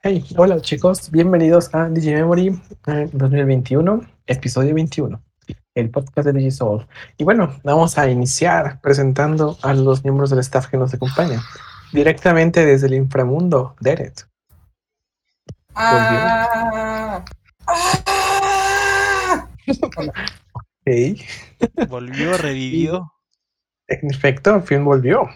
Hey, 0.00 0.24
hola 0.36 0.60
chicos, 0.60 1.10
bienvenidos 1.10 1.74
a 1.74 1.88
Digimemory 1.88 2.56
eh, 2.86 3.10
2021, 3.12 4.00
episodio 4.28 4.72
21, 4.72 5.20
el 5.74 5.90
podcast 5.90 6.24
de 6.28 6.34
DigiSoul. 6.34 6.86
Y 7.16 7.24
bueno, 7.24 7.58
vamos 7.64 7.98
a 7.98 8.08
iniciar 8.08 8.80
presentando 8.80 9.58
a 9.60 9.74
los 9.74 10.04
miembros 10.04 10.30
del 10.30 10.38
staff 10.38 10.68
que 10.68 10.76
nos 10.76 10.94
acompañan. 10.94 11.40
Directamente 11.92 12.64
desde 12.64 12.86
el 12.86 12.94
inframundo, 12.94 13.74
Deret. 13.80 14.24
Ah, 15.74 17.24
ah. 17.66 19.48
Volvió, 21.88 22.38
revivió. 22.38 23.12
en 23.88 24.10
efecto, 24.12 24.54
al 24.54 24.62
fin 24.62 24.84
volvió. 24.84 25.28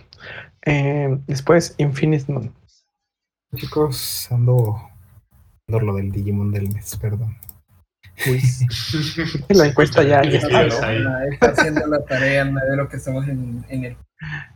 Eh, 0.65 1.19
después, 1.27 1.75
Infinite 1.79 2.31
Moon. 2.33 2.62
Chicos, 3.57 4.29
ando 4.31 4.81
ando 5.69 5.81
lo 5.81 5.95
del 5.95 6.11
Digimon 6.11 6.51
del 6.51 6.71
mes, 6.71 6.97
perdón. 6.97 7.37
Uy, 8.27 8.41
la 9.51 9.67
encuesta 9.67 10.03
ya, 10.03 10.23
ya 10.23 10.39
está. 10.39 10.65
Está 11.31 11.47
haciendo 11.51 11.87
la 11.87 12.05
tarea 12.05 12.45
de 12.45 12.77
lo 12.77 12.89
que 12.89 12.97
estamos 12.97 13.27
en, 13.29 13.65
en 13.69 13.85
el. 13.85 13.97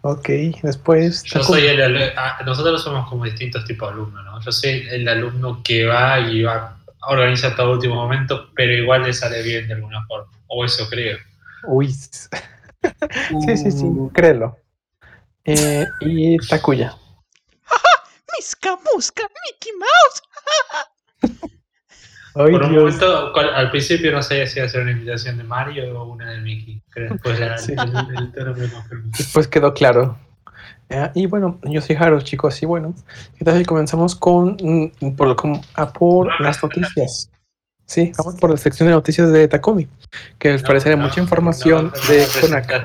Ok, 0.02 0.28
después. 0.62 1.24
Yo 1.24 1.42
soy 1.42 1.66
el, 1.66 1.80
alu- 1.80 2.12
ah, 2.16 2.38
nosotros 2.44 2.82
somos 2.82 3.08
como 3.08 3.24
distintos 3.24 3.64
tipos 3.64 3.88
de 3.88 3.94
alumnos, 3.94 4.24
¿no? 4.24 4.40
Yo 4.40 4.52
soy 4.52 4.86
el 4.90 5.08
alumno 5.08 5.60
que 5.62 5.84
va 5.84 6.20
y 6.20 6.42
va, 6.42 6.78
organiza 7.08 7.54
todo 7.56 7.72
último 7.72 7.96
momento, 7.96 8.50
pero 8.54 8.72
igual 8.72 9.02
le 9.02 9.12
sale 9.12 9.42
bien 9.42 9.66
de 9.68 9.74
alguna 9.74 10.04
forma. 10.06 10.30
O 10.46 10.64
eso 10.64 10.88
creo. 10.88 11.18
Uy. 11.66 11.94
Sí, 13.44 13.56
sí, 13.56 13.72
sí, 13.72 13.86
créelo. 14.12 14.58
Eh, 15.44 15.84
y 16.00 16.36
Takuya. 16.36 16.94
Misca, 18.38 18.76
musca, 18.94 19.22
Mickey 19.22 19.72
Mouse. 19.78 20.22
Ay, 22.38 22.52
Por 22.52 22.64
un 22.64 22.70
Dios. 22.72 22.82
momento, 22.96 23.34
al 23.34 23.70
principio 23.70 24.12
no 24.12 24.22
sabía 24.22 24.46
si 24.46 24.58
iba 24.58 24.66
a 24.66 24.68
ser 24.68 24.82
una 24.82 24.90
invitación 24.90 25.38
de 25.38 25.44
Mario 25.44 25.98
o 25.98 26.04
una 26.12 26.30
de 26.32 26.40
Mickey, 26.40 26.82
pero 26.94 27.12
después 27.14 27.40
la, 27.40 27.56
Sí. 27.56 27.72
el, 27.72 27.78
el 28.18 28.32
tono 28.32 28.54
me 28.54 28.68
confirmó. 28.68 29.10
Después 29.16 29.48
quedó 29.48 29.72
claro. 29.72 30.18
Ah, 30.90 31.10
y 31.14 31.26
bueno, 31.26 31.58
yo 31.64 31.80
soy 31.80 31.96
Harold, 31.96 32.24
chicos. 32.24 32.62
Y 32.62 32.66
bueno, 32.66 32.94
¿qué 33.38 33.44
tal 33.44 33.56
si 33.58 33.64
comenzamos 33.64 34.14
con 34.14 34.56
mm, 35.00 35.16
por, 35.16 35.34
con- 35.34 35.60
a 35.74 35.92
por 35.92 36.38
las 36.40 36.62
noticias? 36.62 37.30
Sí, 37.86 38.12
vamos 38.18 38.34
por 38.36 38.50
la 38.50 38.56
sección 38.56 38.88
de 38.88 38.94
noticias 38.94 39.32
de 39.32 39.48
Takumi, 39.48 39.88
que 40.38 40.50
al 40.50 40.60
parecer 40.60 40.92
hay 40.92 40.98
No, 40.98 41.04
mucha 41.04 41.16
no, 41.16 41.22
información 41.22 41.92
no, 41.94 42.02
no 42.02 42.08
de 42.12 42.26
Konaka. 42.40 42.84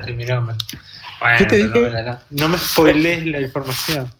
Bueno, 1.20 1.38
¿Qué 1.38 1.44
te 1.44 1.56
dije? 1.56 1.90
No, 2.02 2.18
no 2.30 2.48
me 2.48 2.58
spoilees 2.58 3.26
la 3.26 3.40
información. 3.40 4.10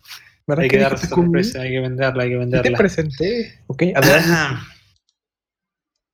¿Verdad 0.46 0.62
Hay 0.64 0.68
que 0.70 0.76
que 0.76 0.82
dar 0.82 0.98
sorpresa, 0.98 1.60
hay 1.60 1.70
que 1.70 1.80
venderla, 1.80 2.22
hay 2.24 2.28
que 2.30 2.34
Sí 2.34 2.40
te 2.40 2.44
venderla. 2.56 2.78
presenté. 2.78 3.60
Ok, 3.68 3.82
adelante. 3.94 4.60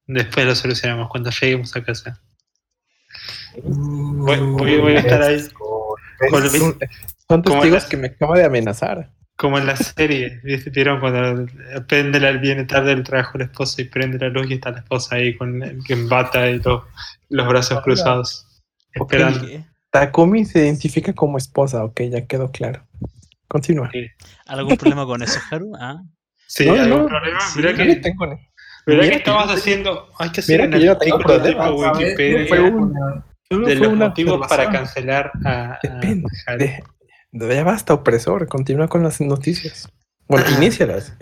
Después 0.07 0.47
lo 0.47 0.55
solucionamos 0.55 1.09
cuando 1.11 1.31
lleguemos 1.31 1.75
a 1.77 1.83
casa. 1.85 2.21
Voy, 3.63 4.39
Voy, 4.39 4.51
voy- 4.53 4.79
voy 4.81 4.97
a 4.97 5.01
estar 5.01 5.23
ahí. 5.23 5.47
Con 6.31 6.43
el- 6.43 6.51
Son, 6.51 7.43
testigos 7.43 7.83
la- 7.85 7.89
que 7.89 7.97
me 7.97 8.07
acaba 8.09 8.37
de 8.39 8.45
amenazar. 8.45 9.11
Como 9.37 9.57
en 9.59 9.67
la 9.67 9.77
serie. 9.77 10.41
¿vieron 10.73 10.99
cuando 11.01 11.47
prende 11.87 12.19
la, 12.19 12.33
viene 12.33 12.65
tarde 12.65 12.93
el 12.93 13.05
trabajo 13.05 13.39
la 13.39 13.45
esposa 13.45 13.81
y 13.83 13.85
prende 13.85 14.19
la 14.19 14.29
luz 14.31 14.51
y 14.51 14.55
está 14.55 14.71
la 14.73 14.79
esposa 14.81 15.15
ahí 15.17 15.37
con 15.37 15.63
en 15.63 16.09
bata 16.09 16.51
y 16.51 16.59
todo, 16.59 16.89
los 17.29 17.47
brazos 17.47 17.81
cruzados, 17.83 18.47
esperando. 18.93 19.41
¿Qué? 19.47 19.65
Takumi 19.91 20.45
se 20.45 20.61
identifica 20.65 21.13
como 21.13 21.39
esposa, 21.39 21.85
ok, 21.85 22.01
ya 22.11 22.27
quedó 22.27 22.51
claro. 22.51 22.85
Continúa. 23.49 23.91
¿Algún 24.47 24.77
problema 24.77 25.05
con 25.07 25.23
eso, 25.23 25.41
Haru? 25.51 25.73
¿Ah? 25.81 26.01
Sí, 26.47 26.67
No, 26.67 26.73
¿algún 26.75 27.03
no. 27.03 27.07
problema? 27.07 27.41
Sí, 27.41 27.61
no 27.63 27.75
que, 27.75 27.97
tengo 27.97 28.39
mira 28.87 29.09
que 29.09 29.15
estabas 29.17 29.51
haciendo, 29.51 30.09
hay 30.19 30.31
que 30.31 30.41
hacer 30.41 30.61
Mira 30.61 30.65
un 30.67 30.71
que 30.81 30.87
yo 30.87 30.93
no 30.95 30.99
tengo 30.99 31.17
artículo. 31.33 31.77
Wikipedia 31.77 32.47
fue 32.47 32.61
un- 32.61 32.95
Solo 33.51 33.67
de 33.67 33.77
fue 33.77 33.87
los 33.87 33.93
una 33.95 34.09
motivos 34.09 34.47
para 34.47 34.71
cancelar 34.71 35.33
a, 35.45 35.73
a 35.73 35.79
Depende. 35.83 36.27
Haru. 36.47 36.59
De, 36.59 36.83
de- 37.33 37.55
ya 37.55 37.65
basta, 37.65 37.95
opresor. 37.95 38.47
Continúa 38.47 38.89
con 38.89 39.03
las 39.03 39.21
noticias. 39.23 39.89
Bueno, 40.27 40.47
inícialas. 40.57 41.15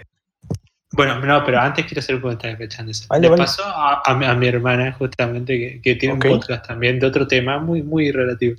Bueno, 0.92 1.20
no, 1.20 1.44
pero 1.44 1.60
antes 1.60 1.84
quiero 1.86 2.00
hacer 2.00 2.16
un 2.16 2.22
comentario. 2.22 2.56
Vale, 3.08 3.22
Le 3.22 3.28
vale. 3.28 3.42
pasó 3.42 3.62
a, 3.64 4.02
a 4.04 4.14
mi, 4.16 4.24
a 4.24 4.34
mi 4.34 4.46
hermana, 4.48 4.92
justamente, 4.92 5.58
que, 5.58 5.80
que 5.82 5.94
tiene 5.96 6.14
Ok. 6.16 6.24
un 6.24 6.30
podcast 6.32 6.66
también 6.66 6.98
de 6.98 7.06
otro 7.06 7.26
tema 7.28 7.58
muy, 7.58 7.82
muy 7.82 8.10
relativo. 8.10 8.56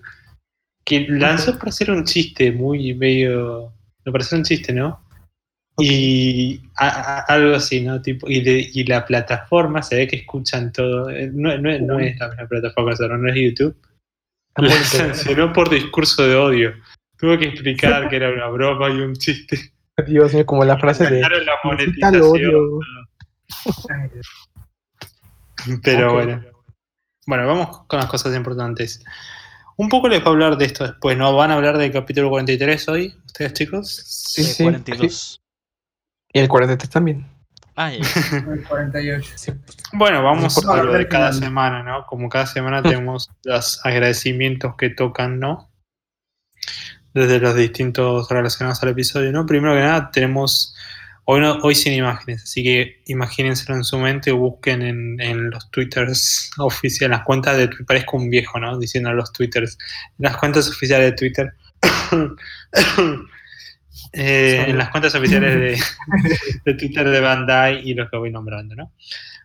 Que 0.87 1.01
lanzó 1.09 1.57
para 1.59 1.67
hacer 1.69 1.91
un 1.91 2.05
chiste 2.05 2.49
muy 2.53 2.93
medio. 2.93 3.73
Me 4.05 4.11
pareció 4.13 4.37
un 4.37 4.45
chiste, 4.45 4.71
¿no? 4.71 5.03
Y 5.79 6.61
a- 6.77 6.87
a- 6.87 7.19
algo 7.33 7.55
así, 7.57 7.81
¿no? 7.81 8.01
Tipo, 8.01 8.29
y, 8.29 8.39
de- 8.41 8.69
y 8.73 8.85
la 8.85 9.05
plataforma 9.05 9.83
se 9.83 9.97
ve 9.97 10.07
que 10.07 10.15
escuchan 10.15 10.71
todo. 10.71 11.09
eh, 11.09 11.29
No, 11.33 11.55
no, 11.57 11.69
es- 11.69 11.81
no 11.81 11.99
es 11.99 12.17
la 12.17 12.29
misma 12.29 12.47
plataforma, 12.47 12.95
solo 12.95 13.17
no 13.17 13.29
es 13.29 13.35
YouTube. 13.35 13.75
Ah, 14.55 14.61
pero- 14.61 14.71
sancionó 14.85 15.51
por 15.51 15.69
discurso 15.69 16.25
de 16.25 16.35
odio. 16.35 16.73
Tuvo 17.17 17.37
que 17.37 17.49
explicar 17.49 18.07
que 18.09 18.15
era 18.15 18.29
una 18.31 18.47
broma 18.47 18.89
y 18.89 19.01
un 19.01 19.13
chiste. 19.15 19.73
Dios 20.07 20.33
mío, 20.33 20.45
como 20.45 20.63
la 20.63 20.77
frase 20.77 21.03
de. 21.09 21.19
Pero 25.83 26.13
bueno. 26.13 26.41
Bueno, 27.25 27.45
vamos 27.47 27.85
con 27.87 27.99
las 27.99 28.07
cosas 28.07 28.33
importantes. 28.35 29.03
Un 29.77 29.89
poco 29.89 30.09
les 30.09 30.19
voy 30.23 30.29
a 30.29 30.33
hablar 30.33 30.57
de 30.57 30.65
esto 30.65 30.85
después, 30.85 31.15
¿no? 31.17 31.35
¿Van 31.35 31.51
a 31.51 31.53
hablar 31.53 31.77
del 31.77 31.91
capítulo 31.91 32.29
43 32.29 32.89
hoy, 32.89 33.15
ustedes 33.27 33.53
chicos? 33.53 33.95
Sí, 33.95 34.43
sí, 34.43 34.63
42. 34.63 35.39
Y 36.33 36.39
el 36.39 36.47
43 36.47 36.89
también. 36.89 37.27
Ah, 37.75 37.91
ya. 37.91 37.99
el 38.51 38.63
48. 38.67 39.33
Sí. 39.35 39.53
Bueno, 39.93 40.23
vamos 40.23 40.63
No, 40.65 40.71
a 40.71 40.83
lo 40.83 40.93
de 40.93 41.07
cada 41.07 41.31
final. 41.31 41.47
semana, 41.49 41.83
¿no? 41.83 42.05
Como 42.07 42.27
cada 42.27 42.47
semana 42.47 42.81
tenemos 42.81 43.29
los 43.43 43.85
agradecimientos 43.85 44.75
que 44.77 44.89
tocan, 44.89 45.39
¿no? 45.39 45.69
Desde 47.13 47.39
los 47.39 47.55
distintos 47.55 48.29
relacionados 48.29 48.81
al 48.81 48.89
episodio, 48.89 49.31
¿no? 49.31 49.45
Primero 49.45 49.75
que 49.75 49.81
nada, 49.81 50.09
tenemos. 50.11 50.75
Hoy, 51.29 51.41
no, 51.41 51.57
hoy 51.61 51.75
sin 51.75 51.91
imágenes, 51.91 52.43
así 52.43 52.63
que 52.63 53.01
imagínenselo 53.05 53.75
en 53.75 53.83
su 53.83 53.99
mente 53.99 54.31
o 54.31 54.37
busquen 54.37 54.81
en, 54.81 55.19
en 55.19 55.49
los 55.49 55.69
twitters 55.71 56.51
oficiales, 56.57 57.17
las 57.17 57.25
cuentas 57.25 57.57
de 57.57 57.67
Twitter. 57.67 57.85
Parezco 57.85 58.15
un 58.15 58.29
viejo, 58.29 58.57
¿no? 58.61 58.79
Diciendo 58.79 59.11
los 59.11 59.33
twitters. 59.33 59.77
Las 60.19 60.37
cuentas 60.37 60.69
oficiales 60.69 61.11
de 61.11 61.17
Twitter. 61.17 61.53
Eh, 64.13 64.65
en 64.69 64.77
las 64.77 64.89
cuentas 64.89 65.13
oficiales 65.15 65.53
de, 65.55 65.77
de 66.65 66.73
Twitter 66.75 67.09
de 67.09 67.19
Bandai 67.19 67.87
y 67.87 67.93
los 67.93 68.09
que 68.09 68.17
voy 68.17 68.31
nombrando, 68.31 68.73
¿no? 68.73 68.93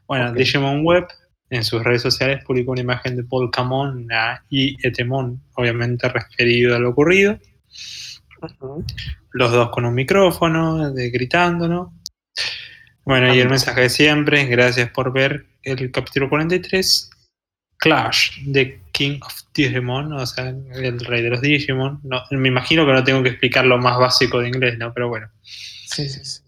Bueno. 0.06 0.32
Digimon 0.32 0.84
Web 0.84 1.09
en 1.50 1.65
sus 1.65 1.82
redes 1.82 2.03
sociales 2.03 2.44
publicó 2.44 2.72
una 2.72 2.81
imagen 2.81 3.16
de 3.16 3.25
Polkamon 3.25 4.06
ah, 4.12 4.42
y 4.48 4.76
Etemon, 4.87 5.42
obviamente 5.56 6.09
referido 6.09 6.76
a 6.76 6.78
lo 6.78 6.91
ocurrido. 6.91 7.38
Los 9.32 9.53
dos 9.53 9.70
con 9.70 9.84
un 9.84 9.94
micrófono, 9.94 10.91
de, 10.92 11.10
gritando, 11.10 11.69
¿no? 11.69 11.94
Bueno, 13.04 13.34
y 13.34 13.41
el 13.41 13.48
mensaje 13.48 13.82
de 13.82 13.91
siempre, 13.91 14.44
gracias 14.47 14.91
por 14.91 15.12
ver 15.12 15.47
el 15.62 15.91
capítulo 15.91 16.28
43, 16.28 17.10
Clash, 17.78 18.42
de 18.47 18.80
King 18.92 19.19
of 19.22 19.34
Digimon, 19.54 20.12
o 20.12 20.26
sea, 20.26 20.50
el 20.50 21.00
rey 21.00 21.22
de 21.22 21.30
los 21.30 21.41
Digimon. 21.41 22.00
No, 22.04 22.22
me 22.30 22.48
imagino 22.48 22.86
que 22.86 22.92
no 22.92 23.03
tengo 23.03 23.22
que 23.22 23.30
explicar 23.30 23.64
lo 23.64 23.78
más 23.78 23.98
básico 23.98 24.41
de 24.41 24.48
inglés, 24.48 24.78
¿no? 24.78 24.92
Pero 24.94 25.09
bueno. 25.09 25.28
Sí, 25.42 26.09
sí, 26.09 26.24
sí. 26.24 26.42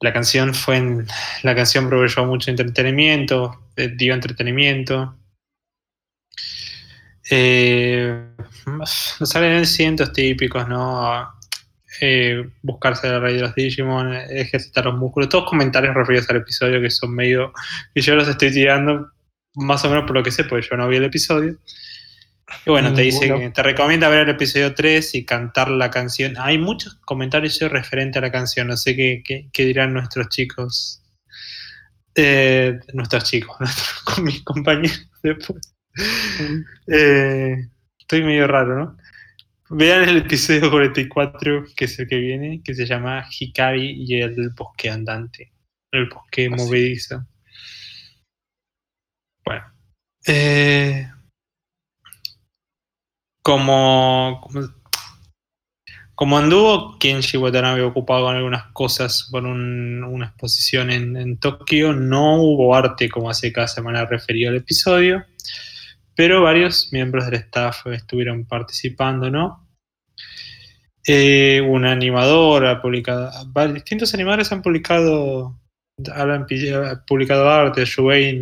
La 0.00 0.12
canción 0.12 0.54
fue 0.54 0.76
en- 0.76 1.06
la 1.42 1.54
canción 1.54 1.88
proveyó 1.88 2.24
mucho 2.24 2.50
entretenimiento, 2.50 3.68
eh, 3.76 3.88
dio 3.96 4.14
entretenimiento. 4.14 5.16
Eh, 7.30 8.24
nos 8.66 9.18
salen 9.24 9.66
cientos 9.66 10.12
típicos, 10.12 10.66
¿no? 10.68 11.28
Eh, 12.00 12.48
buscarse 12.62 13.08
el 13.08 13.20
rey 13.20 13.34
de 13.36 13.40
los 13.42 13.54
Digimon, 13.54 14.14
ejercitar 14.14 14.84
los 14.84 14.96
músculos, 14.96 15.28
todos 15.28 15.48
comentarios 15.48 15.94
referidos 15.94 16.28
al 16.30 16.36
episodio 16.36 16.80
que 16.80 16.90
son 16.90 17.14
medio. 17.14 17.52
que 17.94 18.00
yo 18.00 18.14
los 18.14 18.28
estoy 18.28 18.52
tirando 18.52 19.10
más 19.54 19.84
o 19.84 19.88
menos 19.90 20.04
por 20.04 20.14
lo 20.16 20.22
que 20.22 20.30
sé, 20.30 20.44
porque 20.44 20.66
yo 20.70 20.76
no 20.76 20.86
vi 20.88 20.96
el 20.96 21.04
episodio. 21.04 21.58
Y 22.64 22.70
bueno, 22.70 22.94
te 22.94 23.02
dice 23.02 23.26
que 23.40 23.50
te 23.50 23.62
recomienda 23.62 24.08
ver 24.08 24.20
el 24.20 24.30
episodio 24.30 24.74
3 24.74 25.14
y 25.16 25.24
cantar 25.26 25.70
la 25.70 25.90
canción. 25.90 26.34
Hay 26.38 26.56
muchos 26.58 26.94
comentarios 27.04 27.58
referentes 27.60 28.16
a 28.18 28.24
la 28.24 28.32
canción, 28.32 28.68
no 28.68 28.76
sé 28.76 28.94
qué, 28.96 29.22
qué- 29.24 29.48
qué 29.52 29.64
dirán 29.66 29.92
nuestros 29.92 30.28
chicos. 30.28 31.02
Eh, 32.14 32.78
nuestros 32.94 33.24
chicos, 33.24 33.56
nuestros, 33.60 34.00
con 34.04 34.24
mis 34.24 34.42
compañeros 34.44 35.08
después. 35.22 35.74
Eh, 36.86 37.56
estoy 37.98 38.22
medio 38.22 38.46
raro, 38.46 38.78
¿no? 38.78 38.96
Vean 39.70 40.08
el 40.08 40.18
episodio 40.18 40.70
44, 40.70 41.64
que 41.76 41.84
es 41.84 41.98
el 41.98 42.08
que 42.08 42.16
viene, 42.16 42.62
que 42.64 42.74
se 42.74 42.86
llama 42.86 43.26
Hikari 43.30 44.04
y 44.06 44.20
el 44.20 44.50
bosque 44.50 44.88
andante. 44.90 45.52
El 45.92 46.08
bosque 46.08 46.48
Ah, 46.50 46.56
sí. 46.56 46.64
movedizo. 46.64 47.26
Bueno. 49.44 49.64
Eh, 50.26 51.10
como, 53.42 54.40
como- 54.42 54.68
como 56.14 56.36
anduvo 56.38 56.98
Kenshi 56.98 57.36
Watanabe 57.36 57.82
ocupado 57.82 58.24
con 58.24 58.34
algunas 58.36 58.72
cosas 58.72 59.28
por 59.30 59.44
un- 59.44 60.02
una 60.02 60.26
exposición 60.26 60.90
en, 60.90 61.16
en 61.16 61.38
Tokio, 61.38 61.92
no 61.92 62.42
hubo 62.42 62.74
arte 62.74 63.08
como 63.08 63.30
hace 63.30 63.52
cada 63.52 63.68
semana 63.68 64.04
referido 64.04 64.50
al 64.50 64.56
episodio, 64.56 65.24
pero 66.18 66.42
varios 66.42 66.92
miembros 66.92 67.26
del 67.26 67.34
staff 67.34 67.86
estuvieron 67.86 68.44
participando, 68.44 69.30
¿no? 69.30 69.68
Eh, 71.06 71.60
una 71.60 71.92
animadora 71.92 72.72
ha 72.72 72.82
publicado, 72.82 73.30
distintos 73.72 74.12
animadores 74.14 74.50
han 74.50 74.60
publicado, 74.60 75.60
han 76.12 76.46
publicado 77.06 77.48
arte, 77.48 77.84
Shuei 77.84 78.36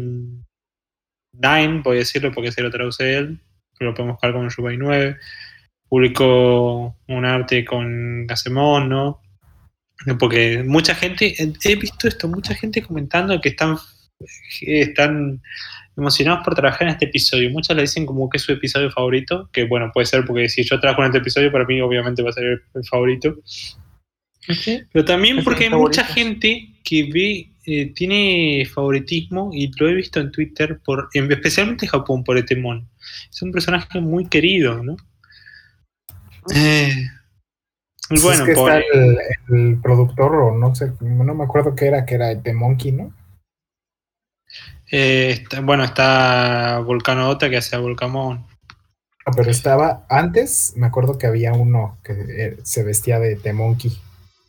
9, 1.35 1.81
voy 1.85 1.97
a 1.97 1.99
decirlo 1.99 2.33
porque 2.33 2.51
se 2.51 2.63
lo 2.63 2.71
traduce 2.71 3.15
él, 3.15 3.43
pero 3.79 3.91
lo 3.91 3.95
podemos 3.95 4.15
buscar 4.15 4.33
como 4.33 4.49
Shuei 4.49 4.79
9 4.79 5.19
publicó 5.87 6.97
un 7.09 7.25
arte 7.27 7.63
con 7.67 8.27
Gasemón, 8.27 8.89
¿no? 8.89 9.21
Porque 10.19 10.65
mucha 10.67 10.95
gente, 10.95 11.35
he 11.63 11.77
visto 11.77 12.09
esto, 12.09 12.27
mucha 12.27 12.55
gente 12.55 12.81
comentando 12.81 13.39
que 13.39 13.51
están, 13.51 13.77
están 14.63 15.43
emocionados 15.97 16.45
por 16.45 16.55
trabajar 16.55 16.83
en 16.83 16.89
este 16.89 17.07
episodio. 17.07 17.51
Muchos 17.51 17.75
le 17.75 17.83
dicen 17.83 18.07
como 18.07 18.29
que 18.29 18.37
es 18.37 18.43
su 18.43 18.53
episodio 18.53 18.91
favorito, 18.91 19.49
que 19.53 19.65
bueno, 19.65 19.91
puede 19.93 20.07
ser 20.07 20.25
porque 20.25 20.49
si 20.49 20.63
yo 20.63 20.79
trabajo 20.79 21.03
en 21.03 21.07
este 21.07 21.19
episodio, 21.19 21.51
para 21.51 21.65
mí 21.65 21.81
obviamente 21.81 22.23
va 22.23 22.31
a 22.31 22.35
ser 22.35 22.63
el, 22.75 22.85
favorito. 22.85 23.37
Pero 24.93 25.05
también 25.05 25.43
porque 25.43 25.65
hay 25.65 25.71
mucha 25.71 26.05
gente 26.05 26.69
que 26.85 27.11
ve, 27.13 27.51
eh, 27.67 27.93
tiene 27.95 28.65
favoritismo, 28.73 29.51
y 29.53 29.73
lo 29.79 29.89
he 29.89 29.95
visto 29.95 30.21
en 30.21 30.31
Twitter, 30.31 30.79
por, 30.85 31.09
en- 31.15 31.33
especialmente 31.33 31.87
en 31.87 31.91
Japón, 31.91 32.23
por 32.23 32.39
Etemon. 32.39 32.89
Es 33.31 33.43
un 33.43 33.51
personaje 33.51 34.01
muy 34.01 34.29
querido, 34.29 34.83
¿no? 34.85 34.97
Eh, 36.55 37.09
y 38.11 38.21
bueno, 38.21 38.45
es 38.45 38.49
que 38.51 38.55
por- 38.55 38.71
está 38.71 38.85
el, 38.95 39.19
el 39.49 39.81
productor, 39.81 40.35
o 40.37 40.57
no 40.57 40.75
sé, 40.77 40.93
no 41.01 41.35
me 41.35 41.43
acuerdo 41.43 41.75
qué 41.75 41.87
era, 41.87 42.05
que 42.07 42.15
era 42.15 42.41
The 42.41 42.53
Monkey, 42.53 42.93
¿no? 42.93 43.13
Eh, 44.91 45.31
está- 45.43 45.61
bueno, 45.61 45.85
está 45.85 46.79
Volcano 46.81 47.29
Ota 47.29 47.49
que 47.51 47.57
hace 47.57 47.77
a 47.77 47.81
Volcamón. 47.81 48.47
Ah, 49.25 49.33
pero 49.37 49.51
estaba 49.51 50.07
antes, 50.09 50.75
me 50.77 50.87
acuerdo 50.87 51.19
que 51.19 51.27
había 51.27 51.53
uno 51.53 51.99
que 52.05 52.13
eh, 52.13 52.57
se 52.63 52.85
vestía 52.85 53.19
de 53.19 53.37
The 53.37 53.53
Monkey. 53.53 53.99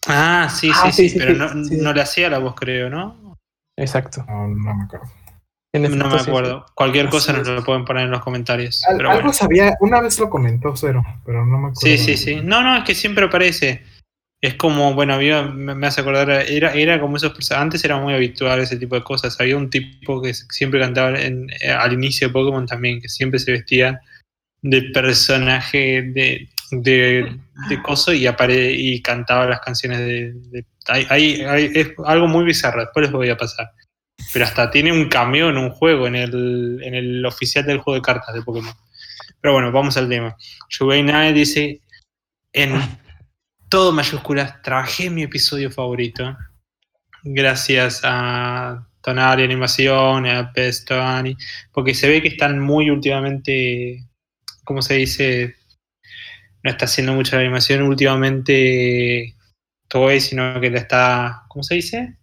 Ah, 0.07 0.49
sí, 0.49 0.69
Ah, 0.73 0.91
sí, 0.91 0.91
sí, 0.91 1.03
sí, 1.03 1.09
sí, 1.09 1.19
pero 1.19 1.33
sí, 1.33 1.39
no, 1.39 1.65
sí. 1.65 1.77
no 1.77 1.93
le 1.93 2.01
hacía 2.01 2.29
la 2.29 2.37
voz, 2.37 2.55
creo, 2.55 2.89
¿no? 2.89 3.35
Exacto. 3.75 4.23
No, 4.27 4.47
no 4.47 4.75
me 4.75 4.83
acuerdo. 4.83 5.07
No 5.73 6.09
me 6.09 6.19
sí, 6.19 6.29
acuerdo. 6.29 6.65
Cualquier 6.73 7.09
cosa 7.09 7.33
nos 7.33 7.47
lo 7.47 7.63
pueden 7.63 7.85
poner 7.85 8.05
en 8.05 8.11
los 8.11 8.21
comentarios. 8.21 8.83
Al- 8.87 8.97
pero 8.97 9.09
algo 9.09 9.21
bueno. 9.23 9.33
sabía, 9.33 9.75
una 9.81 10.01
vez 10.01 10.17
lo 10.19 10.29
comentó 10.29 10.75
Cero, 10.75 11.03
pero 11.25 11.45
no 11.45 11.57
me 11.57 11.67
acuerdo. 11.69 11.81
Sí, 11.81 11.97
sí, 11.97 12.17
sí. 12.17 12.39
No, 12.43 12.61
no, 12.63 12.77
es 12.77 12.83
que 12.83 12.95
siempre 12.95 13.25
aparece. 13.25 13.83
Es 14.39 14.53
como, 14.53 14.93
bueno, 14.93 15.15
había, 15.15 15.41
me, 15.43 15.87
hace 15.87 16.01
acordar, 16.01 16.29
era, 16.29 16.73
era 16.73 16.99
como 16.99 17.17
esos 17.17 17.51
antes 17.51 17.83
era 17.83 17.97
muy 17.97 18.13
habitual 18.13 18.59
ese 18.59 18.77
tipo 18.77 18.95
de 18.95 19.03
cosas. 19.03 19.39
Había 19.39 19.57
un 19.57 19.69
tipo 19.71 20.21
que 20.21 20.33
siempre 20.33 20.79
cantaba 20.79 21.19
en- 21.19 21.49
eh, 21.61 21.71
al 21.71 21.93
inicio 21.93 22.27
de 22.27 22.33
Pokémon 22.33 22.67
también, 22.67 23.01
que 23.01 23.09
siempre 23.09 23.39
se 23.39 23.51
vestía 23.51 23.99
de 24.61 24.83
personaje 24.93 26.03
de, 26.03 26.49
de, 26.71 27.39
de 27.69 27.81
coso 27.81 28.13
y 28.13 28.27
apare 28.27 28.73
y 28.73 29.01
cantaba 29.01 29.47
las 29.47 29.61
canciones 29.61 29.99
de. 29.99 30.65
hay- 30.87 31.41
hay- 31.41 31.71
es 31.73 31.93
algo 32.05 32.27
muy 32.27 32.45
bizarro, 32.45 32.81
después 32.81 33.03
les 33.05 33.11
voy 33.11 33.29
a 33.29 33.37
pasar. 33.37 33.71
Pero 34.33 34.45
hasta 34.45 34.69
tiene 34.69 34.91
un 34.91 35.09
cameo 35.09 35.49
en 35.49 35.57
un 35.57 35.69
juego, 35.71 36.05
en 36.07 36.15
el, 36.15 36.79
en 36.83 36.93
el 36.95 37.25
oficial 37.25 37.65
del 37.65 37.79
juego 37.79 37.95
de 37.95 38.01
cartas 38.01 38.33
de 38.35 38.41
Pokémon. 38.43 38.73
Pero 39.41 39.53
bueno, 39.53 39.71
vamos 39.71 39.97
al 39.97 40.09
tema. 40.09 40.35
Nae 41.03 41.33
dice 41.33 41.81
en 42.53 42.73
todo 43.69 43.91
mayúsculas, 43.91 44.61
trabajé 44.61 45.09
mi 45.09 45.23
episodio 45.23 45.69
favorito. 45.69 46.37
Gracias 47.23 48.01
a 48.03 48.87
Tonari 49.01 49.43
Animación, 49.43 50.25
a 50.25 50.51
Pestoni, 50.53 51.35
porque 51.71 51.93
se 51.93 52.07
ve 52.07 52.21
que 52.21 52.29
están 52.29 52.59
muy 52.59 52.89
últimamente, 52.89 54.05
¿cómo 54.63 54.81
se 54.81 54.95
dice? 54.95 55.55
No 56.63 56.71
está 56.71 56.85
haciendo 56.85 57.13
mucho 57.13 57.35
la 57.35 57.41
animación 57.41 57.81
últimamente 57.83 59.35
Toei, 59.87 60.19
sino 60.21 60.59
que 60.59 60.69
la 60.69 60.79
está, 60.79 61.43
¿cómo 61.47 61.63
se 61.63 61.75
dice? 61.75 62.17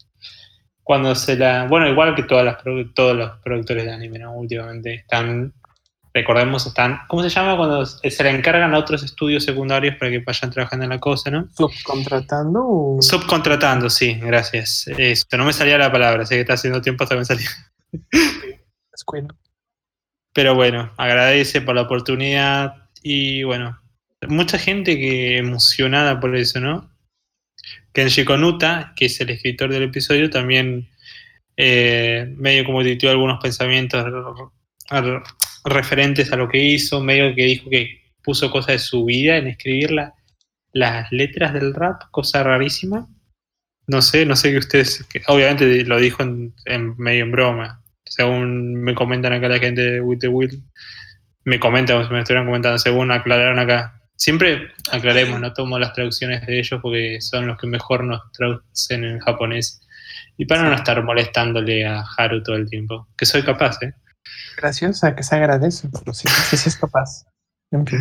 Cuando 0.83 1.15
se 1.15 1.37
la, 1.37 1.67
bueno, 1.67 1.89
igual 1.89 2.15
que 2.15 2.25
todas 2.25 2.45
las, 2.45 2.59
todos 2.95 3.17
los 3.17 3.39
productores 3.43 3.85
de 3.85 3.93
anime, 3.93 4.19
¿no? 4.19 4.35
Últimamente 4.35 4.95
están 4.95 5.53
recordemos, 6.15 6.65
están, 6.65 7.01
¿cómo 7.09 7.23
se 7.23 7.29
llama? 7.29 7.57
Cuando 7.57 7.85
se 7.85 8.23
le 8.23 8.31
encargan 8.31 8.73
a 8.73 8.79
otros 8.79 9.03
estudios 9.03 9.45
secundarios 9.45 9.97
para 9.97 10.13
que 10.13 10.21
vayan 10.21 10.51
trabajando 10.51 10.85
en 10.85 10.91
la 10.91 11.01
cosa, 11.01 11.31
¿no? 11.31 11.49
¿Subcontratando 11.57 12.61
o...? 12.65 13.03
Subcontratando, 13.03 13.91
sí, 13.91 14.15
gracias. 14.15 14.87
Eso, 14.97 15.27
no 15.37 15.45
me 15.45 15.53
salía 15.53 15.77
la 15.77 15.91
palabra, 15.91 16.25
sé 16.25 16.37
que 16.37 16.43
está 16.43 16.55
haciendo 16.55 16.81
tiempo 16.81 17.03
hasta 17.03 17.17
que 17.17 17.19
me 17.19 17.25
salía. 17.25 17.51
Descuido. 18.93 19.29
Pero 20.33 20.55
bueno, 20.55 20.93
agradece 20.97 21.61
por 21.61 21.75
la 21.75 21.83
oportunidad 21.83 22.89
y 23.03 23.43
bueno, 23.43 23.81
mucha 24.29 24.59
gente 24.59 24.97
que 24.97 25.39
emocionada 25.39 26.21
por 26.21 26.37
eso, 26.37 26.61
¿no? 26.61 26.91
Kenji 27.93 28.25
Konuta, 28.25 28.93
que 28.97 29.07
es 29.07 29.21
el 29.21 29.31
escritor 29.31 29.73
del 29.73 29.85
episodio, 29.85 30.31
también 30.31 30.89
eh, 31.57 32.33
medio 32.37 32.65
como 32.65 32.83
tuiteó 32.83 33.11
algunos 33.11 33.41
pensamientos 33.41 34.05
referentes 35.65 36.33
a 36.33 36.37
lo 36.37 36.49
que 36.49 36.59
hizo, 36.63 37.01
medio 37.01 37.35
que 37.35 37.45
dijo 37.45 37.71
que 37.71 38.03
puso 38.23 38.51
cosas 38.51 38.75
de 38.75 38.79
su 38.79 39.05
vida 39.05 39.37
en 39.37 39.47
escribir 39.49 39.91
la- 39.93 40.15
las 40.73 41.11
letras 41.13 41.53
del 41.53 41.75
rap, 41.75 42.03
cosa 42.11 42.43
rarísima. 42.43 43.07
No 43.87 44.03
sé, 44.03 44.25
no 44.27 44.35
sé 44.35 44.51
que 44.51 44.59
ustedes, 44.59 45.05
que 45.05 45.23
obviamente 45.29 45.85
lo 45.85 45.99
dijo 45.99 46.23
en, 46.23 46.55
en 46.65 46.97
medio 46.97 47.25
en 47.25 47.33
broma, 47.33 47.83
según 48.05 48.75
me 48.83 48.95
comentan 48.95 49.33
acá 49.33 49.49
la 49.49 49.59
gente 49.59 49.83
de 49.83 50.01
With 50.01 50.19
the 50.21 50.29
Will, 50.29 50.63
me 51.45 51.61
comentan, 51.61 51.99
me 52.11 52.21
estuvieron 52.21 52.47
comentando, 52.47 52.79
según 52.79 53.11
aclararon 53.11 53.59
acá. 53.59 54.01
Siempre 54.17 54.71
aclaremos, 54.93 55.41
no 55.41 55.53
tomo 55.53 55.79
las 55.79 55.93
traducciones 55.93 56.47
de 56.47 56.59
ellos 56.61 56.81
porque 56.81 57.21
son 57.21 57.47
los 57.47 57.59
que 57.59 57.67
mejor 57.67 58.05
nos 58.05 58.23
traducen 58.33 59.05
en 59.05 59.19
japonés. 59.19 59.81
Y 60.39 60.47
para 60.47 60.63
no 60.69 60.75
estar 60.75 61.03
molestándole 61.03 61.85
a 61.87 62.05
Haru 62.17 62.43
todo 62.43 62.57
el 62.57 62.69
tiempo, 62.71 63.09
que 63.17 63.27
soy 63.27 63.43
capaz, 63.43 63.83
¿eh? 63.83 63.93
Graciosa, 64.57 65.15
que 65.15 65.23
se 65.23 65.35
agradece, 65.35 65.89
pero 65.93 66.15
sí, 66.15 66.29
sí, 66.29 66.69
es 66.69 66.77
capaz. 66.77 67.27
En 67.71 67.87
fin. 67.87 68.01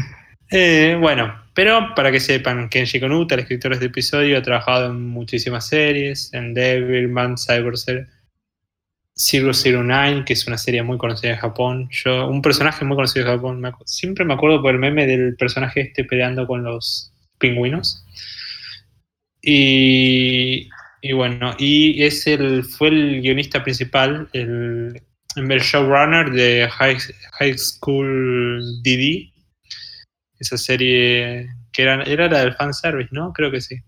Eh, 0.51 0.97
bueno, 0.99 1.33
pero 1.53 1.95
para 1.95 2.11
que 2.11 2.19
sepan, 2.19 2.69
Kenji 2.69 2.99
Konuta, 2.99 3.35
el 3.35 3.41
escritor 3.41 3.71
de 3.71 3.75
este 3.75 3.87
episodio, 3.87 4.37
ha 4.37 4.41
trabajado 4.41 4.91
en 4.91 5.07
muchísimas 5.07 5.67
series, 5.67 6.33
en 6.33 6.53
Devilman, 6.53 7.37
Cyber 7.37 7.77
Zero- 7.77 8.05
009, 9.15 10.25
que 10.25 10.33
es 10.33 10.47
una 10.47 10.57
serie 10.57 10.81
muy 10.83 10.97
conocida 10.97 11.31
en 11.31 11.37
Japón. 11.37 11.89
Yo, 11.91 12.27
un 12.27 12.41
personaje 12.41 12.83
muy 12.85 12.95
conocido 12.95 13.25
en 13.27 13.35
Japón. 13.37 13.61
siempre 13.85 14.25
me 14.25 14.33
acuerdo 14.33 14.61
por 14.61 14.71
el 14.73 14.79
meme 14.79 15.05
del 15.05 15.35
personaje 15.35 15.81
este 15.81 16.03
peleando 16.03 16.47
con 16.47 16.63
los 16.63 17.13
pingüinos. 17.37 18.05
Y, 19.41 20.69
y 21.01 21.11
bueno, 21.13 21.53
y 21.59 22.01
es 22.03 22.25
el, 22.27 22.63
fue 22.63 22.87
el 22.87 23.21
guionista 23.21 23.63
principal, 23.63 24.29
el, 24.33 25.01
el 25.35 25.59
showrunner 25.61 26.31
de 26.31 26.69
High, 26.69 26.97
High 27.39 27.57
School 27.57 28.81
DD, 28.83 29.33
esa 30.39 30.57
serie 30.57 31.49
que 31.71 31.83
era, 31.83 32.03
era 32.03 32.27
la 32.27 32.39
del 32.39 32.55
fanservice, 32.55 33.09
¿no? 33.11 33.33
Creo 33.33 33.51
que 33.51 33.61
sí. 33.61 33.81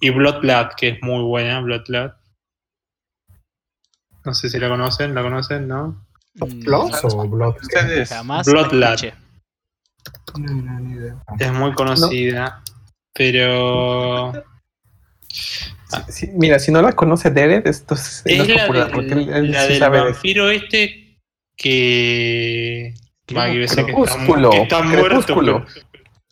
Y 0.00 0.10
Blood 0.10 0.40
Blood, 0.40 0.68
que 0.76 0.88
es 0.88 1.02
muy 1.02 1.22
buena, 1.22 1.60
Blood 1.60 1.84
Blood. 1.88 2.12
No 4.24 4.34
sé 4.34 4.48
si 4.48 4.58
la 4.58 4.68
conocen, 4.68 5.14
¿la 5.14 5.22
conocen, 5.22 5.66
no? 5.66 6.06
¿Plus 6.38 7.04
o 7.04 7.28
Blood? 7.28 7.56
Jamás 8.08 8.46
Blood. 8.46 8.72
No, 10.38 10.54
no, 10.62 10.80
ni 10.80 10.92
idea. 10.94 11.16
Es 11.38 11.52
muy 11.52 11.72
conocida, 11.74 12.62
pero... 13.12 14.32
Sí, 16.08 16.28
mira, 16.34 16.58
si 16.58 16.72
no 16.72 16.82
la 16.82 16.92
conoce 16.92 17.30
Derek, 17.30 17.66
esto 17.66 17.94
es, 17.94 18.22
no 18.26 18.32
Es 18.32 18.40
es 18.40 18.48
la, 18.48 18.60
popular, 18.62 18.90
porque 18.92 19.14
del, 19.14 19.28
él, 19.28 19.34
él 19.34 19.50
la 19.52 19.62
sí 19.62 19.68
del 19.70 19.78
sabe 19.78 19.98
de- 19.98 20.04
vampiro 20.04 20.50
este 20.50 21.18
que... 21.56 22.94
Decir 23.26 23.36
que 23.56 23.64
está, 23.64 23.82
mu- 23.82 24.06
Crepúsculo, 24.06 24.50
que 24.50 24.62
está 24.62 24.82
muerto. 24.82 25.66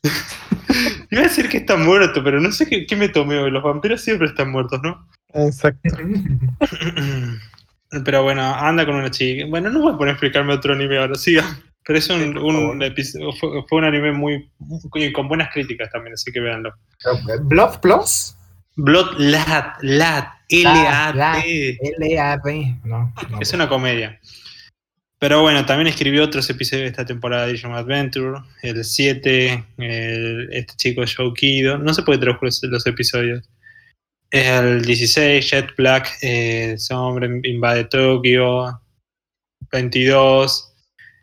Iba 1.10 1.20
a 1.20 1.24
decir 1.24 1.48
que 1.48 1.58
está 1.58 1.76
muerto, 1.76 2.22
pero 2.24 2.40
no 2.40 2.50
sé 2.52 2.66
qué, 2.66 2.86
qué 2.86 2.96
me 2.96 3.08
tomé 3.08 3.38
hoy. 3.38 3.50
Los 3.50 3.62
vampiros 3.62 4.00
siempre 4.00 4.28
están 4.28 4.50
muertos, 4.50 4.80
¿no? 4.82 5.06
Exacto. 5.34 5.80
Pero 8.04 8.22
bueno, 8.24 8.42
anda 8.42 8.84
con 8.84 8.96
una 8.96 9.10
chica. 9.10 9.44
Bueno, 9.48 9.70
no 9.70 9.80
voy 9.80 9.94
a 9.94 9.96
poner 9.96 10.10
a 10.10 10.12
explicarme 10.14 10.52
otro 10.54 10.74
anime 10.74 10.98
ahora, 10.98 11.14
siga. 11.14 11.44
Pero 11.84 11.98
es 11.98 12.10
un, 12.10 12.36
un 12.36 12.82
episodio, 12.82 13.32
fue, 13.32 13.48
fue 13.68 13.78
un 13.78 13.84
anime 13.84 14.12
muy, 14.12 14.50
muy- 14.58 15.12
con 15.12 15.28
buenas 15.28 15.50
críticas 15.52 15.90
también, 15.92 16.14
así 16.14 16.32
que 16.32 16.40
véanlo. 16.40 16.72
¿Blood 17.42 17.78
Plus? 17.80 18.35
Blood 18.76 19.18
Lad. 19.18 19.74
No, 22.84 23.12
no. 23.30 23.40
Es 23.40 23.52
una 23.52 23.68
comedia. 23.68 24.20
Pero 25.18 25.40
bueno, 25.40 25.64
también 25.64 25.86
escribió 25.86 26.24
otros 26.24 26.48
episodios 26.50 26.84
de 26.84 26.90
esta 26.90 27.06
temporada 27.06 27.46
de 27.46 27.52
Digimon 27.52 27.76
Adventure, 27.76 28.40
el 28.62 28.84
7, 28.84 29.64
el- 29.78 30.48
este 30.52 30.74
chico 30.76 31.02
Joe 31.06 31.32
Kido, 31.34 31.78
no 31.78 31.94
sé 31.94 32.02
por 32.02 32.14
qué 32.14 32.20
trajo 32.20 32.44
los, 32.44 32.86
episodios. 32.86 33.48
El 34.30 34.82
16, 34.84 35.50
Jet 35.50 35.74
Black, 35.76 36.18
eh, 36.20 36.76
hombre 36.90 37.40
invade 37.44 37.84
Tokio, 37.84 38.78
22, 39.72 40.74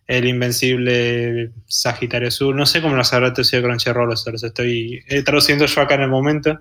el 0.07 0.25
invencible 0.27 1.51
Sagitario 1.67 2.31
Sur, 2.31 2.55
no 2.55 2.65
sé 2.65 2.81
cómo 2.81 2.95
los 2.95 3.13
habrá 3.13 3.31
traducido 3.31 3.61
Crunchyroll, 3.61 4.09
o 4.11 4.17
sea, 4.17 4.31
los 4.33 4.43
estoy 4.43 5.03
eh, 5.07 5.21
traduciendo 5.21 5.65
yo 5.67 5.81
acá 5.81 5.95
en 5.95 6.01
el 6.01 6.09
momento. 6.09 6.59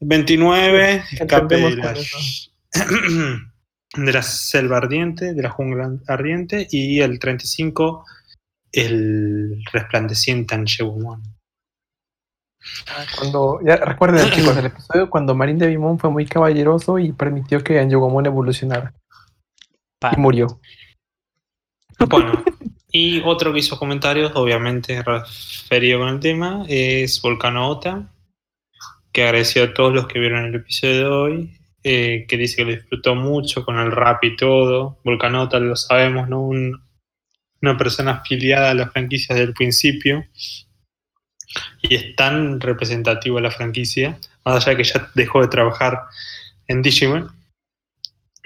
29, 0.00 1.04
escape 1.12 1.56
de 1.56 1.76
la, 1.76 1.94
de 3.96 4.22
selva 4.22 4.76
ardiente, 4.76 5.34
de 5.34 5.42
la 5.42 5.50
jungla 5.50 5.90
ardiente, 6.06 6.68
y 6.70 7.00
el 7.00 7.18
35, 7.18 8.04
el 8.72 9.62
resplandeciente 9.72 10.54
Anshewumon. 10.54 11.22
Cuando, 13.18 13.60
ya 13.64 13.76
recuerden 13.76 14.30
chicos, 14.32 14.56
el 14.56 14.66
episodio 14.66 15.10
cuando 15.10 15.34
Marín 15.34 15.58
de 15.58 15.66
Vimon 15.66 15.98
fue 15.98 16.10
muy 16.10 16.26
caballeroso 16.26 16.98
y 16.98 17.12
permitió 17.12 17.62
que 17.64 17.80
Anjogomon 17.80 18.26
evolucionara 18.26 18.92
Pa- 19.98 20.12
y 20.16 20.20
murió. 20.20 20.60
Bueno, 22.08 22.32
y 22.90 23.20
otro 23.22 23.52
que 23.52 23.58
hizo 23.58 23.78
comentarios, 23.78 24.32
obviamente 24.34 25.02
referido 25.02 26.00
con 26.00 26.08
el 26.08 26.20
tema, 26.20 26.64
es 26.68 27.20
Volcano 27.20 27.68
Ota, 27.68 28.10
que 29.12 29.24
agradeció 29.24 29.64
a 29.64 29.74
todos 29.74 29.92
los 29.92 30.06
que 30.06 30.18
vieron 30.18 30.44
el 30.44 30.54
episodio 30.54 30.94
de 30.96 31.06
hoy, 31.06 31.58
eh, 31.82 32.26
que 32.28 32.36
dice 32.36 32.56
que 32.56 32.64
lo 32.64 32.70
disfrutó 32.72 33.14
mucho 33.14 33.64
con 33.64 33.78
el 33.78 33.90
rap 33.92 34.22
y 34.24 34.36
todo. 34.36 34.98
Volcano 35.04 35.42
Ota, 35.42 35.58
lo 35.60 35.76
sabemos, 35.76 36.28
¿no? 36.28 36.40
Un- 36.40 36.80
una 37.62 37.76
persona 37.76 38.12
afiliada 38.12 38.70
a 38.70 38.74
la 38.74 38.88
franquicia 38.90 39.34
desde 39.34 39.48
el 39.48 39.54
principio 39.54 40.24
y 41.82 41.94
es 41.94 42.16
tan 42.16 42.60
representativo 42.60 43.36
de 43.36 43.42
la 43.42 43.50
franquicia, 43.50 44.18
más 44.44 44.56
allá 44.56 44.70
de 44.70 44.76
que 44.76 44.84
ya 44.88 45.10
dejó 45.14 45.42
de 45.42 45.48
trabajar 45.48 46.00
en 46.68 46.82
Digimon, 46.82 47.30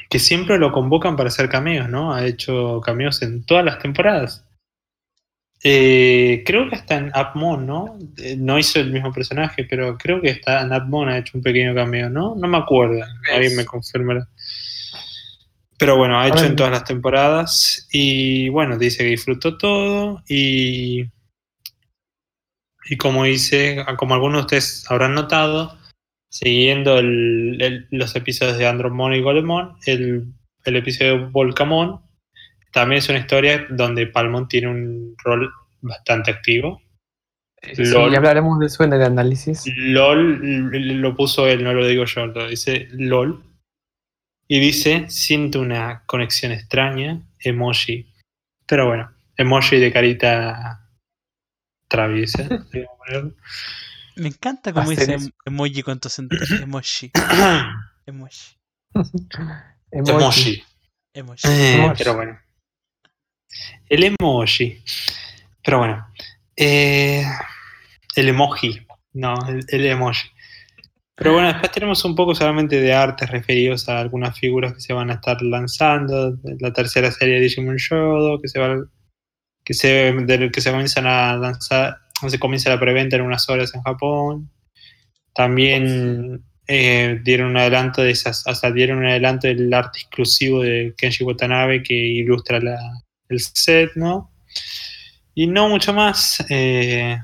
que 0.08 0.18
siempre 0.18 0.58
lo 0.58 0.72
convocan 0.72 1.16
para 1.16 1.28
hacer 1.28 1.48
cameos, 1.48 1.88
¿no? 1.88 2.14
Ha 2.14 2.26
hecho 2.26 2.80
cameos 2.80 3.20
en 3.22 3.44
todas 3.44 3.64
las 3.64 3.78
temporadas. 3.78 4.44
Eh, 5.66 6.42
creo 6.44 6.68
que 6.68 6.76
hasta 6.76 6.96
en 6.98 7.10
Upmon, 7.16 7.66
¿no? 7.66 7.98
Eh, 8.18 8.36
no 8.38 8.58
hizo 8.58 8.80
el 8.80 8.92
mismo 8.92 9.10
personaje, 9.14 9.64
pero 9.64 9.96
creo 9.96 10.20
que 10.20 10.28
está 10.28 10.60
en 10.60 10.72
Upmon 10.74 11.08
ha 11.08 11.16
hecho 11.18 11.38
un 11.38 11.42
pequeño 11.42 11.74
cameo, 11.74 12.10
¿no? 12.10 12.34
No 12.36 12.46
me 12.48 12.58
acuerdo, 12.58 13.02
alguien 13.32 13.56
me 13.56 13.64
confirmará. 13.64 14.28
Pero 15.78 15.96
bueno, 15.96 16.20
ha 16.20 16.28
hecho 16.28 16.36
en 16.44 16.56
todas 16.56 16.72
las 16.72 16.84
temporadas 16.84 17.88
y 17.90 18.48
bueno, 18.50 18.76
dice 18.78 18.98
que 19.04 19.10
disfrutó 19.10 19.56
todo 19.56 20.22
y 20.28 21.06
y 22.90 22.96
como 22.98 23.24
dice, 23.24 23.82
como 23.96 24.12
algunos 24.14 24.42
de 24.42 24.44
ustedes 24.58 24.84
habrán 24.90 25.14
notado, 25.14 25.78
siguiendo 26.28 26.98
el- 26.98 27.56
el- 27.62 27.86
los 27.90 28.14
episodios 28.14 28.58
de 28.58 28.66
Andromon 28.66 29.14
y 29.14 29.22
Golemon, 29.22 29.76
el, 29.86 30.26
el 30.66 30.76
episodio 30.76 31.12
de 31.18 31.24
Volcamon 31.26 32.00
también 32.74 32.98
es 32.98 33.08
una 33.08 33.20
historia 33.20 33.66
donde 33.70 34.08
Palmon 34.08 34.48
tiene 34.48 34.66
un 34.68 35.14
rol 35.22 35.50
bastante 35.80 36.32
activo. 36.32 36.82
Sí, 37.62 37.84
LOL. 37.84 38.10
ya 38.10 38.18
hablaremos 38.18 38.58
de 38.58 38.66
eso 38.66 38.82
en 38.82 38.92
el 38.92 39.02
análisis. 39.02 39.62
LOL 39.76 40.40
lo 41.00 41.14
puso 41.14 41.46
él, 41.46 41.62
no 41.62 41.72
lo 41.72 41.86
digo 41.86 42.04
yo, 42.04 42.26
lo 42.26 42.48
dice 42.48 42.88
LOL. 42.90 43.42
Y 44.48 44.58
dice, 44.58 45.06
siento 45.08 45.60
una 45.60 46.02
conexión 46.04 46.50
extraña, 46.52 47.22
emoji. 47.38 48.12
Pero 48.66 48.88
bueno, 48.88 49.10
emoji 49.36 49.78
de 49.78 49.92
carita 49.92 50.90
traviesa. 51.88 52.48
Me 54.16 54.28
encanta 54.28 54.72
cómo 54.72 54.90
dice 54.90 55.14
em- 55.14 55.30
emoji 55.44 55.82
con 55.82 56.00
tu 56.00 56.08
acento. 56.08 56.36
Emoji. 56.60 57.12
Emoji. 58.06 58.58
emoji. 59.92 60.62
Emoji. 61.14 61.48
Eh, 61.48 61.74
Emoji. 61.76 61.94
pero 61.98 62.14
bueno. 62.16 62.43
El 63.88 64.04
emoji. 64.04 64.82
Pero 65.62 65.78
bueno. 65.78 66.06
Eh, 66.56 67.24
el 68.16 68.28
emoji. 68.28 68.86
No, 69.12 69.34
el, 69.68 69.86
emoji. 69.86 70.28
Pero 71.16 71.32
bueno, 71.32 71.48
después 71.48 71.70
tenemos 71.70 72.04
un 72.04 72.14
poco 72.16 72.34
solamente 72.34 72.80
de 72.80 72.92
artes 72.92 73.30
referidos 73.30 73.88
a 73.88 74.00
algunas 74.00 74.38
figuras 74.38 74.74
que 74.74 74.80
se 74.80 74.92
van 74.92 75.10
a 75.10 75.14
estar 75.14 75.40
lanzando. 75.42 76.36
La 76.60 76.72
tercera 76.72 77.10
serie 77.12 77.36
de 77.36 77.40
Digimon 77.42 77.76
Shodo, 77.76 78.40
que 78.40 78.48
se 78.48 78.58
va 78.58 78.76
que 79.64 79.74
se, 79.74 80.14
que 80.52 80.60
se 80.60 80.70
comienzan 80.70 81.06
a 81.06 81.36
lanzar, 81.36 81.96
se 82.28 82.38
comienza 82.38 82.70
la 82.70 82.78
preventa 82.80 83.16
en 83.16 83.22
unas 83.22 83.48
horas 83.48 83.74
en 83.74 83.82
Japón. 83.82 84.50
También 85.34 86.44
eh, 86.68 87.20
dieron 87.24 87.50
un 87.50 87.56
adelanto 87.56 88.02
de 88.02 88.10
esas, 88.10 88.46
hasta 88.46 88.70
dieron 88.70 88.98
un 88.98 89.06
adelanto 89.06 89.46
del 89.48 89.72
arte 89.72 90.00
exclusivo 90.00 90.62
de 90.62 90.94
Kenji 90.96 91.24
Watanabe 91.24 91.82
que 91.82 91.94
ilustra 91.94 92.60
la- 92.60 93.03
el 93.28 93.40
set, 93.40 93.90
¿no? 93.96 94.30
Y 95.34 95.46
no 95.46 95.68
mucho 95.68 95.92
más. 95.92 96.44
eh, 96.48 97.18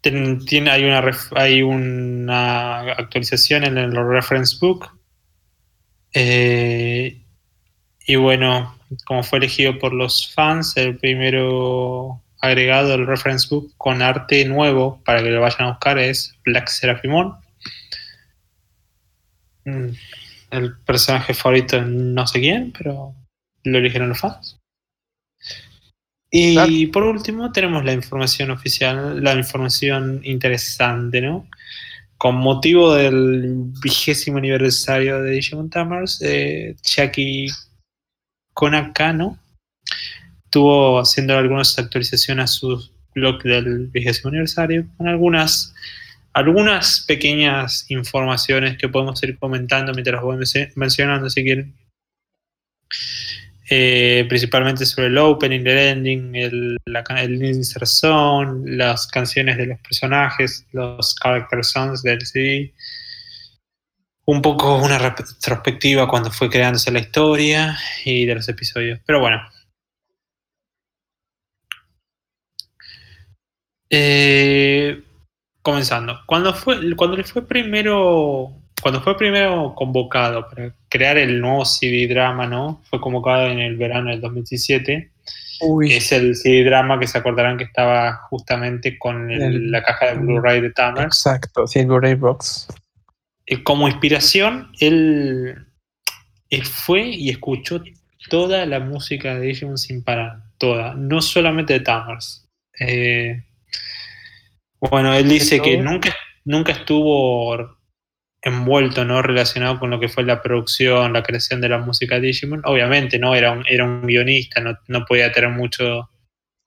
tiene, 0.00 0.70
hay, 0.70 0.84
una 0.84 1.02
hay 1.36 1.62
una 1.62 2.80
actualización 2.80 3.64
en 3.64 3.78
el 3.78 3.92
reference 3.92 4.56
book. 4.60 4.90
Eh, 6.14 7.20
y 8.06 8.16
bueno, 8.16 8.78
como 9.04 9.22
fue 9.22 9.38
elegido 9.38 9.78
por 9.78 9.92
los 9.92 10.32
fans, 10.34 10.76
el 10.76 10.96
primero 10.96 12.22
agregado 12.40 12.94
al 12.94 13.06
reference 13.06 13.48
book 13.50 13.72
con 13.76 14.00
arte 14.00 14.44
nuevo 14.44 15.02
para 15.04 15.22
que 15.22 15.30
lo 15.30 15.40
vayan 15.40 15.62
a 15.62 15.70
buscar 15.70 15.98
es 15.98 16.34
Black 16.44 16.68
Seraphimon. 16.68 17.34
Mm, 19.64 19.88
El 20.50 20.78
personaje 20.78 21.34
favorito 21.34 21.82
no 21.82 22.26
sé 22.26 22.40
quién, 22.40 22.72
pero 22.72 23.14
lo 23.72 23.78
eligieron 23.78 24.08
los 24.10 24.20
fans. 24.20 24.58
Y 26.30 26.54
Claro. 26.54 26.72
por 26.92 27.02
último 27.04 27.52
tenemos 27.52 27.84
la 27.84 27.92
información 27.94 28.50
oficial, 28.50 29.22
la 29.22 29.34
información 29.34 30.20
interesante, 30.24 31.20
¿no? 31.22 31.48
Con 32.18 32.36
motivo 32.36 32.94
del 32.94 33.70
vigésimo 33.82 34.38
aniversario 34.38 35.22
de 35.22 35.30
Digimon 35.30 35.70
Tamers, 35.70 36.20
eh, 36.20 36.76
Chiaki 36.82 37.46
Konakano 38.52 39.38
estuvo 40.44 40.98
haciendo 40.98 41.36
algunas 41.38 41.78
actualizaciones 41.78 42.44
a 42.44 42.46
su 42.48 42.90
blog 43.14 43.42
del 43.42 43.86
vigésimo 43.86 44.28
aniversario 44.30 44.86
con 44.96 45.08
algunas 45.08 45.74
algunas 46.34 47.00
pequeñas 47.06 47.90
informaciones 47.90 48.76
que 48.78 48.88
podemos 48.88 49.20
ir 49.22 49.38
comentando 49.38 49.92
mientras 49.92 50.22
voy 50.22 50.36
menci- 50.36 50.70
mencionando 50.76 51.28
si 51.30 51.42
quieren 51.42 51.74
Eh, 53.70 54.24
principalmente 54.28 54.86
sobre 54.86 55.08
el 55.08 55.18
opening, 55.18 55.60
el 55.60 55.78
ending, 55.78 56.34
el, 56.34 56.76
la 56.86 57.00
el 57.20 57.42
insert 57.44 57.84
song, 57.86 58.64
las 58.66 59.06
canciones 59.06 59.58
de 59.58 59.66
los 59.66 59.80
personajes, 59.80 60.66
los 60.72 61.14
character 61.16 61.62
songs 61.62 62.02
del 62.02 62.24
CD. 62.24 62.72
Un 64.24 64.40
poco 64.42 64.76
una 64.76 64.98
retrospectiva 64.98 66.08
cuando 66.08 66.30
fue 66.30 66.48
creándose 66.50 66.90
la 66.90 67.00
historia 67.00 67.78
y 68.04 68.24
de 68.26 68.34
los 68.36 68.48
episodios. 68.48 69.00
Pero 69.06 69.20
bueno. 69.20 69.38
Eh, 73.90 75.02
comenzando. 75.62 76.20
Cuando 76.26 76.54
fue, 76.54 76.94
cuando 76.96 77.16
le 77.16 77.24
fue 77.24 77.46
primero, 77.46 78.54
cuando 78.82 79.00
fue 79.02 79.16
primero 79.16 79.74
convocado 79.74 80.48
para 80.48 80.72
crear 80.88 81.18
el 81.18 81.40
nuevo 81.40 81.64
CD 81.64 82.06
drama, 82.06 82.46
¿no? 82.46 82.82
Fue 82.88 83.00
convocado 83.00 83.46
en 83.48 83.58
el 83.58 83.76
verano 83.76 84.10
del 84.10 84.20
2017. 84.20 85.10
Uy, 85.60 85.92
Es 85.92 86.12
el 86.12 86.36
CD 86.36 86.62
drama 86.64 87.00
que 87.00 87.06
se 87.08 87.18
acordarán 87.18 87.58
que 87.58 87.64
estaba 87.64 88.12
justamente 88.30 88.96
con 88.98 89.30
el- 89.30 89.42
El- 89.42 89.70
la 89.72 89.82
caja 89.82 90.06
de 90.06 90.14
Blu-ray 90.14 90.60
de 90.60 90.70
Tamers. 90.70 91.06
exacto. 91.06 91.66
Sí, 91.66 91.80
el 91.80 91.86
Blu-ray 91.86 92.14
Box. 92.14 92.68
Eh, 93.46 93.62
como 93.64 93.88
inspiración, 93.88 94.70
él, 94.78 95.66
él 96.50 96.64
fue 96.64 97.02
y 97.08 97.30
escuchó 97.30 97.82
toda 98.30 98.66
la 98.66 98.78
música 98.78 99.34
de 99.34 99.46
Digimon 99.46 99.78
sin 99.78 100.04
parar, 100.04 100.42
toda, 100.58 100.94
no 100.94 101.20
solamente 101.22 101.72
de 101.72 101.80
Tamers. 101.80 102.46
Eh, 102.78 103.42
bueno, 104.80 105.12
él 105.14 105.28
dice 105.28 105.60
que 105.60 105.78
nunca, 105.78 106.14
nunca 106.44 106.72
estuvo 106.72 107.77
envuelto, 108.48 109.04
¿no? 109.04 109.22
Relacionado 109.22 109.78
con 109.78 109.90
lo 109.90 110.00
que 110.00 110.08
fue 110.08 110.24
la 110.24 110.42
producción, 110.42 111.12
la 111.12 111.22
creación 111.22 111.60
de 111.60 111.68
la 111.68 111.78
música 111.78 112.16
de 112.16 112.28
Digimon. 112.28 112.62
Obviamente, 112.64 113.18
¿no? 113.18 113.34
Era 113.34 113.52
un, 113.52 113.64
era 113.68 113.84
un 113.84 114.02
guionista, 114.02 114.60
no, 114.60 114.76
no 114.88 115.04
podía 115.04 115.32
tener 115.32 115.50
mucho, 115.50 116.10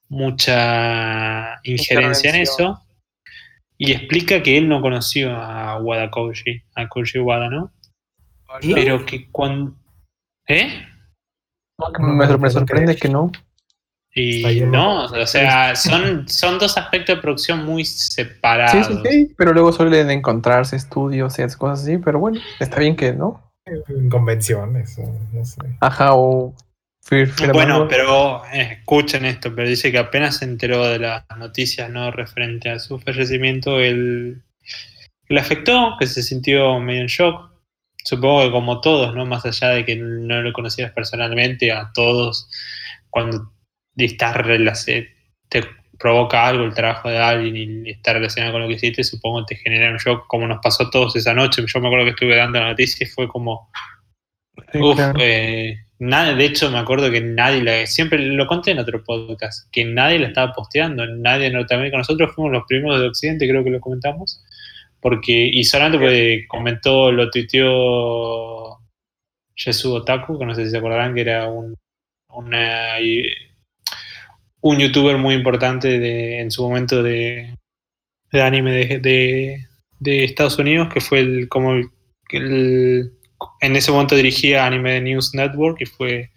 mucha 0.09 1.59
injerencia 1.63 2.29
en 2.29 2.37
eso. 2.37 2.81
Y 3.77 3.93
explica 3.93 4.43
que 4.43 4.57
él 4.57 4.69
no 4.69 4.81
conoció 4.81 5.35
a 5.35 5.79
Wada 5.79 6.11
Koji, 6.11 6.61
a 6.75 6.87
Koji 6.87 7.19
Wada, 7.19 7.49
¿no? 7.49 7.71
Pero 8.61 9.05
que 9.05 9.29
cuando. 9.31 9.75
¿Eh? 10.47 10.85
Me 11.99 12.49
sorprende 12.49 12.95
que 12.95 13.09
no. 13.09 13.31
Y 14.13 14.61
no, 14.61 15.05
o 15.05 15.25
sea, 15.25 15.75
son, 15.75 16.27
son 16.27 16.59
dos 16.59 16.77
aspectos 16.77 17.15
de 17.15 17.21
producción 17.21 17.65
muy 17.65 17.85
Sí, 17.85 18.07
separados. 18.15 18.87
sí, 18.87 18.93
sí, 19.09 19.33
pero 19.37 19.53
luego 19.53 19.71
suelen 19.71 20.09
encontrarse 20.11 20.75
estudios 20.75 21.39
y 21.39 21.43
esas 21.43 21.55
cosas 21.55 21.83
así, 21.83 21.97
pero 21.97 22.19
bueno, 22.19 22.39
está 22.59 22.79
bien 22.79 22.95
que 22.95 23.13
no. 23.13 23.41
En 23.65 24.09
convenciones, 24.09 24.97
o 24.99 25.03
no 25.31 25.45
sé. 25.45 25.61
Ajá, 25.79 26.15
o 26.15 26.53
Bueno, 27.53 27.87
pero 27.87 28.43
eh, 28.51 28.79
escuchen 28.79 29.23
esto, 29.23 29.53
pero 29.55 29.67
dice 29.69 29.91
que 29.91 29.99
apenas 29.99 30.37
se 30.37 30.45
enteró 30.45 30.85
de 30.87 30.99
las 30.99 31.23
noticias 31.37 31.89
no 31.89 32.11
referente 32.11 32.69
a 32.69 32.79
su 32.79 32.99
fallecimiento, 32.99 33.79
él 33.79 34.41
le 35.29 35.39
afectó, 35.39 35.95
que 35.99 36.07
se 36.07 36.21
sintió 36.21 36.79
medio 36.79 37.01
en 37.01 37.07
shock. 37.07 37.49
Supongo 38.03 38.43
que 38.43 38.51
como 38.51 38.81
todos, 38.81 39.15
¿no? 39.15 39.25
Más 39.25 39.45
allá 39.45 39.69
de 39.69 39.85
que 39.85 39.95
no 39.95 40.41
lo 40.41 40.51
conocieras 40.53 40.91
personalmente, 40.91 41.71
a 41.71 41.91
todos, 41.93 42.49
cuando 43.09 43.53
estás 43.97 44.35
relaci- 44.37 45.07
te 45.49 45.63
provoca 45.99 46.47
algo 46.47 46.63
el 46.65 46.73
trabajo 46.73 47.09
de 47.09 47.17
alguien 47.19 47.85
y 47.85 47.91
está 47.91 48.13
relacionado 48.13 48.53
con 48.53 48.61
lo 48.63 48.67
que 48.67 48.73
hiciste, 48.75 49.03
supongo 49.03 49.45
que 49.45 49.55
te 49.55 49.61
genera 49.61 49.91
un 49.91 49.97
shock, 49.97 50.25
como 50.27 50.47
nos 50.47 50.59
pasó 50.63 50.83
a 50.83 50.89
todos 50.89 51.15
esa 51.15 51.33
noche. 51.33 51.63
Yo 51.67 51.79
me 51.79 51.87
acuerdo 51.87 52.05
que 52.05 52.11
estuve 52.11 52.35
dando 52.37 52.59
la 52.59 52.69
noticia 52.69 53.05
y 53.05 53.09
fue 53.09 53.27
como, 53.27 53.69
Sí, 54.71 54.79
Uf, 54.79 54.95
claro. 54.95 55.19
eh, 55.21 55.77
nada, 55.99 56.33
de 56.33 56.45
hecho 56.45 56.69
me 56.71 56.77
acuerdo 56.79 57.09
que 57.11 57.21
nadie, 57.21 57.63
la, 57.63 57.85
siempre 57.85 58.19
lo 58.19 58.47
conté 58.47 58.71
en 58.71 58.79
otro 58.79 59.03
podcast, 59.03 59.69
que 59.71 59.83
nadie 59.85 60.19
la 60.19 60.27
estaba 60.27 60.53
posteando, 60.53 61.05
nadie 61.07 61.47
en 61.47 61.53
Norteamérica, 61.53 61.97
nosotros 61.97 62.31
fuimos 62.33 62.51
los 62.53 62.63
primeros 62.67 62.99
de 62.99 63.07
Occidente, 63.07 63.47
creo 63.49 63.63
que 63.63 63.69
lo 63.69 63.79
comentamos, 63.79 64.43
porque, 64.99 65.49
y 65.51 65.63
solamente 65.63 65.97
porque 65.99 66.45
comentó, 66.47 67.11
lo 67.11 67.29
tuiteó 67.29 68.79
Jesu 69.55 69.93
Otaku, 69.95 70.37
que 70.39 70.45
no 70.45 70.55
sé 70.55 70.65
si 70.65 70.71
se 70.71 70.77
acordarán, 70.77 71.13
que 71.15 71.21
era 71.21 71.49
un, 71.49 71.75
una- 72.29 72.99
un 74.61 74.77
youtuber 74.79 75.17
muy 75.17 75.35
importante 75.35 75.99
de, 75.99 76.39
en 76.39 76.51
su 76.51 76.63
momento 76.63 77.01
de, 77.03 77.55
de 78.31 78.41
anime 78.41 78.71
de, 78.71 78.99
de- 78.99 79.67
de 79.99 80.23
Estados 80.23 80.57
Unidos, 80.57 80.91
que 80.91 80.99
fue 81.01 81.19
el, 81.19 81.47
como 81.49 81.73
el, 81.73 81.89
el- 82.31 83.11
en 83.61 83.75
ese 83.75 83.91
momento 83.91 84.15
dirigía 84.15 84.65
Anime 84.65 85.01
News 85.01 85.33
Network 85.33 85.81
y 85.81 85.85
fue 85.85 86.29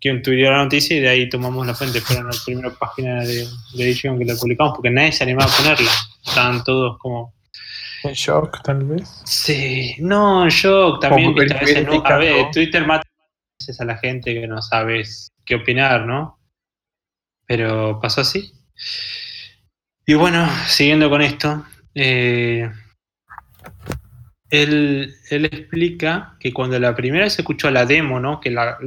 quien 0.00 0.22
tuiteó 0.22 0.50
la 0.50 0.62
noticia 0.64 0.96
y 0.96 1.00
de 1.00 1.08
ahí 1.08 1.28
tomamos 1.30 1.66
la 1.66 1.74
fuente. 1.74 2.00
Fueron 2.02 2.26
las 2.26 2.44
primeras 2.44 2.76
páginas 2.76 3.26
de, 3.26 3.46
de 3.74 3.84
edición 3.84 4.18
que 4.18 4.26
la 4.26 4.34
publicamos 4.36 4.74
porque 4.74 4.90
nadie 4.90 5.12
se 5.12 5.24
animaba 5.24 5.50
a 5.50 5.56
ponerla. 5.56 5.90
Estaban 6.26 6.62
todos 6.64 6.98
como. 6.98 7.32
En 8.02 8.12
shock, 8.12 8.62
tal 8.62 8.84
vez. 8.84 9.22
Sí, 9.24 9.94
no, 10.00 10.46
yo 10.50 10.98
también. 10.98 11.32
Como 11.32 11.40
viste, 11.40 11.56
a 11.56 11.60
veces 11.60 11.86
no- 11.86 12.02
a 12.04 12.16
ver. 12.18 12.50
Twitter 12.52 12.86
mata 12.86 13.04
a 13.78 13.84
la 13.86 13.96
gente 13.96 14.34
que 14.34 14.46
no 14.46 14.60
sabes 14.60 15.28
qué 15.46 15.54
opinar, 15.54 16.04
¿no? 16.06 16.38
Pero 17.46 18.00
pasó 18.00 18.22
así. 18.22 18.52
Y 20.06 20.14
bueno, 20.14 20.48
siguiendo 20.66 21.08
con 21.08 21.22
esto, 21.22 21.64
eh, 21.94 22.70
él, 24.50 25.14
él 25.30 25.44
explica 25.46 26.36
que 26.38 26.52
cuando 26.52 26.78
la 26.78 26.94
primera 26.94 27.24
vez 27.24 27.38
escuchó 27.38 27.70
la 27.70 27.86
demo, 27.86 28.20
¿no? 28.20 28.40
Que 28.40 28.50
la, 28.50 28.78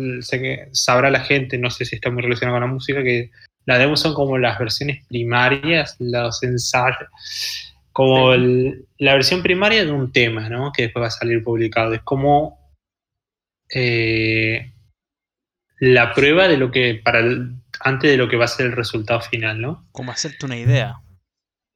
sabrá 0.72 1.10
la 1.10 1.22
gente, 1.22 1.58
no 1.58 1.70
sé 1.70 1.86
si 1.86 1.96
está 1.96 2.10
muy 2.10 2.22
relacionado 2.22 2.56
con 2.60 2.68
la 2.68 2.74
música, 2.74 3.04
que 3.04 3.32
la 3.66 3.78
demo 3.78 3.98
son 3.98 4.14
como 4.14 4.38
las 4.38 4.58
versiones 4.60 5.06
primarias, 5.08 5.96
los 6.00 6.42
ensayos, 6.44 7.10
como 7.92 8.34
el- 8.34 8.86
la 9.00 9.14
versión 9.14 9.42
primaria 9.44 9.84
de 9.84 9.92
un 9.92 10.12
tema, 10.12 10.48
¿no? 10.50 10.72
Que 10.72 10.84
después 10.84 11.04
va 11.04 11.08
a 11.08 11.12
salir 11.12 11.44
publicado. 11.44 11.94
Es 11.94 12.02
como 12.04 12.58
eh, 13.74 14.72
la 15.80 16.14
prueba 16.14 16.48
de 16.48 16.58
lo 16.58 16.72
que, 16.72 17.02
para 17.04 17.20
el- 17.20 17.56
antes 17.80 18.10
de 18.12 18.18
lo 18.18 18.28
que 18.28 18.38
va 18.38 18.46
a 18.46 18.48
ser 18.50 18.68
el 18.68 18.72
resultado 18.74 19.22
final, 19.22 19.62
¿no? 19.62 19.88
Como 19.92 20.12
hacerte 20.12 20.46
una 20.46 20.58
idea. 20.58 20.96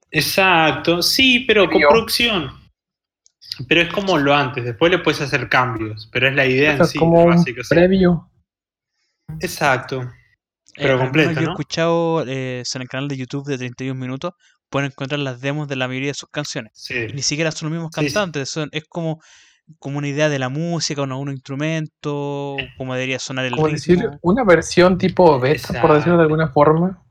Exacto, 0.09 1.01
sí, 1.01 1.41
pero 1.47 1.69
con 1.69 1.81
producción. 1.81 2.51
Pero 3.67 3.81
es 3.81 3.89
como 3.93 4.17
lo 4.17 4.33
antes, 4.33 4.63
después 4.63 4.91
le 4.91 4.99
puedes 4.99 5.21
hacer 5.21 5.47
cambios, 5.49 6.09
pero 6.11 6.27
es 6.27 6.35
la 6.35 6.45
idea 6.45 6.75
en 6.75 6.85
sí. 6.85 6.97
como 6.97 7.23
un 7.23 7.31
básico, 7.31 7.63
sí. 7.63 7.75
previo. 7.75 8.29
Exacto. 9.39 10.09
Pero 10.75 10.93
Eh, 10.93 10.97
menos 10.97 11.01
completa, 11.03 11.33
Yo 11.33 11.39
he 11.41 11.43
¿no? 11.45 11.51
escuchado 11.51 12.23
eh, 12.27 12.63
en 12.73 12.81
el 12.81 12.87
canal 12.87 13.07
de 13.07 13.17
YouTube 13.17 13.45
de 13.47 13.57
31 13.57 13.99
minutos, 13.99 14.33
pueden 14.69 14.87
encontrar 14.91 15.19
las 15.19 15.41
demos 15.41 15.67
de 15.67 15.75
la 15.75 15.87
mayoría 15.87 16.09
de 16.09 16.13
sus 16.13 16.29
canciones. 16.29 16.71
Sí. 16.75 17.07
Ni 17.13 17.21
siquiera 17.21 17.51
son 17.51 17.69
los 17.69 17.73
mismos 17.77 17.91
Sí, 17.93 18.01
sí. 18.07 18.13
cantantes, 18.13 18.49
son, 18.49 18.69
es 18.71 18.83
como, 18.87 19.21
como 19.79 19.97
una 19.97 20.07
idea 20.07 20.29
de 20.29 20.39
la 20.39 20.49
música, 20.49 21.01
un, 21.01 21.11
un 21.11 21.29
instrumento, 21.31 22.57
cómo 22.77 22.93
debería 22.93 23.19
sonar 23.19 23.45
el 23.45 23.51
Como 23.51 23.67
ritmo. 23.67 23.75
decir, 23.77 24.09
una 24.21 24.43
versión 24.43 24.97
tipo 24.97 25.39
beta, 25.39 25.81
por 25.81 25.93
decirlo 25.93 26.17
de 26.17 26.23
alguna 26.23 26.47
forma. 26.49 27.01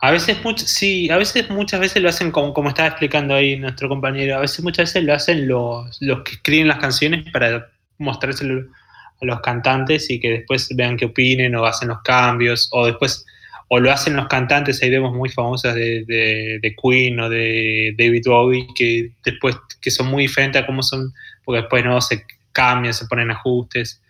A 0.00 0.12
veces, 0.12 0.36
much- 0.44 0.58
sí, 0.58 1.10
a 1.10 1.16
veces, 1.16 1.50
muchas 1.50 1.80
veces 1.80 2.00
lo 2.02 2.08
hacen 2.08 2.30
como, 2.30 2.54
como 2.54 2.68
estaba 2.68 2.88
explicando 2.88 3.34
ahí 3.34 3.56
nuestro 3.56 3.88
compañero, 3.88 4.36
a 4.36 4.40
veces, 4.40 4.62
muchas 4.62 4.90
veces 4.90 5.04
lo 5.04 5.12
hacen 5.14 5.48
los, 5.48 5.96
los 6.00 6.22
que 6.22 6.32
escriben 6.36 6.68
las 6.68 6.78
canciones 6.78 7.24
para 7.32 7.66
mostrárselo 7.98 8.62
a 9.20 9.24
los 9.24 9.40
cantantes 9.40 10.08
y 10.10 10.20
que 10.20 10.30
después 10.30 10.68
vean 10.76 10.96
qué 10.96 11.06
opinen 11.06 11.56
o 11.56 11.66
hacen 11.66 11.88
los 11.88 12.00
cambios, 12.02 12.68
o 12.72 12.86
después, 12.86 13.26
o 13.68 13.78
lo 13.80 13.90
hacen 13.92 14.16
los 14.16 14.28
cantantes, 14.28 14.82
hay 14.82 14.90
demos 14.90 15.14
muy 15.14 15.28
famosas 15.28 15.74
de, 15.74 16.04
de, 16.06 16.74
Queen 16.82 17.20
o 17.20 17.28
de 17.28 17.94
David 17.98 18.22
Bowie 18.26 18.66
que 18.74 19.12
después, 19.24 19.56
que 19.80 19.90
son 19.90 20.08
muy 20.08 20.22
diferentes 20.24 20.62
a 20.62 20.66
cómo 20.66 20.82
son, 20.82 21.12
porque 21.44 21.60
después 21.62 21.84
no 21.84 22.00
se 22.00 22.24
cambian, 22.52 22.94
se 22.94 23.06
ponen 23.06 23.30
ajustes. 23.30 24.02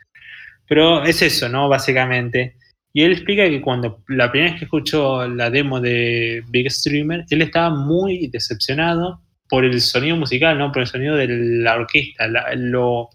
Pero 0.68 1.03
es 1.05 1.23
eso, 1.23 1.49
¿no? 1.49 1.68
Básicamente. 1.68 2.55
Y 2.92 3.03
él 3.03 3.12
explica 3.12 3.49
que 3.49 3.61
cuando 3.61 4.03
la 4.09 4.31
primera 4.31 4.53
vez 4.53 4.59
que 4.61 4.64
escuchó 4.66 5.27
la 5.29 5.51
demo 5.51 5.81
de 5.81 6.42
Big 6.49 6.71
Streamer, 6.71 7.25
él 7.31 7.42
estaba 7.42 7.71
muy 7.71 8.29
decepcionado 8.29 9.21
por 9.49 9.64
el 9.64 9.81
sonido 9.81 10.16
musical, 10.16 10.59
¿no? 10.59 10.73
Por 10.73 10.83
el 10.83 10.88
sonido 10.88 11.16
de 11.16 11.27
la 11.29 11.77
orquesta, 11.77 12.29
la- 12.29 12.55
lo, 12.55 13.11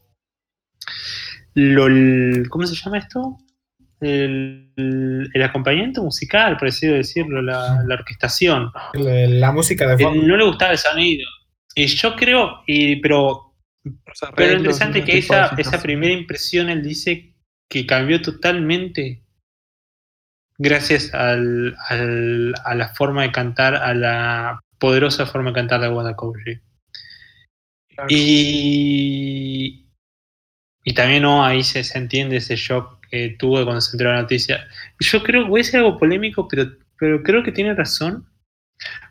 lo- 1.53 2.49
¿Cómo 2.49 2.65
se 2.65 2.75
llama 2.75 2.97
esto? 2.97 3.37
El, 4.05 5.31
el 5.33 5.43
acompañamiento 5.43 6.03
musical, 6.03 6.57
por 6.57 6.67
así 6.67 6.87
decirlo, 6.87 7.41
la, 7.41 7.83
la 7.87 7.95
orquestación. 7.95 8.71
La, 8.93 9.27
la 9.27 9.51
música 9.51 9.87
de 9.87 9.93
Él 9.93 9.99
fondo. 10.01 10.27
no 10.27 10.37
le 10.37 10.45
gustaba 10.45 10.71
el 10.71 10.77
sonido. 10.77 11.27
Y 11.75 11.85
yo 11.87 12.15
creo, 12.15 12.61
y, 12.67 12.97
pero 12.97 13.55
pero 14.35 14.51
lo 14.53 14.57
interesante 14.59 14.99
es 14.99 15.05
que 15.05 15.17
esa, 15.17 15.47
esa 15.57 15.81
primera 15.81 16.13
impresión 16.13 16.69
él 16.69 16.81
dice 16.83 17.33
que 17.69 17.85
cambió 17.85 18.21
totalmente 18.21 19.23
gracias 20.57 21.13
al, 21.13 21.75
al- 21.89 22.53
a 22.63 22.75
la 22.75 22.89
forma 22.93 23.23
de 23.23 23.31
cantar, 23.31 23.75
a 23.75 23.93
la 23.93 24.59
poderosa 24.77 25.25
forma 25.25 25.49
de 25.49 25.55
cantar 25.55 25.81
de 25.81 25.89
Wanda 25.89 26.15
Kouji. 26.15 26.59
Y, 28.09 29.87
y 30.83 30.93
también 30.93 31.23
no, 31.23 31.43
ahí 31.45 31.63
se, 31.63 31.83
se 31.83 31.97
entiende 31.97 32.37
ese 32.37 32.55
shock 32.55 33.02
tuvo 33.39 33.63
cuando 33.63 33.81
se 33.81 33.95
enteró 33.95 34.11
la 34.13 34.21
noticia. 34.21 34.67
Yo 34.99 35.23
creo, 35.23 35.47
voy 35.47 35.59
a 35.59 35.63
decir 35.63 35.77
algo 35.79 35.97
polémico, 35.97 36.47
pero, 36.47 36.71
pero 36.97 37.23
creo 37.23 37.43
que 37.43 37.51
tiene 37.51 37.73
razón. 37.73 38.25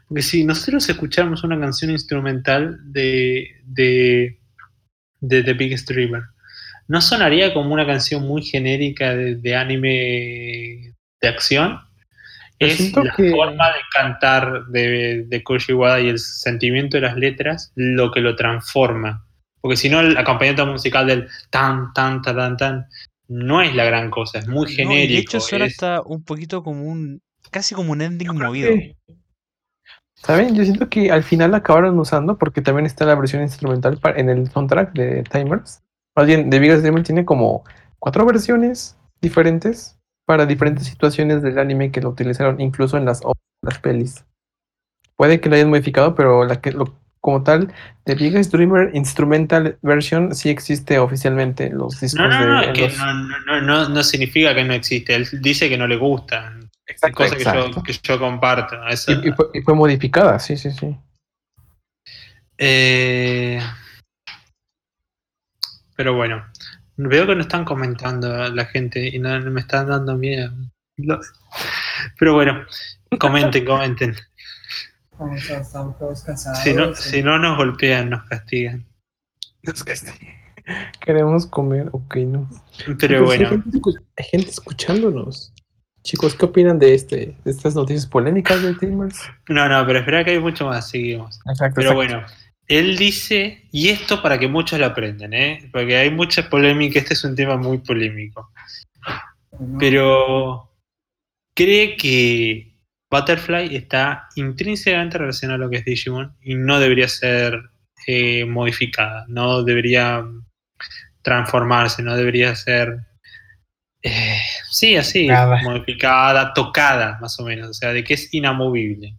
Porque 0.09 0.23
si 0.23 0.45
nosotros 0.45 0.89
escucháramos 0.89 1.45
una 1.45 1.59
canción 1.59 1.91
instrumental 1.91 2.79
de, 2.93 3.49
de, 3.65 4.39
de 5.21 5.43
The 5.43 5.55
Big 5.55 5.79
Streamer, 5.79 6.23
¿no 6.89 7.01
sonaría 7.01 7.55
como 7.55 7.73
una 7.73 7.87
canción 7.87 8.27
muy 8.27 8.43
genérica 8.43 9.15
de, 9.15 9.37
de 9.37 9.57
anime 9.57 10.95
de 11.21 11.29
acción? 11.29 11.79
Es 12.59 12.93
la 12.95 13.15
que- 13.17 13.31
forma 13.31 13.69
de 13.69 13.81
cantar 13.93 14.67
de, 14.67 15.25
de 15.27 15.43
Koji 15.43 15.73
Wada 15.73 16.01
y 16.01 16.09
el 16.09 16.19
sentimiento 16.19 16.97
de 16.97 17.03
las 17.03 17.17
letras 17.17 17.73
lo 17.75 18.11
que 18.13 18.21
lo 18.21 18.37
transforma. 18.37 19.27
Porque 19.61 19.77
si 19.77 19.89
no, 19.89 20.01
el 20.01 20.17
acompañamiento 20.17 20.67
musical 20.67 21.07
del 21.07 21.29
tan, 21.51 21.93
tan, 21.93 22.21
tan, 22.21 22.37
tan, 22.37 22.57
tan, 22.57 22.87
no 23.33 23.63
es 23.63 23.75
la 23.75 23.85
gran 23.85 24.11
cosa, 24.11 24.39
es 24.39 24.47
muy 24.49 24.65
No, 24.65 24.71
y 24.71 24.75
genérico. 24.75 25.13
de 25.15 25.19
hecho 25.19 25.41
suena 25.41 25.65
es- 25.67 25.73
hasta 25.73 26.03
un 26.03 26.23
poquito 26.25 26.63
como 26.63 26.85
un, 26.85 27.21
casi 27.51 27.75
como 27.75 27.93
un 27.93 28.03
ending 28.03 28.29
movido. 28.37 28.69
que- 28.71 28.97
¿Saben? 30.15 30.55
Yo 30.55 30.63
siento 30.65 30.89
que 30.89 31.11
al 31.11 31.25
final 31.25 31.51
la 31.51 31.57
acabaron 31.59 31.99
usando 31.99 32.39
porque 32.39 32.63
también 32.63 32.87
está 32.87 33.05
la 33.05 33.17
versión 33.17 33.43
instrumental 33.43 33.99
en 34.17 34.29
el 34.31 34.49
soundtrack 34.51 34.93
de 34.93 35.25
Timers. 35.25 35.83
Más 36.17 36.27
bien, 36.27 36.49
The 36.51 36.61
Biggest 36.61 36.83
Dreamer 36.83 37.03
tiene 37.03 37.25
como 37.25 37.65
cuatro 37.99 38.25
versiones 38.25 38.97
diferentes 39.21 39.99
para 40.27 40.47
diferentes 40.47 40.87
situaciones 40.87 41.43
del 41.43 41.59
anime 41.59 41.91
que 41.91 42.01
lo 42.01 42.11
utilizaron, 42.11 42.61
incluso 42.61 42.97
en 42.97 43.05
las, 43.05 43.23
las 43.63 43.79
pelis. 43.81 44.25
Puede 45.17 45.41
que 45.41 45.49
lo 45.49 45.57
hayan 45.57 45.71
modificado, 45.71 46.15
pero 46.15 46.45
la 46.45 46.61
que 46.61 46.71
lo, 46.73 46.95
como 47.23 47.43
tal, 47.45 47.73
The 48.05 48.17
Biggest 48.17 48.53
Dreamer 48.53 48.91
Instrumental 48.95 49.79
Version 49.81 50.35
sí 50.35 50.51
existe 50.51 50.99
oficialmente 50.99 51.67
en 51.67 51.79
los 51.79 52.01
discos 52.01 52.21
No, 52.21 52.29
no, 52.29 52.47
no, 52.47 52.61
de 52.61 52.67
es 52.67 52.73
que 52.73 52.89
los- 52.89 52.99
no, 52.99 53.15
no, 53.15 53.39
no, 53.47 53.61
no, 53.63 53.89
no 53.89 54.03
significa 54.03 54.55
que 54.55 54.65
no 54.65 54.75
existe. 54.75 55.15
Él 55.15 55.27
dice 55.41 55.69
que 55.69 55.79
no 55.79 55.87
le 55.87 55.97
gusta. 55.97 56.53
Exacto, 56.85 57.17
cosa 57.19 57.37
que 57.37 57.45
yo, 57.45 57.51
exacto. 57.51 57.83
que 57.85 57.93
yo 58.03 58.19
comparto. 58.19 58.77
Y, 59.07 59.29
y 59.29 59.33
fue, 59.33 59.47
y 59.55 59.61
fue 59.63 59.75
modificada, 59.75 60.39
sí, 60.41 60.57
sí, 60.57 60.73
sí. 60.73 60.97
Eh, 62.59 63.61
Pero 65.97 66.15
bueno, 66.15 66.45
veo 66.97 67.27
que 67.27 67.35
no 67.37 67.43
están 67.43 67.65
comentando 67.65 68.51
la 68.51 68.65
gente 68.67 69.09
y 69.09 69.19
no, 69.21 69.39
me 69.41 69.61
están 69.61 69.87
dando 69.87 70.17
miedo. 70.17 70.51
Pero 72.19 72.35
bueno, 72.35 72.65
comenten, 73.19 73.65
comenten. 73.65 74.17
Vamos 75.19 75.51
a 75.51 75.59
estar 75.61 75.99
todos 75.99 76.23
cansados. 76.23 76.59
Si 76.61 76.73
no, 76.75 76.91
y- 76.91 76.95
si 76.97 77.23
no 77.23 77.39
nos 77.39 77.57
golpean, 77.57 78.11
nos 78.11 78.25
castigan. 78.25 78.85
Que 79.85 79.97
sí. 79.97 80.07
Queremos 81.01 81.47
comer, 81.47 81.89
ok, 81.93 82.17
no. 82.17 82.49
Pero 82.99 83.25
bueno, 83.25 83.49
Hay 83.49 83.57
gente, 83.57 83.71
escu- 83.79 84.01
hay 84.17 84.25
gente 84.25 84.51
escuchándonos. 84.51 85.53
Chicos, 86.03 86.35
¿qué 86.35 86.45
opinan 86.47 86.79
de 86.81 86.95
este, 86.95 87.37
de 87.45 87.51
estas 87.51 87.75
noticias 87.77 88.07
polémicas 88.07 88.61
de 88.63 88.75
Timers? 88.75 89.21
no, 89.49 89.69
no, 89.69 89.87
pero 89.87 90.01
espera 90.01 90.25
que 90.25 90.33
hay 90.33 90.41
mucho 90.41 90.67
más, 90.67 90.89
seguimos. 90.91 91.39
Exacto. 91.49 91.75
Pero 91.81 91.93
exacto. 91.93 91.95
bueno, 91.95 92.27
él 92.67 92.97
dice, 92.97 93.69
y 93.71 93.89
esto 93.91 94.21
para 94.23 94.39
que 94.39 94.49
muchos 94.49 94.79
lo 94.81 94.87
aprendan, 94.87 95.33
¿eh? 95.35 95.69
porque 95.73 95.97
hay 95.97 96.11
mucha 96.11 96.49
polémica, 96.49 96.99
este 96.99 97.15
es 97.15 97.23
un 97.25 97.35
tema 97.37 97.57
muy 97.57 97.79
polémico, 97.79 98.51
pero 99.79 100.71
cree 101.55 101.97
que 101.97 102.72
Butterfly 103.13 103.77
está 103.77 104.29
intrínsecamente 104.37 105.19
relacionado 105.19 105.63
a 105.63 105.67
lo 105.67 105.71
que 105.71 105.79
es 105.79 105.87
Digimon 105.87 106.37
y 106.43 106.57
no 106.57 106.81
debería 106.81 107.09
ser 107.09 107.61
eh, 108.09 108.47
modificada, 108.47 109.27
no 109.29 109.65
debería 109.65 110.25
transformarse, 111.23 112.03
no 112.03 112.17
debería 112.17 112.55
ser... 112.55 112.99
eh, 114.03 114.39
sí, 114.71 114.97
así, 114.97 115.29
Nada. 115.29 115.61
modificada, 115.61 116.53
tocada, 116.55 117.19
más 117.21 117.39
o 117.41 117.45
menos, 117.45 117.71
o 117.71 117.75
sea, 117.75 117.93
de 117.93 118.05
que 118.05 118.15
es 118.15 118.33
inamovible. 118.35 119.17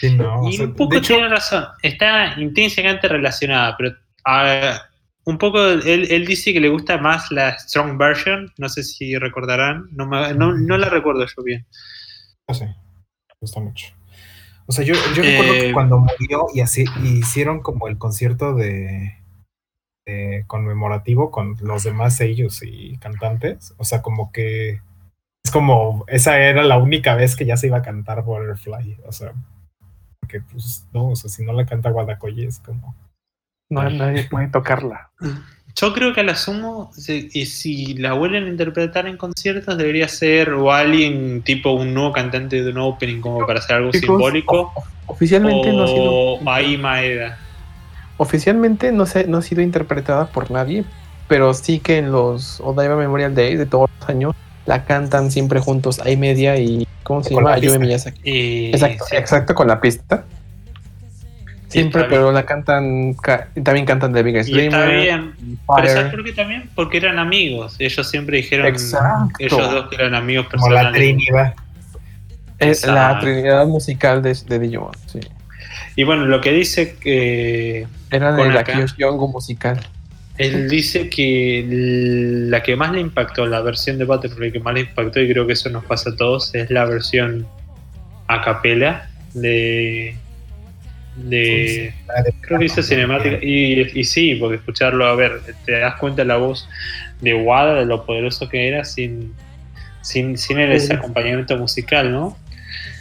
Sí, 0.00 0.10
no, 0.16 0.46
o 0.46 0.50
Y 0.50 0.52
sea, 0.52 0.66
un 0.66 0.74
poco 0.74 0.96
hecho, 0.96 1.14
tiene 1.14 1.28
razón, 1.28 1.64
está 1.82 2.34
intrínsecamente 2.40 3.08
relacionada, 3.08 3.76
pero 3.76 3.94
ah, 4.24 4.80
un 5.24 5.38
poco 5.38 5.64
él, 5.68 6.06
él 6.10 6.26
dice 6.26 6.52
que 6.52 6.60
le 6.60 6.68
gusta 6.68 6.98
más 6.98 7.30
la 7.30 7.56
Strong 7.58 7.98
Version, 7.98 8.52
no 8.58 8.68
sé 8.68 8.82
si 8.82 9.16
recordarán, 9.18 9.86
no, 9.92 10.06
me- 10.06 10.34
no, 10.34 10.52
no 10.56 10.78
la 10.78 10.88
recuerdo 10.88 11.26
yo 11.26 11.42
bien. 11.42 11.66
no 12.48 12.54
sé, 12.54 12.74
gusta 13.40 13.60
mucho. 13.60 13.94
O 14.66 14.72
sea, 14.72 14.84
yo, 14.84 14.94
yo 15.16 15.22
recuerdo 15.22 15.54
Eh, 15.54 15.60
que 15.60 15.72
cuando 15.72 15.98
murió 15.98 16.46
y 16.54 16.60
así 16.60 16.84
y 17.02 17.18
hicieron 17.18 17.60
como 17.60 17.88
el 17.88 17.98
concierto 17.98 18.54
de, 18.54 19.16
de 20.06 20.44
conmemorativo 20.46 21.30
con 21.30 21.56
los 21.60 21.82
demás 21.82 22.20
ellos 22.20 22.62
y 22.62 22.96
cantantes, 22.98 23.74
o 23.78 23.84
sea, 23.84 24.02
como 24.02 24.30
que 24.30 24.80
es 25.44 25.50
como 25.50 26.04
esa 26.06 26.38
era 26.38 26.62
la 26.62 26.78
única 26.78 27.14
vez 27.14 27.34
que 27.34 27.46
ya 27.46 27.56
se 27.56 27.66
iba 27.66 27.78
a 27.78 27.82
cantar 27.82 28.22
Butterfly, 28.22 28.98
o 29.06 29.12
sea, 29.12 29.32
porque 30.20 30.40
pues 30.40 30.86
no, 30.92 31.08
o 31.08 31.16
sea, 31.16 31.30
si 31.30 31.44
no 31.44 31.52
la 31.52 31.66
canta 31.66 31.90
Guadacoye 31.90 32.46
es 32.46 32.60
como 32.60 32.94
No, 33.70 33.88
nadie 33.88 34.28
puede 34.28 34.48
tocarla. 34.48 35.10
Yo 35.76 35.92
creo 35.92 36.12
que 36.12 36.20
a 36.20 36.24
la 36.24 36.34
sumo, 36.36 36.90
si, 36.96 37.28
y 37.32 37.46
si 37.46 37.94
la 37.94 38.12
vuelven 38.12 38.44
a 38.44 38.48
interpretar 38.48 39.06
en 39.06 39.16
conciertos, 39.16 39.76
debería 39.78 40.08
ser 40.08 40.50
o 40.50 40.72
alguien 40.72 41.42
tipo 41.42 41.70
un 41.72 41.94
nuevo 41.94 42.12
cantante 42.12 42.62
de 42.62 42.70
un 42.70 42.78
opening 42.78 43.20
como 43.20 43.46
para 43.46 43.58
hacer 43.60 43.76
algo 43.76 43.90
Chicos, 43.92 44.06
simbólico, 44.08 44.72
o- 44.74 44.84
oficialmente 45.06 45.72
no 45.72 45.84
ha 45.84 45.86
sido. 45.88 46.12
o 46.12 46.50
Ai 46.50 46.76
Maeda. 46.76 47.38
Oficialmente 48.16 48.92
no, 48.92 49.06
se, 49.06 49.26
no 49.26 49.38
ha 49.38 49.42
sido 49.42 49.62
interpretada 49.62 50.26
por 50.26 50.50
nadie, 50.50 50.84
pero 51.28 51.54
sí 51.54 51.78
que 51.78 51.98
en 51.98 52.12
los 52.12 52.60
Odaiba 52.60 52.96
Memorial 52.96 53.34
Days 53.34 53.58
de 53.58 53.66
todos 53.66 53.88
los 54.00 54.08
años 54.08 54.34
la 54.66 54.84
cantan 54.84 55.30
siempre 55.30 55.60
juntos. 55.60 56.00
Hay 56.00 56.16
media 56.16 56.56
y. 56.58 56.86
¿Cómo 57.02 57.22
se 57.24 57.32
Con 57.34 57.44
llama? 57.44 57.78
Miyazaki. 57.78 58.20
Y- 58.24 58.70
Exacto, 58.74 59.04
sí. 59.08 59.16
exacto, 59.16 59.54
con 59.54 59.66
la 59.68 59.80
pista. 59.80 60.24
Siempre, 61.70 62.00
bien. 62.02 62.10
pero 62.10 62.32
la 62.32 62.44
cantan. 62.44 63.14
ca- 63.14 63.48
también 63.62 63.86
cantan 63.86 64.12
The 64.12 64.22
Biggest 64.22 64.48
Y 64.48 64.58
está 64.60 64.86
bien. 64.86 65.34
Pero 65.76 65.88
¿sabes 65.88 66.10
por 66.12 66.24
qué 66.24 66.32
también? 66.32 66.68
Porque 66.74 66.96
eran 66.98 67.18
amigos. 67.18 67.76
Ellos 67.78 68.10
siempre 68.10 68.38
dijeron, 68.38 68.66
Exacto. 68.66 69.34
ellos 69.38 69.70
dos 69.70 69.88
que 69.88 69.94
eran 69.96 70.14
amigos 70.14 70.46
como 70.50 70.68
la 70.68 70.82
personales. 70.90 71.00
Trinidad. 71.16 71.54
Es 72.58 72.86
la 72.86 73.18
trinidad 73.20 73.66
musical 73.66 74.20
de, 74.22 74.36
de 74.46 74.58
Digimon. 74.58 74.92
Sí. 75.06 75.20
Y 75.96 76.04
bueno, 76.04 76.26
lo 76.26 76.40
que 76.40 76.52
dice 76.52 76.96
que 77.00 77.86
Era 78.10 78.32
de 78.32 78.44
la 78.50 78.64
musical. 79.32 79.80
él 80.38 80.68
dice 80.68 81.08
que 81.08 81.64
la 82.50 82.62
que 82.62 82.76
más 82.76 82.92
le 82.92 83.00
impactó, 83.00 83.46
la 83.46 83.60
versión 83.60 83.96
de 83.98 84.04
Butterfly 84.04 84.52
que 84.52 84.60
más 84.60 84.74
le 84.74 84.80
impactó, 84.80 85.20
y 85.20 85.30
creo 85.30 85.46
que 85.46 85.54
eso 85.54 85.68
nos 85.70 85.84
pasa 85.84 86.10
a 86.10 86.16
todos, 86.16 86.54
es 86.54 86.70
la 86.70 86.84
versión 86.84 87.46
a 88.26 88.42
capela 88.42 89.08
de. 89.34 90.16
De 91.28 91.94
creo 92.40 92.58
que 92.58 92.64
dice 92.64 92.82
cinemática. 92.82 93.38
Y, 93.42 94.00
y 94.00 94.04
sí, 94.04 94.34
porque 94.36 94.56
escucharlo, 94.56 95.06
a 95.06 95.14
ver, 95.14 95.42
te 95.64 95.78
das 95.80 95.96
cuenta 95.98 96.24
la 96.24 96.36
voz 96.36 96.68
de 97.20 97.34
Wada, 97.34 97.74
de 97.74 97.86
lo 97.86 98.04
poderoso 98.06 98.48
que 98.48 98.68
era, 98.68 98.84
sin, 98.84 99.34
sin, 100.02 100.38
sin 100.38 100.58
el- 100.58 100.72
ese 100.72 100.94
acompañamiento 100.94 101.56
musical, 101.58 102.12
¿no? 102.12 102.42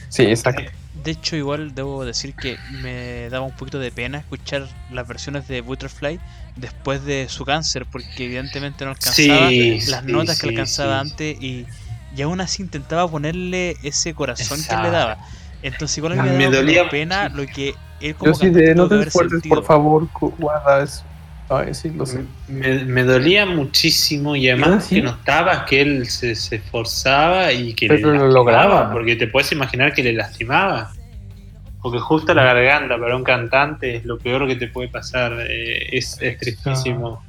Sí, 0.09 0.23
exacto. 0.23 0.71
De 0.93 1.11
hecho, 1.11 1.35
igual 1.35 1.75
debo 1.75 2.03
decir 2.03 2.35
que 2.35 2.59
me 2.67 3.29
daba 3.29 3.45
un 3.45 3.55
poquito 3.55 3.79
de 3.79 3.91
pena 3.91 4.17
escuchar 4.17 4.67
las 4.89 5.07
versiones 5.07 5.47
de 5.47 5.61
Butterfly 5.61 6.19
después 6.55 7.03
de 7.05 7.29
su 7.29 7.45
cáncer, 7.45 7.85
porque 7.85 8.25
evidentemente 8.25 8.85
no 8.85 8.91
alcanzaba 8.91 9.53
Sí, 9.53 9.79
las 9.83 10.03
sí, 10.05 10.11
notas 10.11 10.37
que 10.37 10.47
alcanzaba 10.47 10.99
sí. 10.99 10.99
antes 10.99 11.37
y, 11.39 11.67
y 12.09 12.21
aún 12.23 12.41
así 12.41 12.63
intentaba 12.63 13.09
ponerle 13.09 13.77
ese 13.83 14.13
corazón 14.15 14.65
que 14.65 14.77
le 14.77 14.89
daba. 14.89 15.19
Entonces 15.61 15.97
igual 15.99 16.15
Me 16.15 16.21
me, 16.23 16.47
daba 16.47 16.49
dolía 16.49 16.89
pena 16.89 17.29
lo 17.29 17.47
que 17.47 17.79
él 18.01 18.15
como 18.15 18.31
Yo 18.31 18.35
sí 18.39 18.49
de 18.49 18.75
no 18.75 18.87
te 18.87 19.01
esfuerces, 19.01 19.41
por 19.47 19.63
favor, 19.63 20.07
Ku- 20.11 20.33
Wada 20.39 20.83
es. 20.83 21.03
Ay, 21.51 21.73
sí, 21.73 21.89
lo 21.89 22.05
sé. 22.05 22.23
Me, 22.47 22.85
me 22.85 23.03
dolía 23.03 23.45
muchísimo 23.45 24.35
y 24.35 24.47
además 24.49 24.69
Ah, 24.71 24.81
sí. 24.81 24.95
que 24.95 25.01
notabas 25.01 25.63
que 25.67 25.81
él 25.81 26.05
se, 26.07 26.35
se 26.35 26.57
esforzaba 26.57 27.51
y 27.51 27.73
que 27.73 27.87
Pero 27.87 28.11
le 28.11 28.19
lo 28.19 28.27
lograba. 28.27 28.91
porque 28.91 29.15
te 29.15 29.25
puedes 29.27 29.51
imaginar 29.51 29.93
que 29.93 30.03
le 30.03 30.13
lastimaba. 30.13 30.91
Porque 31.81 31.97
justo 31.99 32.33
la 32.35 32.43
garganta 32.43 32.99
para 32.99 33.15
un 33.15 33.23
cantante 33.23 33.95
es 33.95 34.05
lo 34.05 34.19
peor 34.19 34.47
que 34.47 34.57
te 34.57 34.67
puede 34.67 34.89
pasar, 34.89 35.33
eh, 35.49 35.87
es, 35.97 36.21
es 36.21 36.37
tristísimo. 36.37 37.23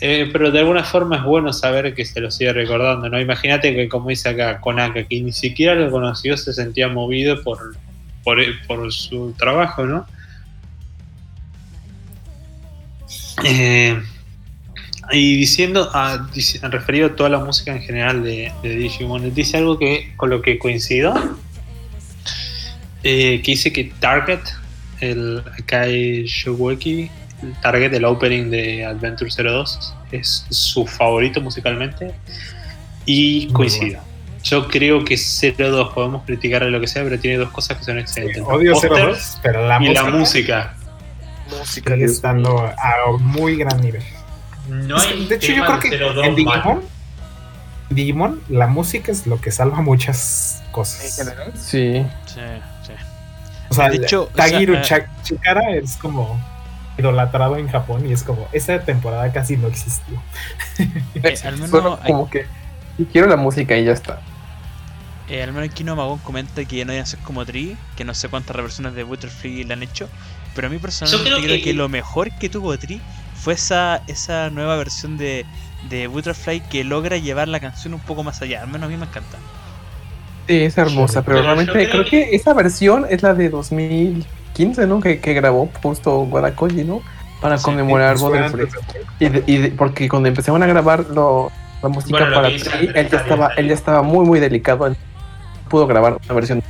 Eh, 0.00 0.30
pero 0.32 0.50
de 0.50 0.60
alguna 0.60 0.82
forma 0.84 1.16
es 1.16 1.24
bueno 1.24 1.52
saber 1.52 1.92
que 1.94 2.06
se 2.06 2.20
lo 2.22 2.30
sigue 2.30 2.54
recordando, 2.54 3.10
¿no? 3.10 3.20
Imagínate 3.20 3.74
que 3.74 3.86
como 3.88 4.08
dice 4.08 4.30
acá 4.30 4.58
Konaka, 4.62 5.04
que 5.04 5.20
ni 5.20 5.32
siquiera 5.32 5.74
lo 5.74 5.90
conoció, 5.90 6.38
se 6.38 6.54
sentía 6.54 6.88
movido 6.88 7.42
por, 7.42 7.74
por, 8.24 8.38
por 8.66 8.92
su 8.92 9.32
trabajo, 9.38 9.86
¿no? 9.86 10.06
Eh, 13.44 14.00
y 15.12 15.36
diciendo, 15.36 15.90
ah, 15.92 16.28
dice- 16.34 16.60
referido 16.68 17.08
a 17.08 17.16
toda 17.16 17.30
la 17.30 17.38
música 17.38 17.74
en 17.74 17.82
general 17.82 18.22
de, 18.22 18.52
de 18.62 18.76
Digimon, 18.76 19.34
dice 19.34 19.56
algo 19.56 19.78
que 19.78 20.12
con 20.16 20.30
lo 20.30 20.42
que 20.42 20.58
coincido, 20.58 21.14
eh, 23.02 23.40
que 23.42 23.50
dice 23.52 23.72
que 23.72 23.84
Target, 23.98 24.40
el 25.00 25.42
Akai 25.58 26.24
Shogeki, 26.26 27.10
el 27.42 27.52
Target, 27.62 27.94
el 27.94 28.04
opening 28.04 28.50
de 28.50 28.84
Adventure 28.84 29.30
02, 29.30 29.94
es 30.12 30.46
su 30.50 30.86
favorito 30.86 31.40
musicalmente, 31.40 32.14
y 33.06 33.48
coincido. 33.48 34.00
Yo 34.42 34.68
creo 34.68 35.04
que 35.04 35.16
02 35.16 35.92
podemos 35.92 36.24
criticarle 36.24 36.70
lo 36.70 36.80
que 36.80 36.86
sea, 36.86 37.02
pero 37.04 37.18
tiene 37.18 37.36
dos 37.38 37.50
cosas 37.50 37.76
que 37.78 37.84
son 37.84 37.98
excelentes. 37.98 38.42
Odio 38.46 38.72
Póster 38.72 38.90
02, 38.92 39.38
pero 39.42 39.66
la 39.68 39.76
y 39.76 39.80
música, 39.88 40.02
la 40.02 40.10
música. 40.10 40.74
sigue 41.64 42.04
estando 42.04 42.58
a 42.66 43.18
muy 43.18 43.56
gran 43.56 43.80
nivel. 43.80 44.02
No 44.68 44.96
Es 44.96 45.06
que, 45.06 45.14
hay 45.14 45.26
de 45.26 45.34
hecho, 45.36 45.52
yo 45.52 45.64
creo 45.64 45.78
que 45.78 45.98
02 45.98 46.26
en 46.26 46.34
Digimon. 46.36 46.80
Digimon, 47.90 48.40
la 48.48 48.66
música 48.68 49.10
es 49.10 49.26
lo 49.26 49.40
que 49.40 49.50
salva 49.50 49.80
muchas 49.82 50.62
En 50.66 50.72
cosas. 50.72 51.16
general, 51.16 51.52
sí. 51.56 52.06
Sí, 52.26 52.40
sí. 52.86 52.92
O 53.68 53.74
sea, 53.74 53.88
De 53.90 53.96
hecho, 53.96 54.22
o 54.24 54.26
Tagiru 54.26 54.74
sea, 54.74 54.82
Cha- 54.82 55.22
Chikara 55.22 55.72
es 55.74 55.96
como 55.96 56.40
idolatrado 56.98 57.56
en 57.56 57.68
Japón 57.68 58.08
y 58.08 58.12
es 58.12 58.22
como, 58.22 58.46
esa 58.52 58.78
temporada 58.80 59.30
casi 59.32 59.56
no 59.56 59.66
existió. 59.68 60.20
Eh, 60.78 61.34
al 61.44 61.56
menos 61.58 61.98
hay- 62.02 62.06
como 62.12 62.30
que 62.30 62.46
y 62.98 63.04
quiero 63.06 63.26
la 63.28 63.36
música 63.36 63.76
y 63.76 63.84
ya 63.84 63.92
está. 63.92 64.20
Eh, 65.30 65.42
al 65.42 65.52
menos 65.52 65.72
Kino 65.74 65.94
Magón 65.94 66.18
comenta 66.18 66.64
que 66.64 66.84
no 66.84 66.92
iban 66.92 67.04
a 67.04 67.06
ser 67.06 67.20
como 67.20 67.46
Tree, 67.46 67.76
que 67.96 68.04
no 68.04 68.14
sé 68.14 68.28
cuántas 68.28 68.56
reversiones 68.56 68.94
de 68.94 69.04
Butterfly 69.04 69.64
le 69.64 69.72
han 69.74 69.82
hecho, 69.84 70.08
pero 70.54 70.66
a 70.66 70.70
mí 70.70 70.78
personalmente 70.78 71.30
creo 71.30 71.40
creo, 71.42 71.56
que- 71.58 71.62
que... 71.62 71.72
lo 71.72 71.88
mejor 71.88 72.30
que 72.38 72.48
tuvo 72.48 72.76
Tree 72.78 73.00
fue 73.34 73.54
esa, 73.54 74.02
esa 74.08 74.50
nueva 74.50 74.76
versión 74.76 75.16
de, 75.16 75.46
de 75.88 76.08
Butterfly 76.08 76.62
que 76.68 76.82
logra 76.84 77.16
llevar 77.16 77.46
la 77.48 77.60
canción 77.60 77.94
un 77.94 78.00
poco 78.00 78.24
más 78.24 78.42
allá, 78.42 78.62
al 78.62 78.68
menos 78.68 78.86
a 78.88 78.90
mí 78.90 78.96
me 78.96 79.06
encanta. 79.06 79.38
Sí, 80.48 80.56
es 80.64 80.76
hermosa, 80.78 81.20
Sí, 81.20 81.24
pero, 81.26 81.38
pero 81.38 81.42
realmente 81.42 81.72
creo 81.72 81.90
creo, 81.90 82.04
que- 82.04 82.10
que... 82.10 82.34
esa 82.36 82.52
versión 82.54 83.06
es 83.08 83.22
la 83.22 83.34
de 83.34 83.50
2015, 83.50 84.86
¿no? 84.86 85.00
Que, 85.00 85.20
que 85.20 85.32
grabó 85.34 85.70
justo 85.82 86.22
Guadakoji, 86.26 86.82
¿no? 86.84 87.02
Para 87.40 87.58
conmemorar 87.58 88.18
Butterfly. 88.18 88.66
Y, 89.20 89.28
de- 89.28 89.44
y 89.46 89.56
de- 89.58 89.70
porque 89.70 90.08
cuando 90.08 90.28
empezaron 90.28 90.62
a 90.62 90.66
grabar 90.66 91.06
lo- 91.10 91.52
la 91.82 91.88
música 91.88 92.18
Bueno, 92.18 92.34
para 92.34 92.48
Andrés 92.48 92.68
él 92.94 93.08
ya 93.08 93.18
estaba, 93.18 93.48
él 93.56 93.68
ya 93.68 93.74
estaba 93.74 94.02
muy 94.02 94.26
muy 94.26 94.40
delicado. 94.40 94.94
Pudo 95.70 95.86
grabar 95.86 96.18
una 96.24 96.34
versión 96.34 96.62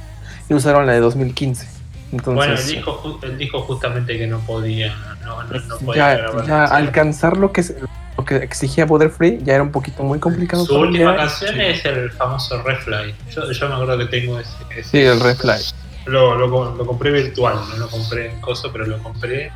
y 0.49 0.55
usaron 0.55 0.87
la 0.87 0.93
de 0.93 1.01
2015. 1.01 1.67
Entonces, 2.13 2.35
bueno, 2.35 2.55
él 2.55 2.67
dijo, 2.67 3.21
él 3.23 3.39
dijo 3.39 3.61
justamente 3.63 4.19
que 4.19 4.27
no 4.27 4.39
podía, 4.41 4.95
no, 5.25 5.43
no, 5.45 5.59
no 5.61 5.79
podía 5.79 6.15
ya, 6.15 6.19
grabar 6.19 6.47
ya 6.47 6.65
alcanzar 6.65 7.37
lo 7.37 7.53
que, 7.53 7.63
se- 7.63 7.77
lo 8.19 8.25
que 8.25 8.37
exigía 8.37 8.87
Poder 8.87 9.11
Free 9.11 9.39
ya 9.43 9.55
era 9.55 9.63
un 9.63 9.71
poquito 9.71 10.03
muy 10.03 10.19
complicado. 10.19 10.65
Su 10.67 10.79
última 10.79 11.17
canción 11.17 11.61
es 11.61 11.85
el 11.85 12.11
famoso 12.11 12.63
Refly. 12.63 13.15
Yo, 13.31 13.51
yo 13.51 13.69
me 13.69 13.75
acuerdo 13.75 13.97
que 13.99 14.07
tengo 14.07 14.39
ese. 14.39 14.51
ese- 14.77 14.91
Sí, 14.91 14.99
el 15.03 15.21
Refly. 15.21 15.61
Lo, 16.07 16.35
lo, 16.35 16.75
lo 16.75 16.87
compré 16.87 17.11
virtual, 17.13 17.57
no 17.71 17.77
lo 17.77 17.89
compré 17.89 18.31
en 18.33 18.41
coso, 18.41 18.71
pero 18.73 18.87
lo 18.87 18.99
compré. 19.03 19.53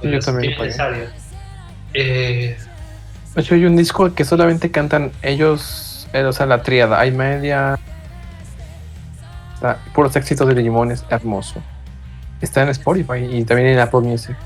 Sí, 0.00 0.08
yo 0.10 0.18
también 0.20 0.56
necesario. 0.58 1.04
Eh, 1.94 2.56
De 3.34 3.40
hecho, 3.40 3.54
hay 3.54 3.64
un 3.64 3.76
disco 3.76 4.14
que 4.14 4.24
solamente 4.24 4.70
cantan 4.70 5.10
ellos, 5.22 6.06
eh, 6.12 6.22
o 6.24 6.32
sea, 6.32 6.46
la 6.46 6.62
tríada. 6.62 7.00
Hay 7.00 7.10
media. 7.10 7.78
Está, 9.56 9.78
puros 9.94 10.14
éxitos 10.14 10.46
de 10.48 10.54
Digimon, 10.54 10.92
es 10.92 11.04
hermoso. 11.08 11.62
Está 12.42 12.62
en 12.62 12.68
Spotify 12.68 13.24
y 13.30 13.44
también 13.44 13.70
en 13.70 13.78
Apple 13.78 14.00
Music. 14.00 14.36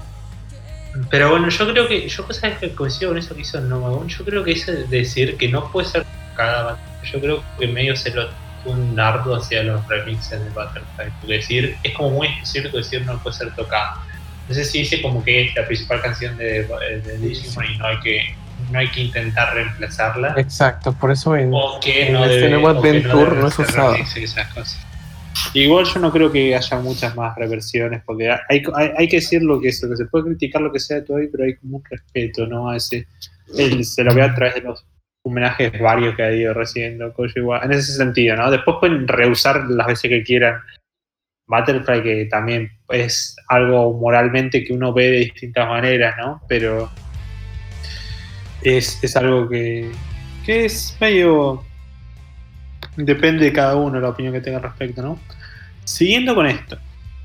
pero 1.10 1.30
bueno, 1.30 1.48
yo 1.48 1.72
creo 1.72 1.88
que. 1.88 2.08
Yo 2.08 2.24
sabes 2.30 2.58
que 2.58 2.72
coincido 2.74 3.10
con 3.10 3.18
eso 3.18 3.34
que 3.34 3.40
hizo 3.40 3.60
Nomagon. 3.60 4.08
Yo 4.08 4.24
creo 4.24 4.44
que 4.44 4.54
de 4.54 4.86
decir 4.86 5.36
que 5.36 5.48
no 5.48 5.70
puede 5.72 5.88
ser 5.88 6.06
cada 6.36 6.62
banda. 6.62 6.80
Yo 7.12 7.20
creo 7.20 7.42
que 7.58 7.66
medio 7.66 7.96
se 7.96 8.10
lo 8.10 8.28
un 8.64 8.94
nardo 8.94 9.34
hacia 9.34 9.62
los 9.62 9.86
remixes 9.88 10.38
de 10.42 10.48
Butterfly. 10.50 11.10
Porque 11.20 11.34
decir, 11.34 11.76
es 11.82 11.92
como 11.94 12.10
muy 12.10 12.28
cierto 12.44 12.76
decir 12.76 13.04
no 13.04 13.18
puede 13.18 13.36
ser 13.36 13.54
tocada. 13.54 13.96
No 14.48 14.54
sé 14.54 14.64
si 14.64 14.80
dice 14.80 15.02
como 15.02 15.24
que 15.24 15.46
es 15.46 15.54
la 15.56 15.66
principal 15.66 16.00
canción 16.00 16.36
de, 16.36 16.64
de 16.64 17.18
Digimon 17.18 17.64
y 17.64 17.78
no 17.78 17.86
hay 17.86 18.00
que 18.00 18.34
no 18.70 18.78
hay 18.78 18.88
que 18.88 19.00
intentar 19.00 19.54
reemplazarla. 19.54 20.34
Exacto, 20.36 20.92
por 20.92 21.10
eso 21.10 21.34
en, 21.34 21.50
O 21.52 21.80
que 21.80 22.08
En 22.08 22.12
no 22.12 22.24
este 22.24 22.36
debe, 22.36 22.50
nuevo 22.50 22.68
Adventure 22.68 23.36
no 23.36 23.48
es 23.48 24.16
esas 24.16 24.48
cosas. 24.52 24.78
Igual 25.54 25.84
yo 25.84 26.00
no 26.00 26.12
creo 26.12 26.30
que 26.30 26.54
haya 26.54 26.78
muchas 26.78 27.16
más 27.16 27.36
reversiones, 27.36 28.02
porque 28.04 28.30
hay, 28.30 28.62
hay, 28.74 28.90
hay 28.96 29.08
que 29.08 29.16
decir 29.16 29.42
lo 29.42 29.60
que 29.60 29.68
es, 29.68 29.80
que 29.80 29.96
se 29.96 30.06
puede 30.06 30.26
criticar 30.26 30.62
lo 30.62 30.72
que 30.72 30.80
sea 30.80 30.98
de 30.98 31.02
todo 31.02 31.18
pero 31.30 31.44
hay 31.44 31.56
como 31.56 31.78
un 31.78 31.84
respeto, 31.84 32.46
¿no? 32.46 32.70
A 32.70 32.76
ese, 32.76 33.06
él 33.56 33.84
se 33.84 34.04
lo 34.04 34.14
ve 34.14 34.22
a 34.22 34.34
través 34.34 34.54
de 34.54 34.62
los 34.62 34.86
homenajes 35.22 35.78
varios 35.80 36.14
que 36.14 36.22
ha 36.22 36.32
ido 36.32 36.54
recibiendo 36.54 37.12
Kojima, 37.12 37.60
en 37.62 37.72
ese 37.72 37.92
sentido, 37.92 38.36
¿no? 38.36 38.50
Después 38.50 38.76
pueden 38.80 39.06
reusar 39.06 39.64
las 39.68 39.86
veces 39.86 40.08
que 40.10 40.22
quieran 40.22 40.60
Butterfly, 41.46 42.02
que 42.02 42.24
también 42.26 42.70
es 42.88 43.36
algo 43.48 43.92
moralmente 43.92 44.64
que 44.64 44.72
uno 44.72 44.92
ve 44.92 45.10
de 45.10 45.18
distintas 45.18 45.68
maneras, 45.68 46.14
¿no? 46.16 46.40
Pero 46.48 46.90
es, 48.62 49.02
es 49.02 49.16
algo 49.16 49.48
que, 49.48 49.90
que 50.46 50.66
es 50.66 50.96
medio... 51.00 51.64
Depende 53.04 53.44
de 53.44 53.52
cada 53.52 53.76
uno 53.76 54.00
la 54.00 54.08
opinión 54.08 54.32
que 54.34 54.40
tenga 54.40 54.58
al 54.58 54.64
respecto, 54.64 55.02
¿no? 55.02 55.18
Siguiendo 55.84 56.34
con 56.34 56.46
esto, 56.46 56.78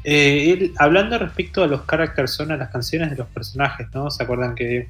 eh, 0.04 0.52
él- 0.52 0.74
hablando 0.78 1.18
respecto 1.18 1.64
a 1.64 1.68
los 1.68 1.82
characters 1.86 2.32
son 2.32 2.52
a 2.52 2.58
las 2.58 2.70
canciones 2.70 3.10
de 3.12 3.16
los 3.18 3.28
personajes, 3.28 3.88
¿no? 3.94 4.10
¿Se 4.10 4.24
acuerdan 4.24 4.56
que 4.56 4.88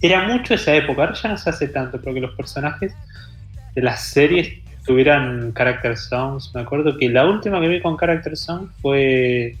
era 0.00 0.26
mucho 0.28 0.54
esa 0.54 0.74
época? 0.74 1.02
Ahora 1.02 1.14
ya 1.14 1.28
no 1.30 1.38
se 1.38 1.50
hace 1.50 1.68
tanto, 1.68 2.00
pero 2.00 2.14
que 2.14 2.20
los 2.20 2.34
personajes 2.34 2.94
de 3.74 3.82
las 3.82 4.02
series 4.02 4.62
tuvieran 4.86 5.52
character 5.54 5.96
songs. 5.96 6.52
Me 6.54 6.60
acuerdo 6.60 6.96
que 6.98 7.08
la 7.08 7.24
última 7.26 7.60
que 7.60 7.68
vi 7.68 7.80
con 7.80 7.96
character 7.96 8.36
song 8.36 8.68
fue 8.82 9.56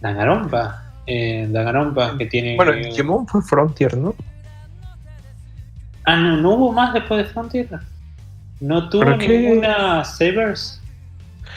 Danganronpa. 0.00 0.92
Eh, 1.06 1.46
Danganronpa 1.50 2.16
que 2.18 2.26
tiene... 2.26 2.56
Bueno, 2.56 2.72
Digimon 2.72 3.26
fue 3.26 3.42
Frontier, 3.42 3.96
¿no? 3.96 4.14
Ah, 6.04 6.16
no, 6.16 6.36
no 6.36 6.50
hubo 6.54 6.72
más 6.72 6.92
después 6.94 7.24
de 7.24 7.32
Frontier. 7.32 7.68
No 8.62 8.88
tuvo 8.88 9.04
ninguna 9.16 10.04
Sabers. 10.04 10.80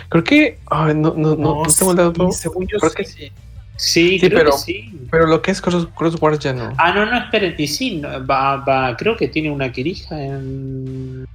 Creo 0.09 0.23
que. 0.23 0.59
ay, 0.71 0.93
no, 0.95 1.13
no, 1.15 1.35
no, 1.35 1.63
no 1.63 1.69
tengo 1.77 1.91
el 1.91 1.97
dato. 1.97 2.31
sí, 2.31 2.39
según 2.41 2.67
yo 2.67 2.79
Creo 2.79 2.89
sí. 2.89 2.95
que 2.97 3.05
sí. 3.05 3.31
Sí, 3.77 4.19
Sí, 4.19 4.27
creo 4.27 4.39
pero- 4.39 4.51
que 4.51 4.57
sí. 4.57 4.99
Pero 5.11 5.27
lo 5.27 5.41
que 5.41 5.51
es 5.51 5.61
Cross, 5.61 5.87
Cross 5.95 6.15
Wars 6.21 6.39
ya 6.39 6.53
no. 6.53 6.73
Ah, 6.77 6.91
no, 6.93 7.05
no, 7.05 7.17
esperen. 7.17 7.53
Y 7.57 7.67
sí, 7.67 7.97
no, 7.97 8.25
va, 8.25 8.57
va, 8.57 8.95
creo 8.97 9.15
que 9.17 9.27
tiene 9.27 9.51
una 9.51 9.71
quirija 9.71 10.19
en 10.19 11.27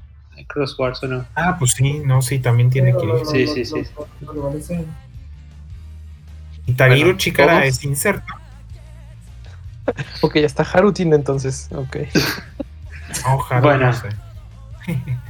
Crosswars 0.48 1.02
o 1.04 1.06
no. 1.06 1.24
Ah, 1.36 1.56
pues 1.58 1.72
sí, 1.72 2.00
no, 2.04 2.20
sí, 2.22 2.38
también 2.40 2.70
tiene 2.70 2.92
que 2.96 3.04
ir. 3.04 3.46
Sí, 3.46 3.46
sí, 3.46 3.64
sí. 3.64 3.84
Y 6.66 6.72
Tagiru 6.72 7.04
Bueno, 7.06 7.18
Chikara 7.18 7.52
todos- 7.60 7.64
es 7.66 7.84
inserto. 7.84 8.32
Ok, 10.22 10.36
ya 10.36 10.46
está 10.46 10.62
Harutin 10.62 11.12
entonces. 11.14 11.68
Ok. 11.74 11.96
No, 13.24 13.44
Haru, 13.50 13.62
Bueno. 13.62 13.86
no 13.86 13.92
sé. 13.92 14.08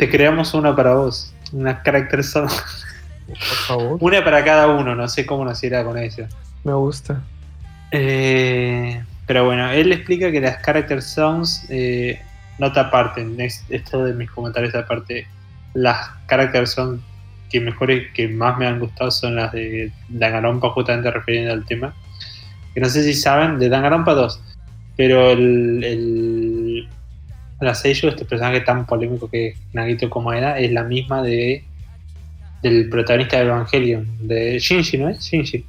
Te 0.00 0.08
creamos 0.08 0.54
una 0.54 0.74
para 0.74 0.94
vos. 0.94 1.30
Una 1.52 1.82
character 1.82 2.24
song. 2.24 2.48
Por 3.28 3.36
favor. 3.36 3.98
Una 4.00 4.24
para 4.24 4.42
cada 4.42 4.68
uno. 4.68 4.94
No 4.94 5.06
sé 5.06 5.26
cómo 5.26 5.44
nos 5.44 5.62
irá 5.62 5.84
con 5.84 5.98
eso. 5.98 6.22
Me 6.64 6.72
gusta. 6.72 7.22
Eh, 7.90 9.04
pero 9.26 9.44
bueno, 9.44 9.70
él 9.70 9.92
explica 9.92 10.32
que 10.32 10.40
las 10.40 10.62
character 10.62 11.02
songs, 11.02 11.66
eh, 11.68 12.18
nota 12.58 12.80
aparte, 12.80 13.26
esto 13.68 14.02
de 14.02 14.14
mis 14.14 14.30
comentarios 14.30 14.74
aparte, 14.74 15.26
las 15.74 16.08
character 16.26 16.66
songs 16.66 17.02
que 17.50 17.60
mejores, 17.60 18.10
que 18.14 18.26
más 18.26 18.56
me 18.56 18.66
han 18.66 18.80
gustado 18.80 19.10
son 19.10 19.36
las 19.36 19.52
de 19.52 19.92
Danganronpa, 20.08 20.70
justamente 20.70 21.10
refiriendo 21.10 21.52
al 21.52 21.66
tema. 21.66 21.94
Que 22.72 22.80
no 22.80 22.88
sé 22.88 23.02
si 23.02 23.12
saben, 23.12 23.58
de 23.58 23.68
Danganronpa 23.68 24.14
2, 24.14 24.40
pero 24.96 25.32
el, 25.32 25.84
el 25.84 26.59
la 27.60 27.74
Seiyu, 27.74 28.08
este 28.08 28.24
personaje 28.24 28.60
tan 28.60 28.86
polémico 28.86 29.28
que 29.30 29.48
es 29.48 29.56
Nagito 29.72 30.08
Komaeda, 30.08 30.58
es 30.58 30.72
la 30.72 30.84
misma 30.84 31.22
de 31.22 31.64
del 32.62 32.90
protagonista 32.90 33.38
de 33.38 33.44
Evangelion, 33.44 34.06
de 34.20 34.58
Shinji, 34.58 34.98
¿no 34.98 35.08
es? 35.08 35.20
Shinji 35.20 35.64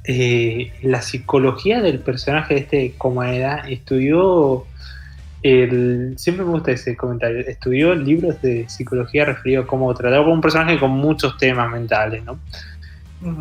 eh, 0.05 0.73
la 0.83 1.03
psicología 1.03 1.81
del 1.81 1.99
personaje 1.99 2.55
de 2.55 2.61
este 2.61 2.95
Komaeda, 2.97 3.65
estudió 3.69 4.65
el, 5.43 6.15
siempre 6.17 6.45
me 6.45 6.53
gusta 6.53 6.73
ese 6.73 6.97
comentario, 6.97 7.41
estudió 7.41 7.95
libros 7.95 8.41
de 8.43 8.69
psicología 8.69 9.25
referido 9.25 9.63
a 9.63 9.67
cómo 9.67 9.93
tratar 9.95 10.23
con 10.23 10.33
un 10.33 10.41
personaje 10.41 10.79
con 10.79 10.91
muchos 10.93 11.37
temas 11.37 11.71
mentales, 11.71 12.25
¿no? 12.25 12.39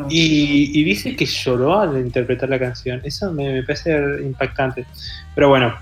Y, 0.09 0.79
y 0.79 0.83
dice 0.83 1.15
que 1.15 1.25
lloró 1.25 1.79
al 1.79 1.97
interpretar 1.97 2.49
la 2.49 2.59
canción. 2.59 3.01
Eso 3.03 3.31
me, 3.31 3.61
parece 3.63 3.95
impactante. 4.23 4.85
Pero 5.35 5.49
bueno, 5.49 5.75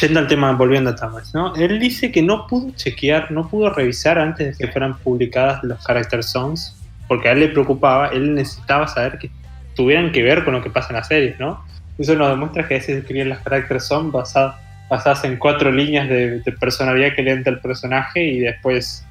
yendo 0.00 0.20
al 0.20 0.26
tema, 0.26 0.52
volviendo 0.52 0.90
a 0.90 0.96
Tamas, 0.96 1.34
¿no? 1.34 1.54
Él 1.56 1.78
dice 1.78 2.12
que 2.12 2.22
no 2.22 2.46
pudo 2.46 2.70
chequear, 2.74 3.30
no 3.30 3.48
pudo 3.48 3.70
revisar 3.70 4.18
antes 4.18 4.58
de 4.58 4.66
que 4.66 4.72
fueran 4.72 4.98
publicadas 4.98 5.64
los 5.64 5.82
character 5.84 6.22
songs, 6.22 6.76
porque 7.06 7.28
a 7.28 7.32
él 7.32 7.40
le 7.40 7.48
preocupaba, 7.48 8.08
él 8.08 8.34
necesitaba 8.34 8.86
saber 8.86 9.18
que 9.18 9.30
tuvieran 9.74 10.12
que 10.12 10.22
ver 10.22 10.44
con 10.44 10.54
lo 10.54 10.62
que 10.62 10.70
pasa 10.70 10.88
en 10.90 10.96
la 10.96 11.04
serie, 11.04 11.36
¿no? 11.38 11.64
Eso 11.98 12.14
nos 12.14 12.28
demuestra 12.28 12.68
que 12.68 12.74
a 12.74 12.78
veces 12.78 12.98
escribían 12.98 13.30
las 13.30 13.42
character 13.42 13.80
songs 13.80 14.12
basadas, 14.12 14.56
basadas 14.90 15.24
en 15.24 15.36
cuatro 15.36 15.72
líneas 15.72 16.08
de, 16.08 16.40
de 16.40 16.52
personalidad 16.52 17.14
que 17.14 17.22
le 17.22 17.32
entra 17.32 17.52
el 17.52 17.60
personaje 17.60 18.22
y 18.22 18.40
después 18.40 19.04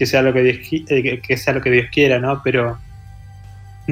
que 0.00 0.06
sea 0.06 0.22
lo 0.22 0.32
que 0.32 0.42
Dios, 0.42 0.58
eh, 0.88 1.20
que 1.20 1.36
sea 1.36 1.52
lo 1.52 1.60
que 1.60 1.70
Dios 1.70 1.88
quiera, 1.92 2.18
¿no? 2.18 2.40
Pero 2.42 2.78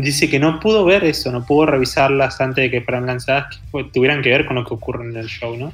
dice 0.00 0.28
que 0.28 0.38
no 0.38 0.60
pudo 0.60 0.84
ver 0.84 1.04
eso, 1.04 1.30
no 1.30 1.44
pudo 1.44 1.66
revisarlas 1.66 2.40
antes 2.40 2.64
de 2.64 2.70
que 2.70 2.80
fueran 2.80 3.06
lanzadas, 3.06 3.56
que 3.72 3.84
tuvieran 3.84 4.22
que 4.22 4.30
ver 4.30 4.46
con 4.46 4.56
lo 4.56 4.64
que 4.64 4.74
ocurre 4.74 5.04
en 5.04 5.16
el 5.16 5.26
show, 5.26 5.56
¿no? 5.56 5.72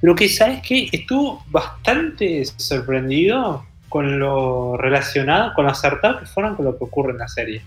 Pero 0.00 0.14
que, 0.16 0.28
¿sabes 0.28 0.60
qué? 0.66 0.88
Estuvo 0.90 1.44
bastante 1.48 2.44
sorprendido 2.56 3.64
con 3.88 4.18
lo 4.18 4.76
relacionado, 4.76 5.54
con 5.54 5.66
lo 5.66 5.70
acertado 5.70 6.18
que 6.18 6.26
fueron 6.26 6.56
con 6.56 6.64
lo 6.64 6.76
que 6.76 6.84
ocurre 6.84 7.12
en 7.12 7.18
la 7.18 7.28
serie. 7.28 7.62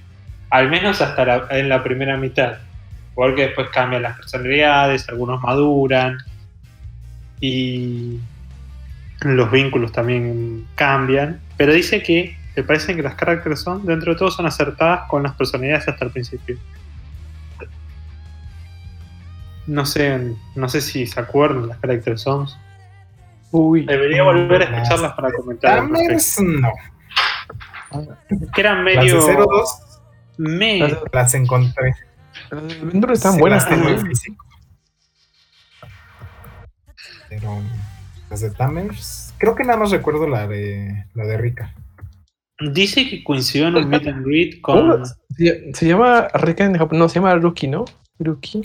Al 0.50 0.70
menos 0.70 1.02
hasta 1.02 1.48
en 1.58 1.70
la 1.70 1.84
primera 1.84 2.18
mitad. 2.18 2.58
Igual 3.14 3.36
que 3.36 3.44
después 3.44 3.70
cambian 3.70 4.02
las 4.02 4.18
personalidades, 4.18 5.08
algunos 5.08 5.42
maduran 5.42 6.18
y 7.40 8.20
los 9.22 9.50
vínculos 9.50 9.92
también 9.92 10.66
cambian. 10.76 11.40
Pero 11.56 11.74
dice 11.74 12.04
que 12.04 12.36
le 12.56 12.64
parece 12.64 12.96
que 12.96 13.02
las 13.02 13.16
caracteres 13.16 13.60
son, 13.62 13.86
dentro 13.86 14.14
de 14.14 14.18
todo, 14.20 14.32
son 14.32 14.46
acertadas 14.46 15.08
con 15.10 15.24
las 15.24 15.34
personalidades 15.36 15.88
hasta 15.88 16.06
el 16.06 16.12
principio. 16.12 16.58
No 19.68 19.86
sé, 19.86 20.36
no 20.56 20.70
sé 20.70 20.80
si 20.82 21.08
se 21.08 21.20
acuerdan 21.20 21.68
las 21.68 21.80
character 21.82 22.18
songs. 22.20 22.58
Uy. 23.52 23.86
Debería 23.86 24.24
volver 24.24 24.62
a 24.62 24.66
escucharlas 24.66 25.14
para 25.14 25.32
comentar. 25.32 25.84
no. 25.90 26.72
Que 28.54 28.62
eran 28.62 28.84
Las 28.86 28.96
de 28.96 29.02
medio. 29.14 29.22
02 29.48 29.80
me- 30.38 30.98
Las 31.12 31.34
encontré. 31.34 31.96
Las 32.52 33.12
están 33.14 33.34
Sí, 33.34 33.40
buenas 33.40 33.70
las 33.70 34.04
físico. 34.04 34.46
Pero 37.30 37.62
las 38.30 38.42
de 38.42 38.52
Tamers, 38.52 39.34
creo 39.38 39.56
que 39.56 39.64
nada 39.64 39.80
más 39.80 39.92
recuerdo 39.92 40.28
la 40.28 40.48
de 40.48 41.06
la 41.14 41.24
de 41.26 41.38
Rika. 41.38 41.74
Dice 42.60 43.10
que 43.10 43.24
coincidió 43.24 43.68
en 43.68 43.76
un 43.76 43.90
meet 43.90 44.08
and 44.08 44.26
greet 44.26 44.62
con. 44.62 45.04
Se, 45.38 45.74
se 45.74 45.88
llama 45.88 46.28
Rika 46.34 46.64
en 46.64 46.78
Japón. 46.78 47.00
No, 47.00 47.10
se 47.10 47.16
llama 47.16 47.36
Ruki, 47.36 47.68
¿no? 47.68 47.86
Ruki. 48.20 48.62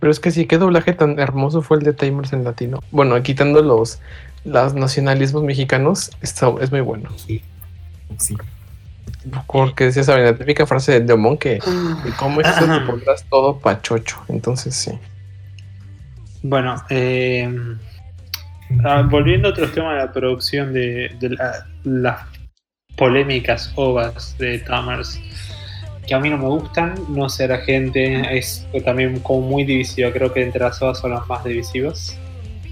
Pero 0.00 0.10
es 0.10 0.18
que 0.18 0.32
sí, 0.32 0.46
qué 0.46 0.58
doblaje 0.58 0.92
tan 0.94 1.20
hermoso 1.20 1.62
fue 1.62 1.76
el 1.76 1.84
de 1.84 1.92
Timers 1.92 2.32
en 2.32 2.42
latino. 2.42 2.80
Bueno, 2.90 3.22
quitando 3.22 3.62
los, 3.62 4.00
los 4.44 4.74
nacionalismos 4.74 5.44
mexicanos, 5.44 6.10
está, 6.20 6.52
es 6.60 6.72
muy 6.72 6.80
bueno. 6.80 7.10
Sí. 7.16 7.40
Sí. 8.18 8.36
Porque 9.46 9.84
decía 9.84 10.02
esa 10.02 10.18
la 10.18 10.36
típica 10.36 10.66
frase 10.66 10.92
de 10.92 11.00
Deomon 11.00 11.38
que 11.38 11.60
y 12.04 12.10
cómo 12.18 12.40
es 12.40 12.48
eso 12.48 12.66
te 12.66 12.80
pondrás 12.80 13.24
todo 13.30 13.58
pachocho. 13.58 14.16
Entonces 14.28 14.74
sí. 14.74 14.98
Bueno, 16.42 16.82
eh, 16.90 17.48
ah, 18.84 19.02
volviendo 19.10 19.48
a 19.48 19.50
otros 19.52 19.72
temas 19.72 19.94
de 19.94 20.06
la 20.06 20.12
producción 20.12 20.72
de, 20.72 21.10
de 21.20 21.30
la- 21.30 21.66
las 21.84 22.20
polémicas 22.96 23.72
ovas 23.76 24.36
de 24.38 24.58
Tamers, 24.60 25.18
que 26.06 26.14
a 26.14 26.20
mí 26.20 26.28
no 26.28 26.36
me 26.38 26.46
gustan, 26.48 26.94
no 27.08 27.28
sé, 27.28 27.48
la 27.48 27.58
gente 27.58 28.36
es 28.36 28.66
también 28.84 29.20
como 29.20 29.40
muy 29.48 29.64
divisiva, 29.64 30.10
creo 30.12 30.32
que 30.32 30.42
entre 30.42 30.60
las 30.62 30.80
ovas 30.82 30.98
son 30.98 31.12
las 31.12 31.26
más 31.28 31.44
divisivas. 31.44 32.18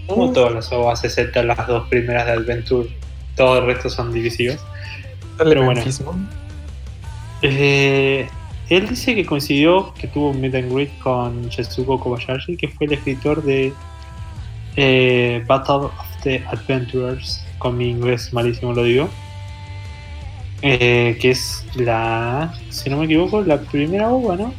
Como 0.07 0.33
todas 0.33 0.53
las 0.53 0.73
ovas, 0.73 1.05
excepto 1.05 1.41
las 1.45 1.67
dos 1.69 1.89
primeras 1.89 2.27
de 2.27 2.33
Adventure, 2.33 2.89
todo 3.37 3.59
el 3.59 3.67
resto 3.67 3.89
son 3.89 4.13
divisivas. 4.13 4.59
Pero 5.39 5.65
bueno. 5.65 5.81
Eh, 7.43 8.29
él 8.69 8.89
dice 8.89 9.15
que 9.15 9.25
coincidió 9.25 9.95
que 9.95 10.07
tuvo 10.09 10.31
un 10.31 10.41
meet 10.41 10.55
and 10.55 10.73
greet 10.73 10.91
con 10.99 11.49
Yasuko 11.49 11.99
Kobayashi, 12.01 12.57
que 12.57 12.69
fue 12.69 12.87
el 12.87 12.95
escritor 12.95 13.43
de 13.43 13.73
eh, 14.83 15.45
Battle 15.47 15.75
of 15.87 15.93
the 16.23 16.43
Adventurers, 16.51 17.45
con 17.59 17.77
mi 17.77 17.91
inglés 17.91 18.33
malísimo 18.33 18.73
lo 18.73 18.83
digo, 18.85 19.09
eh, 20.63 21.19
que 21.21 21.31
es 21.33 21.65
la, 21.75 22.55
si 22.71 22.89
no 22.89 22.97
me 22.97 23.05
equivoco, 23.05 23.43
la 23.43 23.59
primera 23.61 24.09
ova, 24.09 24.37
¿no? 24.37 24.55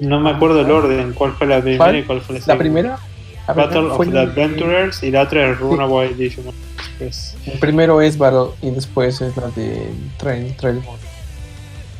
No 0.00 0.20
me 0.20 0.30
acuerdo 0.30 0.60
el 0.62 0.70
orden, 0.70 1.12
cuál 1.12 1.32
fue 1.34 1.46
la 1.46 1.60
primera 1.60 1.84
¿Cuál? 1.84 1.96
y 1.96 2.02
cuál 2.04 2.20
fue 2.20 2.34
la 2.34 2.38
La 2.38 2.44
segunda. 2.44 2.58
primera. 2.62 2.98
la 3.48 3.54
Battle 3.54 3.66
primera 3.68 3.90
of 3.90 3.96
fue 3.96 4.06
the 4.06 4.12
el- 4.12 4.16
Adventurers 4.18 5.02
y 5.02 5.10
la 5.10 5.22
otra 5.22 5.50
es 5.50 5.58
Runaway 5.58 6.14
Digimon 6.14 6.54
Express. 6.78 7.36
El 7.46 7.58
primero 7.58 8.00
es 8.00 8.16
Battle 8.16 8.52
y 8.62 8.70
después 8.70 9.20
es 9.20 9.36
la 9.36 9.48
de 9.48 9.90
Trail, 10.16 10.54
Trail 10.56 10.76
Mode. 10.76 10.98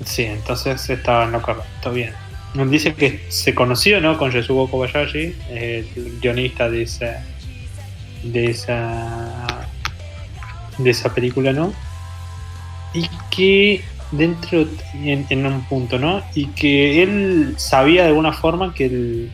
Sí, 0.04 0.24
entonces 0.24 0.88
estaba 0.88 1.24
en 1.24 1.33
lo 1.33 1.42
correcto, 1.42 1.90
bien. 1.92 2.12
Dice 2.54 2.94
que 2.94 3.20
se 3.28 3.54
conoció 3.54 4.00
¿no? 4.00 4.18
con 4.18 4.30
Yasuko 4.32 4.70
Kobayashi, 4.70 5.34
el 5.50 6.18
guionista 6.20 6.68
de 6.70 6.82
esa, 6.82 7.24
de 8.22 8.46
esa 8.46 9.68
de 10.78 10.90
esa 10.90 11.12
película, 11.14 11.52
¿no? 11.52 11.72
Y 12.94 13.08
que 13.30 13.82
dentro 14.12 14.66
en, 14.94 15.46
un 15.46 15.62
punto, 15.64 15.98
¿no? 15.98 16.22
Y 16.34 16.46
que 16.46 17.02
él 17.02 17.54
sabía 17.56 18.02
de 18.02 18.08
alguna 18.08 18.32
forma 18.32 18.72
que 18.74 18.87
el- 18.87 19.30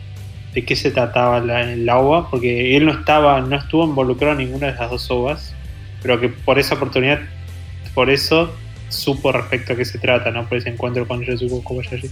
de 0.55 0.65
qué 0.65 0.77
se 0.77 0.91
trataba 0.91 1.41
la, 1.41 1.77
la 1.77 1.99
ova, 1.99 2.31
porque 2.31 2.77
él 2.77 2.87
no 2.87 2.93
estaba, 2.93 3.41
no 3.41 3.57
estuvo 3.57 3.85
involucrado 3.85 4.33
en 4.39 4.47
ninguna 4.47 4.69
de 4.73 4.79
las 4.79 4.91
dos 4.91 5.11
ovas, 5.11 5.55
pero 6.03 6.21
que 6.21 6.29
por 6.29 6.59
esa 6.59 6.77
oportunidad, 6.77 7.21
por 7.95 8.09
eso 8.09 8.55
supo 8.89 9.33
respecto 9.33 9.73
a 9.73 9.77
qué 9.77 9.85
se 9.85 9.99
trata, 9.99 10.31
¿no? 10.31 10.49
Por 10.49 10.59
ese 10.59 10.69
encuentro 10.71 11.07
con 11.07 11.25
Yasuko 11.25 11.63
Kobayashi. 11.63 12.11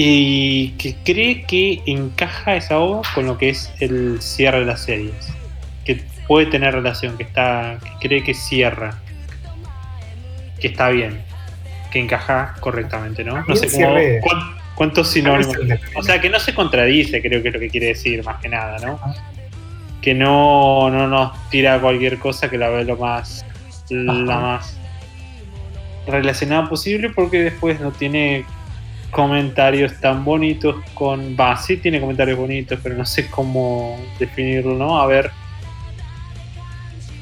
Y 0.00 0.76
que 0.78 0.94
cree 1.04 1.42
que 1.42 1.82
encaja 1.86 2.54
esa 2.54 2.78
ova 2.78 3.02
con 3.16 3.26
lo 3.26 3.36
que 3.36 3.48
es 3.48 3.72
el 3.80 4.22
cierre 4.22 4.60
de 4.60 4.66
las 4.66 4.82
series. 4.82 5.34
Que 5.84 6.04
puede 6.28 6.46
tener 6.46 6.72
relación, 6.72 7.16
que 7.16 7.24
está. 7.24 7.80
que 7.82 8.08
cree 8.08 8.22
que 8.22 8.32
cierra. 8.32 8.96
Que 10.60 10.68
está 10.68 10.90
bien. 10.90 11.20
Que 11.90 11.98
encaja 11.98 12.54
correctamente, 12.60 13.24
¿no? 13.24 13.44
No 13.44 13.56
sé 13.56 13.68
cómo, 13.72 13.96
cuántos 14.76 15.08
¿Cuál 15.08 15.14
sinónimos. 15.14 15.56
O 15.96 16.02
sea, 16.04 16.20
que 16.20 16.30
no 16.30 16.38
se 16.38 16.54
contradice, 16.54 17.20
creo 17.20 17.42
que 17.42 17.48
es 17.48 17.54
lo 17.54 17.58
que 17.58 17.68
quiere 17.68 17.86
decir, 17.88 18.22
más 18.22 18.40
que 18.40 18.48
nada, 18.48 18.78
¿no? 18.78 19.00
Que 20.00 20.14
no, 20.14 20.90
no 20.90 21.08
nos 21.08 21.50
tira 21.50 21.80
cualquier 21.80 22.20
cosa 22.20 22.48
que 22.48 22.56
la 22.56 22.68
ve 22.68 22.84
lo 22.84 22.96
más. 22.96 23.44
la 23.88 24.38
más 24.38 24.78
relacionada 26.06 26.68
posible, 26.68 27.10
porque 27.10 27.42
después 27.42 27.80
no 27.80 27.90
tiene 27.90 28.44
comentarios 29.10 30.00
tan 30.00 30.24
bonitos 30.24 30.76
con. 30.94 31.36
Va, 31.38 31.56
sí 31.56 31.76
tiene 31.76 32.00
comentarios 32.00 32.38
bonitos, 32.38 32.78
pero 32.82 32.94
no 32.94 33.04
sé 33.04 33.28
cómo 33.28 34.00
definirlo, 34.18 34.74
¿no? 34.74 35.00
A 35.00 35.06
ver. 35.06 35.30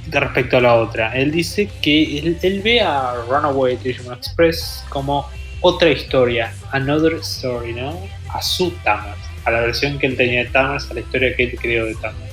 Respecto 0.08 0.58
a 0.58 0.60
la 0.60 0.74
otra, 0.74 1.16
él 1.16 1.32
dice 1.32 1.68
que 1.82 2.36
él, 2.40 2.60
ve 2.62 2.80
a 2.80 3.14
Runaway 3.28 3.76
Digimon 3.76 4.14
Express 4.14 4.84
como 4.88 5.26
otra 5.60 5.90
historia, 5.90 6.54
another 6.70 7.14
story, 7.14 7.72
¿no? 7.72 7.98
A 8.32 8.40
su 8.40 8.70
Tamers, 8.84 9.18
a 9.44 9.50
la 9.50 9.62
versión 9.62 9.98
que 9.98 10.06
él 10.06 10.16
tenía 10.16 10.44
de 10.44 10.50
Tamers, 10.50 10.88
a 10.92 10.94
la 10.94 11.00
historia 11.00 11.34
que 11.34 11.42
él 11.42 11.58
creó 11.60 11.86
de 11.86 11.96
Tamers. 11.96 12.32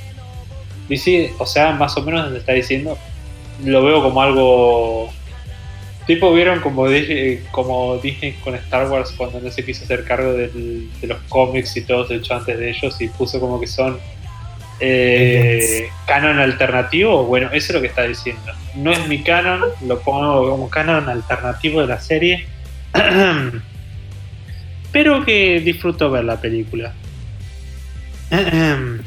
Dice, 0.88 1.34
o 1.40 1.48
sea, 1.48 1.72
más 1.72 1.98
o 1.98 2.04
menos 2.04 2.26
donde 2.26 2.40
está 2.40 2.52
diciendo, 2.52 2.96
lo 3.64 3.84
veo 3.84 4.04
como 4.04 4.22
algo. 4.22 5.10
Tipo, 6.08 6.34
vieron 6.34 6.60
como 6.60 6.90
dije, 6.90 7.42
como 7.52 7.98
Disney 7.98 8.34
con 8.44 8.56
Star 8.56 8.90
Wars 8.92 9.14
cuando 9.16 9.40
no 9.40 9.50
se 9.50 9.64
quiso 9.64 9.86
hacer 9.86 10.04
cargo 10.04 10.34
del- 10.34 10.90
de 11.00 11.08
los 11.08 11.18
cómics 11.30 11.78
y 11.78 11.82
todo 11.82 12.12
hecho 12.14 12.36
antes 12.36 12.58
de 12.60 12.70
ellos 12.72 13.00
y 13.00 13.08
puso 13.08 13.40
como 13.40 13.60
que 13.60 13.68
son 13.68 13.98
eh, 14.80 15.88
canon 16.06 16.40
alternativo. 16.40 17.24
Bueno, 17.26 17.48
eso 17.54 17.68
es 17.68 17.74
lo 17.76 17.80
que 17.82 17.88
está 17.88 18.04
diciendo. 18.04 18.52
No 18.76 18.92
es 18.92 19.08
mi 19.08 19.24
canon, 19.24 19.62
lo 19.88 20.00
pongo 20.02 20.50
como 20.50 20.70
canon 20.70 21.08
alternativo 21.08 21.80
de 21.82 21.88
la 21.88 22.00
serie. 22.02 22.48
Pero 24.92 25.24
que 25.24 25.62
disfruto 25.62 26.12
ver 26.12 26.26
la 26.26 26.42
película. 26.42 26.94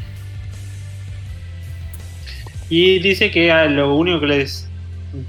Y 2.68 2.98
dice 2.98 3.30
que 3.30 3.52
a 3.52 3.66
lo 3.66 3.94
único 3.94 4.20
que 4.20 4.26
les. 4.26 4.68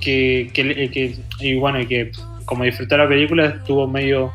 Que, 0.01 0.49
que, 0.53 0.63
le- 0.63 0.91
que- 0.91 1.17
y 1.39 1.55
bueno, 1.55 1.79
que 1.87 2.11
como 2.45 2.63
disfrutó 2.63 2.97
la 2.97 3.07
película 3.07 3.45
estuvo 3.47 3.87
medio 3.87 4.31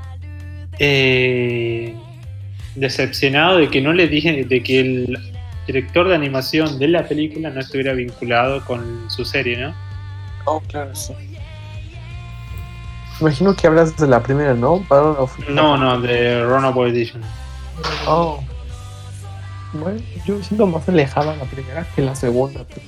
eh, 0.79 1.95
decepcionado 2.75 3.59
de 3.59 3.69
que 3.71 3.81
no 3.81 3.93
le 3.93 4.09
dije 4.09 4.45
de 4.45 4.63
que 4.63 4.81
el 4.81 5.19
director 5.67 6.09
de 6.09 6.15
animación 6.15 6.79
de 6.79 6.89
la 6.89 7.05
película 7.07 7.51
no 7.51 7.61
estuviera 7.61 7.93
vinculado 7.93 8.65
con 8.65 9.11
su 9.11 9.25
serie, 9.25 9.57
¿no? 9.59 9.75
Oh, 10.45 10.61
claro, 10.61 10.95
sí. 10.95 11.13
Imagino 13.21 13.55
que 13.55 13.67
hablas 13.69 13.97
de 13.97 14.09
la 14.09 14.21
primera, 14.23 14.55
¿no? 14.55 14.85
No, 15.49 15.77
no, 15.77 16.01
de 16.01 16.43
Runaway 16.45 16.91
Edition. 16.91 17.23
Oh. 18.07 18.43
Bueno, 19.75 20.01
yo 20.27 20.43
siento 20.43 20.67
más 20.67 20.89
alejada 20.89 21.37
la 21.37 21.45
primera 21.45 21.87
que 21.95 22.03
la 22.03 22.15
segunda. 22.15 22.65
pues. 22.65 22.81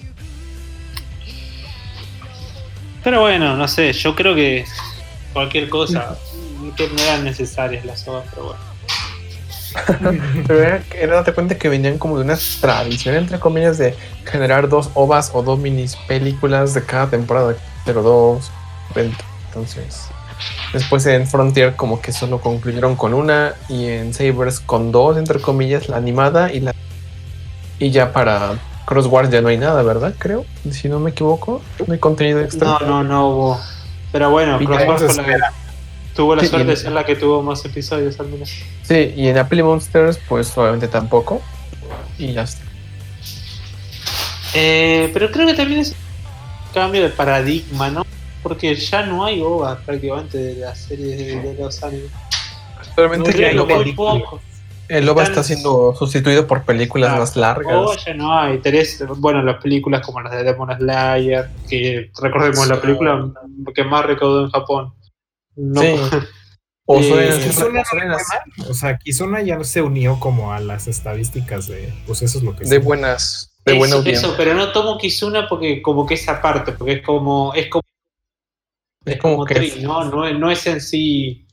Pero 3.05 3.21
bueno, 3.21 3.55
no 3.55 3.69
sé, 3.69 3.93
yo 3.93 4.17
creo 4.17 4.35
que 4.35 4.65
cualquier 5.35 5.69
cosa, 5.69 6.17
no 6.59 7.03
eran 7.03 7.23
necesarias 7.23 7.85
las 7.85 8.09
obras, 8.09 8.25
pero 8.31 8.47
bueno. 8.47 8.75
Era, 10.95 11.17
date 11.17 11.33
cuenta 11.33 11.59
que 11.59 11.69
venían 11.69 11.99
como 11.99 12.17
de 12.17 12.25
una 12.25 12.39
tradición, 12.61 13.17
entre 13.17 13.39
comillas, 13.39 13.77
de 13.77 13.95
generar 14.25 14.69
dos 14.69 14.91
ovas 14.95 15.33
o 15.35 15.43
dos 15.43 15.59
minis 15.59 15.97
películas 16.09 16.73
de 16.73 16.85
cada 16.85 17.11
temporada, 17.11 17.55
pero 17.85 18.03
dos. 18.03 18.51
Entonces, 18.95 20.09
después 20.73 21.05
en 21.07 21.27
Frontier, 21.27 21.75
como 21.77 22.01
que 22.01 22.13
solo 22.13 22.41
concluyeron 22.41 22.97
con 22.97 23.13
una, 23.13 23.55
y 23.69 23.87
en 23.87 24.15
Sabers 24.15 24.61
con 24.61 24.93
dos, 24.93 25.19
entre 25.19 25.41
comillas, 25.41 25.89
la 25.89 25.97
animada 25.97 26.53
y 26.53 26.61
la. 26.61 26.73
Y 27.81 27.91
ya 27.91 28.13
para 28.13 28.55
Crosswars 28.85 29.31
ya 29.31 29.41
no 29.41 29.49
hay 29.49 29.57
nada, 29.59 29.83
¿verdad? 29.83 30.15
Creo, 30.19 30.45
si 30.71 30.89
no 30.89 31.01
me 31.01 31.11
equivoco, 31.11 31.63
no 31.87 31.93
hay 31.93 31.99
contenido 31.99 32.41
extra. 32.41 32.67
No, 32.67 32.81
no, 32.81 33.05
no 33.05 33.29
hubo. 33.29 33.61
Pero 34.13 34.31
bueno, 34.31 34.59
fue 34.59 34.67
la 34.69 35.53
tuvo 36.15 36.37
la 36.37 36.43
Sí, 36.43 36.49
suerte 36.49 36.69
de 36.71 36.77
ser 36.77 36.93
la 36.93 37.05
que 37.05 37.17
tuvo 37.17 37.43
más 37.43 37.65
episodios 37.65 38.19
al 38.21 38.29
menos. 38.29 38.51
Sí, 38.83 39.13
y 39.17 39.29
en 39.29 39.39
Apple 39.39 39.63
Monsters, 39.63 40.19
pues 40.29 40.57
obviamente 40.57 40.89
tampoco. 40.89 41.43
Y 42.19 42.33
ya 42.33 42.43
está. 42.43 42.63
Eh, 44.55 45.11
pero 45.13 45.33
creo 45.33 45.47
que 45.47 45.55
también 45.55 45.81
es 45.81 45.91
un 45.91 46.73
cambio 46.73 47.03
de 47.03 47.09
paradigma, 47.09 47.91
¿no? 47.91 48.07
Porque 48.43 48.75
ya 48.77 49.05
no 49.05 49.25
hay 49.25 49.41
OVA 49.41 49.79
prácticamente 49.79 50.39
de 50.39 50.55
las 50.57 50.79
series 50.79 51.19
de, 51.19 51.41
de 51.41 51.55
los 51.55 51.83
animes. 51.83 52.11
Solamente 52.95 53.31
No, 53.55 53.67
que 53.67 53.75
OVA, 53.75 53.83
muy 53.83 53.93
poco. 53.93 54.41
El 54.99 55.09
OVA 55.09 55.25
está 55.25 55.43
siendo 55.43 55.95
sustituido 55.95 56.47
por 56.47 56.65
películas 56.65 57.09
Claro. 57.11 57.21
más 57.23 57.37
largas. 57.37 57.77
OVA 57.77 57.97
ya 58.07 58.15
no 58.15 58.39
hay. 58.39 58.59
Tenés, 58.59 59.05
bueno, 59.19 59.43
las 59.43 59.63
películas 59.63 60.05
como 60.05 60.21
las 60.21 60.33
de 60.33 60.45
Demon 60.45 60.77
Slayer, 60.79 61.49
que 61.69 62.11
recordemos 62.21 62.67
la 62.69 62.81
película 62.81 63.33
que 63.75 63.85
más 63.85 64.05
recaudó 64.07 64.45
en 64.45 64.51
Japón. 64.51 64.95
No, 65.57 65.81
Sí. 65.81 65.97
O 66.87 67.01
Eh, 67.01 67.41
Kizuna 67.43 67.83
mal. 67.95 68.19
O 68.69 68.75
sea, 68.75 68.99
Kizuna 68.99 69.41
ya 69.41 69.57
no 69.57 69.65
se 69.65 69.81
unió 69.81 70.21
como 70.21 70.53
a 70.53 70.61
las 70.61 70.87
estadísticas 70.87 71.67
de. 71.67 71.91
Pues 72.07 72.21
eso 72.21 72.37
es 72.37 72.45
lo 72.45 72.55
que 72.55 72.65
de 72.67 72.77
sí. 72.77 72.85
buenas, 72.85 73.57
de 73.65 73.73
eso, 73.73 73.79
buena 73.79 73.95
audiencia. 73.97 74.29
eso, 74.29 74.37
pero 74.37 74.53
no 74.53 74.71
tomo 74.71 74.99
Kizuna 74.99 75.49
porque 75.49 75.81
como 75.81 76.05
que 76.05 76.13
es 76.13 76.29
aparte, 76.29 76.73
porque 76.73 76.93
es 76.93 77.03
como 77.03 77.55
es 77.55 77.69
como, 77.69 77.81
Es 79.07 79.17
como 79.19 79.47
que 79.47 79.55
Tri, 79.55 79.73
¿no? 79.83 80.05
No, 80.05 80.27
es- 80.27 80.39
no 80.39 80.51
es 80.51 80.67
en 80.67 80.83
sí 80.83 81.44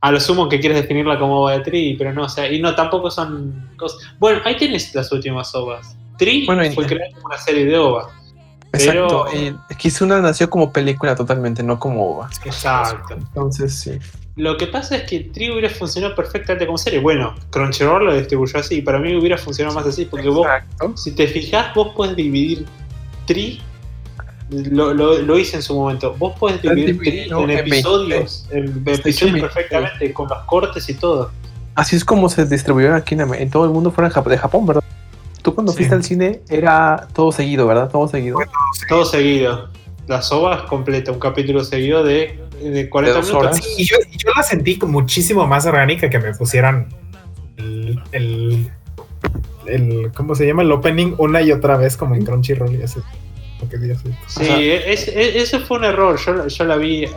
A 0.00 0.12
lo 0.12 0.20
sumo 0.20 0.48
que 0.48 0.60
quieres 0.60 0.80
definirla 0.80 1.18
como 1.18 1.40
OVA 1.42 1.54
de 1.54 1.60
Tree, 1.60 1.96
pero 1.98 2.12
no, 2.12 2.24
o 2.24 2.28
sea, 2.28 2.50
y 2.50 2.60
no, 2.60 2.74
tampoco 2.74 3.10
son 3.10 3.68
cosas. 3.76 4.00
Bueno, 4.18 4.40
ahí 4.44 4.56
tienes 4.56 4.94
las 4.94 5.10
últimas 5.10 5.52
OVAs. 5.54 5.96
Tree 6.18 6.46
Bueno, 6.46 6.64
y- 6.64 6.70
fue 6.70 6.86
creada 6.86 7.12
como 7.14 7.26
una 7.26 7.38
serie 7.38 7.64
de 7.64 7.78
OVA. 7.78 8.10
Exacto. 8.72 9.26
Pero- 9.30 9.32
eh, 9.32 9.54
Kizuna 9.78 10.20
nació 10.20 10.48
como 10.50 10.72
película 10.72 11.16
totalmente, 11.16 11.62
no 11.62 11.78
como 11.78 12.10
OVA. 12.10 12.28
Exacto. 12.44 13.14
Entonces, 13.14 13.74
sí. 13.74 13.98
Lo 14.36 14.56
que 14.56 14.68
pasa 14.68 14.96
es 14.98 15.02
que 15.10 15.20
Tree 15.20 15.50
hubiera 15.50 15.68
funcionado 15.68 16.14
perfectamente 16.14 16.64
como 16.66 16.78
serie. 16.78 17.00
Bueno, 17.00 17.34
Crunchyroll 17.50 18.04
lo 18.04 18.14
distribuyó 18.14 18.60
así, 18.60 18.76
y 18.76 18.82
para 18.82 19.00
mí 19.00 19.16
hubiera 19.16 19.36
funcionado 19.36 19.74
más 19.74 19.86
así, 19.86 20.04
porque 20.04 20.28
vos. 20.28 20.46
Si 20.94 21.12
te 21.12 21.26
fijas, 21.26 21.74
vos 21.74 21.92
puedes 21.96 22.14
dividir 22.14 22.64
Tri. 23.26 23.60
Lo, 24.50 24.94
lo, 24.94 25.18
lo 25.18 25.38
hice 25.38 25.56
en 25.56 25.62
su 25.62 25.74
momento. 25.74 26.14
Vos 26.18 26.38
podés 26.38 26.62
dividir 26.62 26.98
en 27.30 27.50
episodios, 27.50 28.46
en 28.50 28.82
episodios 28.86 29.34
en 29.34 29.40
perfectamente, 29.42 30.12
con 30.12 30.28
los 30.28 30.38
cortes 30.44 30.88
y 30.88 30.94
todo. 30.94 31.30
Así 31.74 31.96
es 31.96 32.04
como 32.04 32.28
se 32.28 32.44
distribuyeron 32.46 32.96
aquí 32.96 33.14
en, 33.14 33.20
en 33.34 33.50
todo 33.50 33.64
el 33.64 33.70
mundo 33.70 33.90
fuera 33.90 34.08
de 34.08 34.14
Jap- 34.14 34.26
de 34.28 34.38
Japón, 34.38 34.66
¿verdad? 34.66 34.82
Tú 35.42 35.54
cuando 35.54 35.72
Sí. 35.72 35.78
fuiste 35.78 35.94
al 35.94 36.02
cine 36.02 36.40
era 36.48 37.06
todo 37.12 37.30
seguido, 37.30 37.66
¿verdad? 37.66 37.90
Todo 37.90 38.08
seguido. 38.08 38.38
Todo 38.88 39.04
seguido. 39.04 39.68
Las 40.06 40.32
ovas 40.32 40.62
completa, 40.62 41.12
un 41.12 41.20
capítulo 41.20 41.62
seguido 41.62 42.02
de, 42.02 42.40
de 42.62 42.88
40 42.88 43.18
De 43.20 43.22
minutos. 43.26 43.30
horas. 43.44 43.56
Sí, 43.58 43.74
y 43.82 43.84
yo, 43.84 43.96
y 44.10 44.16
yo 44.16 44.30
la 44.34 44.42
sentí 44.42 44.78
muchísimo 44.86 45.46
más 45.46 45.66
orgánica 45.66 46.08
que 46.08 46.18
me 46.18 46.32
pusieran 46.34 46.88
el, 47.58 48.00
el, 48.12 48.70
el- 49.66 50.10
¿cómo 50.16 50.34
se 50.34 50.46
llama? 50.46 50.62
El 50.62 50.72
opening 50.72 51.14
una 51.18 51.42
y 51.42 51.52
otra 51.52 51.76
vez 51.76 51.96
como 51.98 52.14
en 52.14 52.24
Crunchyroll 52.24 52.74
y 52.74 52.82
así. 52.82 52.98
Lo 53.60 53.68
que 53.68 53.76
mío. 53.78 53.94
Sí, 54.28 54.44
es- 54.70 55.08
es- 55.08 55.34
ese 55.36 55.58
fue 55.60 55.78
un 55.78 55.84
error. 55.84 56.18
Yo, 56.24 56.46
yo 56.46 56.64
la 56.64 56.76
vi, 56.76 57.04
eh, 57.04 57.10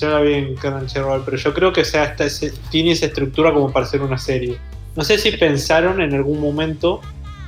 yo 0.00 0.08
la 0.10 0.20
vi 0.20 0.34
en 0.34 0.54
Crunchyroll, 0.56 1.22
pero 1.24 1.36
yo 1.36 1.54
creo 1.54 1.72
que 1.72 1.82
o 1.82 1.84
sea, 1.84 2.14
ese- 2.18 2.52
tiene 2.70 2.92
esa 2.92 3.06
estructura 3.06 3.52
como 3.52 3.70
para 3.72 3.86
ser 3.86 4.02
una 4.02 4.18
serie. 4.18 4.56
No 4.96 5.04
sé 5.04 5.18
si 5.18 5.32
pensaron 5.32 6.00
en 6.00 6.14
algún 6.14 6.40
momento 6.40 7.00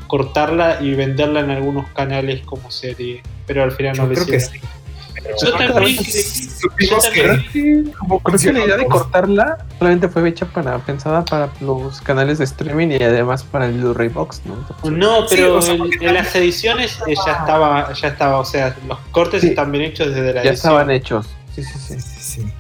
cortarla 0.07 0.79
y 0.81 0.95
venderla 0.95 1.41
en 1.41 1.51
algunos 1.51 1.89
canales 1.91 2.43
como 2.45 2.71
serie, 2.71 3.23
pero 3.47 3.63
al 3.65 3.73
final 3.73 3.97
no 3.97 4.07
lo 4.07 4.15
creo 4.15 4.27
que 4.27 4.37
hicieron. 4.37 4.61
sí. 4.61 4.76
Yo 5.43 5.53
también 5.53 6.05
Supimos 6.05 7.07
que 7.09 7.23
creo 7.23 8.53
la 8.53 8.65
idea 8.65 8.77
de 8.77 8.87
cortarla 8.87 9.59
solamente 9.79 10.09
fue 10.09 10.29
hecha 10.29 10.47
para 10.47 10.79
pensada 10.79 11.25
para 11.25 11.51
los 11.61 12.01
canales 12.01 12.39
de 12.39 12.45
streaming 12.45 12.89
y 12.89 13.03
además 13.03 13.45
para 13.45 13.67
el 13.67 13.73
Blu-ray 13.75 14.09
box, 14.09 14.43
¿no? 14.45 14.91
No, 14.91 15.29
Sí, 15.29 15.37
pero 15.37 15.57
o 15.57 15.63
sea, 15.63 15.75
en, 15.75 16.15
las 16.15 16.35
ediciones 16.35 16.99
eh, 17.07 17.15
ya 17.27 17.33
estaba, 17.33 17.93
ya 17.93 18.09
estaba, 18.09 18.39
o 18.39 18.45
sea, 18.45 18.77
los 18.89 18.99
cortes 19.11 19.43
Sí. 19.43 19.49
están 19.49 19.71
bien 19.73 19.85
hechos 19.85 20.09
desde 20.09 20.33
la 20.35 20.43
Ya 20.43 20.51
edición. 20.51 20.55
estaban 20.55 20.91
hechos. 20.91 21.27
Sí, 21.55 21.63
sí, 21.63 21.79
sí. 21.79 21.95
Sí, 21.95 22.01
sí, 22.01 22.41
sí. 22.41 22.53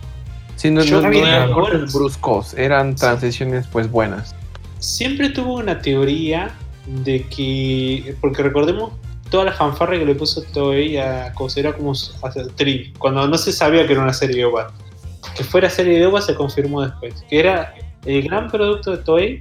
Sí, 0.56 0.70
no, 0.70 0.80
eran 0.82 1.52
cortes 1.52 1.92
bruscos, 1.92 2.54
eran 2.54 2.94
transiciones 2.94 3.66
pues 3.66 3.90
buenas. 3.90 4.34
Siempre 4.78 5.28
tuvo 5.30 5.54
una 5.56 5.80
teoría 5.80 6.50
de 6.86 7.22
que, 7.24 8.16
porque 8.20 8.42
recordemos 8.42 8.92
toda 9.30 9.44
la 9.44 9.52
fanfarra 9.52 9.98
que 9.98 10.04
le 10.04 10.14
puso 10.14 10.42
Toei 10.42 10.96
a 10.98 11.32
considerar 11.34 11.76
como 11.76 11.92
a 11.92 12.30
Tri, 12.54 12.92
cuando 12.98 13.26
no 13.26 13.38
se 13.38 13.52
sabía 13.52 13.86
que 13.86 13.92
era 13.92 14.02
una 14.02 14.12
serie 14.12 14.36
de 14.36 14.44
OVA. 14.44 14.72
Que 15.36 15.44
fuera 15.44 15.68
serie 15.68 15.98
de 15.98 16.06
OVA 16.06 16.20
se 16.20 16.34
confirmó 16.34 16.82
después, 16.82 17.24
que 17.28 17.40
era 17.40 17.74
el 18.04 18.22
gran 18.22 18.48
producto 18.48 18.92
de 18.92 18.98
Toei, 18.98 19.40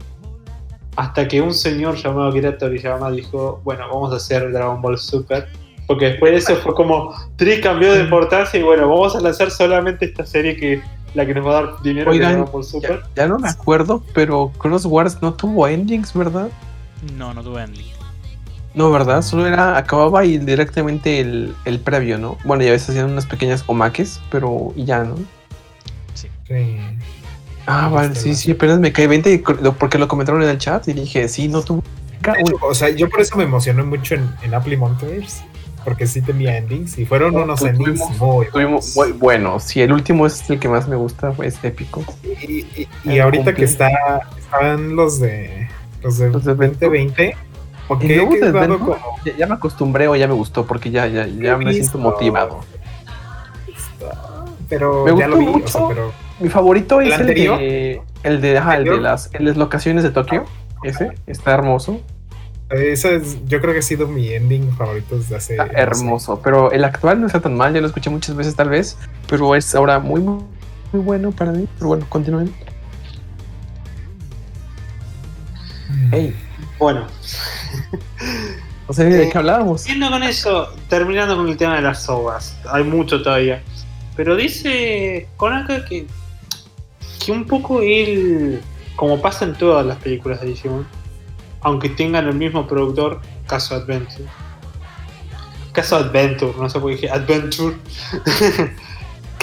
hasta 0.95 1.27
que 1.27 1.41
un 1.41 1.53
señor 1.53 1.95
llamado 1.95 2.29
Akira 2.29 2.57
Toriyama 2.57 3.11
dijo, 3.11 3.61
bueno, 3.63 3.87
vamos 3.89 4.13
a 4.13 4.17
hacer 4.17 4.51
Dragon 4.51 4.81
Ball 4.81 4.97
Super. 4.97 5.47
Porque 5.87 6.05
después 6.05 6.31
de 6.31 6.37
eso 6.39 6.55
fue 6.55 6.73
como, 6.73 7.13
Tri 7.35 7.61
cambió 7.61 7.93
de 7.93 8.01
importancia 8.01 8.59
y 8.59 8.63
bueno, 8.63 8.89
vamos 8.89 9.15
a 9.15 9.21
lanzar 9.21 9.51
solamente 9.51 10.05
esta 10.05 10.25
serie 10.25 10.55
que 10.55 10.81
la 11.13 11.25
que 11.25 11.33
nos 11.33 11.45
va 11.45 11.59
a 11.59 11.61
dar 11.61 11.81
dinero 11.81 12.11
Oigan, 12.11 12.33
Dragon 12.33 12.51
Ball 12.51 12.63
Super. 12.63 13.03
Ya, 13.15 13.23
ya 13.23 13.27
no 13.27 13.37
me 13.37 13.49
acuerdo, 13.49 14.03
pero 14.13 14.51
Cross 14.57 14.85
Wars 14.85 15.21
no 15.21 15.33
tuvo 15.33 15.67
endings, 15.67 16.13
¿verdad? 16.13 16.49
No, 17.15 17.33
no 17.33 17.43
tuve 17.43 17.63
ending. 17.63 17.94
No, 18.75 18.91
¿verdad? 18.91 19.21
Solo 19.21 19.47
era, 19.47 19.77
acababa 19.77 20.25
y 20.25 20.37
directamente 20.37 21.19
el, 21.21 21.55
el 21.65 21.79
previo, 21.79 22.17
¿no? 22.17 22.37
Bueno, 22.43 22.63
y 22.63 22.67
a 22.67 22.71
veces 22.71 22.89
hacían 22.89 23.09
unas 23.09 23.25
pequeñas 23.25 23.63
omaques, 23.67 24.19
pero 24.29 24.73
y 24.75 24.83
ya, 24.85 25.03
¿no? 25.03 25.15
Sí. 26.13 26.27
Ah, 27.67 27.89
vale, 27.89 28.13
sí, 28.15 28.35
sí, 28.35 28.51
apenas 28.51 28.79
me 28.79 28.91
cae 28.91 29.07
20 29.07 29.43
porque 29.79 29.97
lo 29.97 30.07
comentaron 30.07 30.43
en 30.43 30.49
el 30.49 30.57
chat 30.59 30.87
y 30.87 30.93
dije, 30.93 31.27
sí, 31.27 31.47
no 31.47 31.61
tuvo. 31.63 31.83
O 32.61 32.73
sea, 32.75 32.89
yo 32.89 33.09
por 33.09 33.21
eso 33.21 33.37
me 33.37 33.43
emocioné 33.43 33.83
mucho 33.83 34.15
en, 34.15 34.29
en 34.43 34.53
Apple 34.53 34.77
Monsters, 34.77 35.41
porque 35.83 36.05
sí 36.05 36.21
tenía 36.21 36.57
endings 36.57 36.97
y 36.99 37.05
fueron 37.05 37.33
No, 37.33 37.43
unos 37.43 37.59
pues 37.61 37.71
endings 37.73 37.99
tuvimos- 38.01 38.17
muy 38.19 38.47
Tuvimos, 38.47 38.95
bu- 38.95 39.17
bueno, 39.17 39.59
sí, 39.59 39.81
el 39.81 39.91
último 39.93 40.25
es 40.27 40.47
el 40.49 40.59
que 40.59 40.67
más 40.67 40.87
me 40.87 40.95
gusta, 40.95 41.33
es 41.43 41.63
épico. 41.63 42.03
Y, 42.23 42.87
y- 43.05 43.19
ahorita 43.19 43.45
cumple. 43.45 43.53
que 43.55 43.63
está, 43.65 43.89
están 44.37 44.95
los 44.95 45.19
de 45.19 45.67
los 46.03 46.19
de, 46.19 46.29
Los 46.29 46.45
de 46.45 46.53
2020, 46.53 47.35
¿por 47.87 48.03
Y 48.03 48.07
qué 48.07 48.15
luego 48.15 48.31
he 48.33 48.39
de 48.39 48.51
quedado 48.51 48.59
Venmo, 48.59 48.79
como 48.79 48.97
ya, 49.25 49.35
ya 49.35 49.47
me 49.47 49.53
acostumbré 49.55 50.07
o 50.07 50.15
ya 50.15 50.27
me 50.27 50.33
gustó 50.33 50.65
porque 50.65 50.91
ya, 50.91 51.07
ya, 51.07 51.27
ya 51.27 51.57
me 51.57 51.73
siento 51.73 51.97
motivado. 51.97 52.61
pero 54.69 55.05
Me 55.05 55.15
ya 55.15 55.27
lo 55.27 55.37
vi, 55.37 55.47
o 55.61 55.67
sea, 55.67 55.81
mucho. 55.81 55.87
pero 55.87 56.13
Mi 56.39 56.49
favorito 56.49 57.01
¿El 57.01 57.13
es 57.13 57.19
el 57.19 57.27
de, 57.27 58.01
el 58.23 58.41
de, 58.41 58.57
ajá, 58.57 58.77
el 58.77 58.85
de 58.85 58.97
las, 58.99 59.29
en 59.33 59.45
las 59.45 59.57
locaciones 59.57 60.03
de 60.03 60.11
Tokio. 60.11 60.45
Ese 60.83 61.13
está 61.27 61.53
hermoso, 61.53 62.01
ese 62.69 63.15
es, 63.15 63.45
yo 63.45 63.61
creo 63.61 63.73
que 63.73 63.79
ha 63.79 63.83
sido 63.83 64.07
mi 64.07 64.29
ending 64.33 64.71
favorito 64.75 65.17
desde 65.17 65.35
hace 65.35 65.53
está 65.53 65.67
no 65.67 65.93
sé. 65.93 65.99
hermoso. 65.99 66.41
Pero 66.43 66.71
el 66.71 66.83
actual 66.83 67.21
no 67.21 67.27
está 67.27 67.39
tan 67.41 67.55
mal, 67.55 67.73
ya 67.73 67.81
lo 67.81 67.87
escuché 67.87 68.09
muchas 68.09 68.35
veces 68.35 68.55
tal 68.55 68.69
vez, 68.69 68.97
pero 69.27 69.55
es 69.55 69.73
ahora 69.75 69.99
muy, 69.99 70.21
muy 70.21 70.43
muy 70.91 71.01
bueno 71.03 71.31
para 71.31 71.51
mí. 71.51 71.67
Pero 71.75 71.87
bueno, 71.89 72.05
continúen. 72.09 72.53
Hey, 76.11 76.35
Bueno, 76.77 77.07
no 78.87 78.93
sé 78.93 79.05
de 79.05 79.23
Eh, 79.23 79.29
qué 79.31 79.37
hablábamos. 79.37 79.81
Siguiendo 79.81 80.09
con 80.09 80.23
eso, 80.23 80.73
terminando 80.89 81.35
con 81.37 81.47
el 81.47 81.57
tema 81.57 81.75
de 81.75 81.81
las 81.81 82.07
ovas, 82.09 82.57
hay 82.69 82.83
mucho 82.83 83.21
todavía. 83.21 83.61
Pero 84.15 84.35
dice 84.35 85.27
Konaka 85.37 85.85
que, 85.85 86.07
que 87.23 87.31
un 87.31 87.45
poco 87.45 87.81
él, 87.81 88.61
como 88.95 89.21
pasa 89.21 89.45
en 89.45 89.55
todas 89.55 89.85
las 89.85 89.97
películas 89.97 90.41
de 90.41 90.47
Digimon, 90.47 90.87
aunque 91.61 91.89
tengan 91.89 92.27
el 92.27 92.35
mismo 92.35 92.67
productor, 92.67 93.21
caso 93.47 93.75
Adventure. 93.75 94.25
Caso 95.71 95.97
Adventure, 95.97 96.53
no 96.57 96.69
sé 96.69 96.79
por 96.79 96.89
qué 96.91 96.95
dije 96.95 97.09
Adventure. 97.09 97.75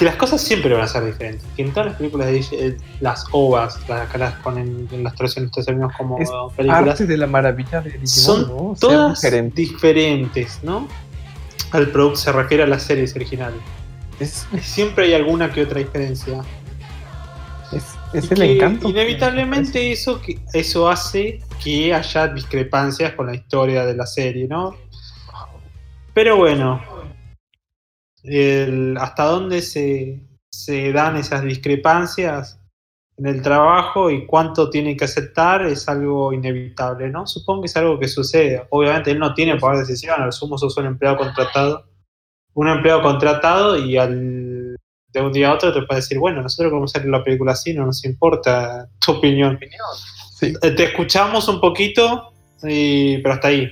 que 0.03 0.09
las 0.09 0.15
cosas 0.17 0.41
siempre 0.41 0.73
van 0.73 0.83
a 0.83 0.87
ser 0.87 1.05
diferentes. 1.05 1.45
Que 1.55 1.61
en 1.61 1.71
todas 1.71 1.87
las 1.87 1.95
películas 1.95 2.27
de 2.27 2.39
eh, 2.51 2.77
las 2.99 3.23
ovas, 3.31 3.79
las 3.87 4.09
que 4.09 4.17
las 4.17 4.33
ponen 4.35 4.89
en 4.91 5.01
las 5.01 5.15
traducciones 5.15 5.49
términos 5.51 5.93
como 5.97 6.17
Es 6.17 6.29
películas, 6.57 6.83
Parte 6.83 7.05
de 7.05 7.17
la 7.17 7.27
maravilla 7.27 7.79
de 7.79 7.91
Digimon, 7.91 8.07
son 8.07 8.75
todas 8.75 9.21
diferente. 9.21 9.61
diferentes, 9.61 10.59
¿no? 10.61 10.89
Al 11.71 11.87
producto 11.87 12.17
se 12.17 12.31
refiere 12.33 12.63
a 12.63 12.67
las 12.67 12.83
series 12.83 13.15
originales. 13.15 13.61
Es, 14.19 14.45
Siempre 14.61 15.05
hay 15.05 15.13
alguna 15.13 15.49
que 15.53 15.63
otra 15.63 15.79
diferencia. 15.79 16.41
es, 17.71 18.29
el 18.31 18.37
que 18.37 18.55
encanto. 18.55 18.89
Inevitablemente 18.89 19.89
eso, 19.89 20.21
que, 20.21 20.37
eso 20.51 20.89
hace 20.89 21.39
que 21.63 21.93
haya 21.93 22.27
discrepancias 22.27 23.13
con 23.13 23.27
la 23.27 23.35
historia 23.35 23.85
de 23.85 23.95
la 23.95 24.05
serie, 24.05 24.49
¿no? 24.49 24.75
Pero 26.13 26.35
bueno, 26.35 26.81
el- 28.23 28.97
hasta 28.99 29.23
dónde 29.25 29.61
se, 29.61 30.21
se 30.51 30.91
dan 30.91 31.17
esas 31.17 31.43
discrepancias 31.43 32.59
en 33.17 33.27
el 33.27 33.41
trabajo 33.41 34.09
y 34.09 34.25
cuánto 34.25 34.69
tiene 34.69 34.97
que 34.97 35.05
aceptar 35.05 35.65
es 35.65 35.87
algo 35.87 36.33
inevitable, 36.33 37.09
¿no? 37.09 37.27
Supongo 37.27 37.61
que 37.61 37.67
es 37.67 37.77
algo 37.77 37.99
que 37.99 38.07
sucede. 38.07 38.65
Obviamente 38.71 39.11
él 39.11 39.19
no 39.19 39.33
tiene 39.33 39.57
poder 39.57 39.77
de 39.77 39.81
decisión, 39.83 40.21
al 40.21 40.33
sumo 40.33 40.57
sos 40.57 40.75
un 40.77 40.85
empleado 40.87 41.17
contratado. 41.17 41.85
Un 42.55 42.67
empleado 42.67 43.01
contratado 43.01 43.77
y 43.77 43.97
al 43.97 44.75
de 45.11 45.21
un 45.21 45.31
día 45.31 45.49
a 45.49 45.53
otro 45.53 45.71
te 45.71 45.83
puede 45.83 46.01
decir, 46.01 46.17
bueno, 46.17 46.41
nosotros 46.41 46.71
queremos 46.71 46.95
hacer 46.95 47.07
la 47.07 47.23
película 47.23 47.51
así, 47.51 47.71
no 47.73 47.85
nos 47.85 48.03
importa 48.03 48.87
tu 49.03 49.11
opinión. 49.13 49.59
Sí, 50.39 50.53
Eh, 50.63 50.71
Te 50.71 50.85
escuchamos 50.85 51.47
un 51.47 51.61
poquito, 51.61 52.31
y- 52.63 53.19
pero 53.19 53.35
hasta 53.35 53.49
ahí. 53.49 53.69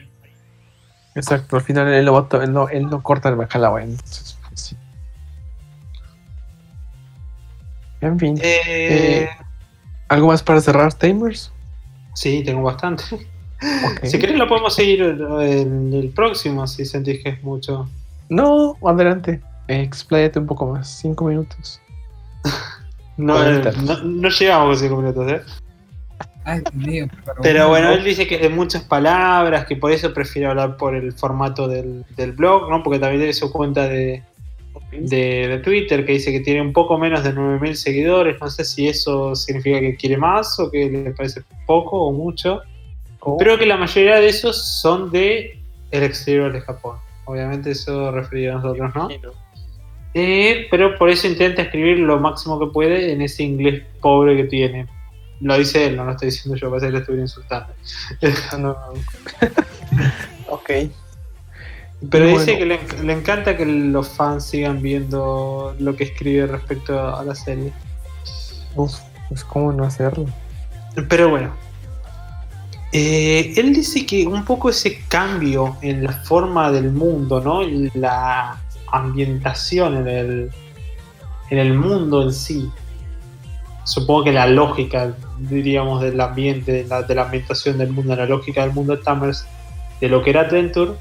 exacto. 1.16 1.56
Al 1.56 1.64
final 1.64 1.88
él 1.91 2.06
to- 2.30 2.41
él 2.41 2.54
no, 2.54 2.70
él 2.70 2.88
no 2.88 3.02
corta 3.02 3.30
el 3.30 3.36
bacalao. 3.36 3.80
Entonces, 3.80 4.38
En 8.02 8.20
fin. 8.20 8.39
Eh, 8.41 9.30
¿Algo 10.08 10.28
más 10.28 10.43
para 10.43 10.60
cerrar, 10.60 10.93
Tamers? 10.93 11.52
sí, 12.14 12.43
tengo 12.43 12.64
bastante. 12.64 13.04
Ok. 13.64 14.06
Si 14.06 14.18
querés 14.18 14.38
lo 14.38 14.47
podemos 14.47 14.74
seguir 14.74 15.04
en 15.04 15.93
el 15.93 16.10
próximo, 16.16 16.66
si 16.66 16.84
sentís 16.84 17.22
que 17.24 17.30
es 17.30 17.43
mucho. 17.43 17.88
No, 18.28 18.76
adelante. 18.84 19.39
Expláyate 19.68 20.39
un 20.39 20.47
poco 20.47 20.66
más. 20.66 20.89
Cinco 20.89 21.26
minutos. 21.26 21.80
No, 23.18 23.43
eh, 23.45 23.62
no, 23.84 23.97
no 24.04 24.30
llegamos 24.30 24.78
a 24.78 24.82
cinco 24.82 24.99
minutos, 24.99 25.32
¿eh? 25.32 25.41
Ay, 26.43 26.62
Dios 26.72 26.74
mío. 26.74 27.08
Pero 27.43 27.70
bueno, 27.70 27.91
él 27.91 28.04
dice 28.04 28.26
que 28.26 28.36
es 28.36 28.41
de 28.41 28.49
muchas 28.49 28.84
palabras, 28.84 29.66
que 29.66 29.76
por 29.76 29.91
eso 29.91 30.12
prefiere 30.12 30.47
hablar 30.47 30.76
por 30.78 30.95
el 30.95 31.14
formato 31.14 31.68
del, 31.68 32.04
del 32.16 32.32
blog, 32.32 32.70
¿no? 32.70 32.82
Porque 32.82 32.97
también 32.97 33.20
tiene 33.20 33.34
su 33.34 33.52
cuenta 33.52 33.88
de, 33.88 34.24
de, 34.92 35.48
de 35.48 35.58
Twitter 35.60 36.06
que 36.06 36.14
dice 36.14 36.32
que 36.32 36.42
tiene 36.42 36.62
un 36.62 36.74
poco 36.74 36.98
menos 36.98 37.24
de 37.24 37.34
9.000 37.34 37.74
seguidores. 37.74 38.39
No 38.39 38.50
sé 38.50 38.66
si 38.66 38.88
eso 38.88 39.36
significa 39.36 39.80
que 39.80 39.96
quiere 39.96 40.18
más 40.18 40.60
o 40.60 40.70
que 40.70 40.89
le 40.89 41.12
parece 41.12 41.44
poco 41.66 42.04
o 42.04 42.12
mucho. 42.12 42.62
Oh, 43.22 43.38
Pero 43.38 43.58
que 43.58 43.66
la 43.66 43.78
mayoría 43.78 44.16
de 44.16 44.28
esos 44.28 44.82
son 44.82 45.12
de 45.12 45.60
el 45.92 46.04
exterior 46.04 46.52
de 46.52 46.62
Japón. 46.62 46.98
Obviamente 47.26 47.72
eso 47.72 48.12
referido 48.12 48.54
a 48.54 48.62
nosotros, 48.62 48.96
¿no? 48.96 49.10
Eh, 50.14 50.68
pero 50.70 50.98
por 50.98 51.10
eso 51.10 51.28
intenta 51.28 51.62
escribir 51.62 52.00
lo 52.00 52.20
máximo 52.20 52.60
que 52.60 52.68
puede 52.68 53.14
en 53.14 53.22
ese 53.22 53.44
inglés 53.44 53.84
pobre 54.02 54.36
que 54.36 54.44
tiene. 54.46 54.88
Lo 55.39 55.58
dice 55.58 55.88
él, 55.88 55.96
no 55.96 56.06
lo 56.06 56.12
estoy 56.12 56.30
diciendo 56.30 56.58
yo, 56.58 56.70
parece 56.70 56.88
que 56.88 56.92
le 56.92 57.00
estuviera 57.00 57.24
insultando. 57.24 57.74
no, 58.54 58.58
no. 58.60 58.78
ok. 60.50 60.70
Pero 62.10 62.26
Bueno, 62.26 62.39
dice 62.39 62.58
que 62.58 62.66
le, 62.66 62.80
le 63.04 63.14
encanta 63.14 63.56
que 63.56 63.66
los 63.66 64.10
fans 64.10 64.45
sigan 64.45 64.82
viendo 64.82 65.76
lo 65.80 65.95
que 65.95 66.06
escribe 66.06 66.47
respecto 66.47 67.16
a 67.16 67.24
la 67.24 67.36
serie. 67.36 67.72
Uf, 68.76 68.95
pues 69.30 69.43
cómo 69.43 69.72
no 69.72 69.84
hacerlo. 69.84 70.26
Pero 71.08 71.30
bueno. 71.30 71.52
Eh, 72.91 73.54
él 73.56 73.74
dice 73.74 74.06
que 74.06 74.28
un 74.28 74.43
poco 74.43 74.70
ese 74.70 75.02
cambio 75.08 75.78
en 75.82 76.04
la 76.04 76.12
forma 76.12 76.72
del 76.72 76.91
mundo, 76.91 77.39
¿no? 77.39 77.62
En 77.62 77.89
La 77.93 78.60
ambientación 78.91 79.97
en 79.97 80.08
el, 80.08 80.52
en 81.49 81.58
el 81.58 81.74
mundo 81.74 82.24
en 82.24 82.34
sí. 82.34 82.70
Supongo 83.86 84.26
que 84.26 84.32
la 84.32 84.47
lógica, 84.47 85.14
diríamos, 85.39 86.02
del 86.02 86.20
ambiente, 86.20 86.72
de 86.72 86.84
la, 86.86 87.04
de 87.04 87.16
la 87.16 87.24
ambientación 87.24 87.78
del 87.78 87.91
mundo, 87.91 88.16
la 88.16 88.26
lógica 88.26 88.62
del 88.62 88.74
mundo 88.74 88.95
de 88.95 89.04
Tamers, 89.04 89.45
de 89.99 90.10
lo 90.10 90.22
que 90.22 90.32
era 90.32 90.41
Adventure, 90.41 90.93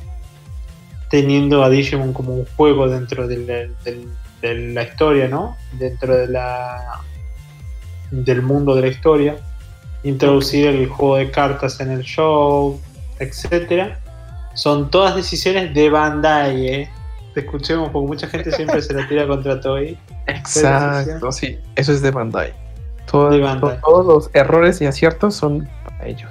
teniendo 1.10 1.62
a 1.64 1.68
Digimon 1.68 2.12
como 2.14 2.34
un 2.34 2.46
juego 2.56 2.88
dentro 2.88 3.26
de 3.28 3.70
la 4.42 4.82
historia, 4.82 5.28
¿no? 5.28 5.56
Dentro 5.72 6.16
de 6.16 6.28
la 6.28 7.00
del 8.10 8.42
mundo 8.42 8.74
de 8.74 8.80
la 8.82 8.88
historia 8.88 9.36
introducir 10.02 10.66
el 10.66 10.88
juego 10.88 11.16
de 11.16 11.30
cartas 11.30 11.78
en 11.80 11.90
el 11.90 12.02
show, 12.02 12.80
etcétera. 13.18 14.00
Son 14.54 14.90
todas 14.90 15.14
decisiones 15.14 15.74
de 15.74 15.90
Bandai, 15.90 16.66
¿eh? 16.68 16.90
Te 17.34 17.40
escuchemos 17.40 17.90
porque 17.90 18.06
mucha 18.08 18.26
gente 18.26 18.50
siempre 18.50 18.80
se 18.82 18.94
la 18.94 19.06
tira 19.06 19.26
contra 19.26 19.60
Toei. 19.60 19.96
Exacto, 20.26 21.30
sí. 21.32 21.58
Eso 21.76 21.92
es 21.92 22.00
de 22.02 22.10
Bandai. 22.10 22.52
Todo- 23.10 23.30
De 23.30 23.40
Bandai. 23.40 23.76
to- 23.76 23.80
todos 23.86 24.06
los 24.06 24.30
errores 24.34 24.80
y 24.80 24.86
aciertos 24.86 25.34
son 25.34 25.68
para 25.84 26.06
ellos. 26.06 26.30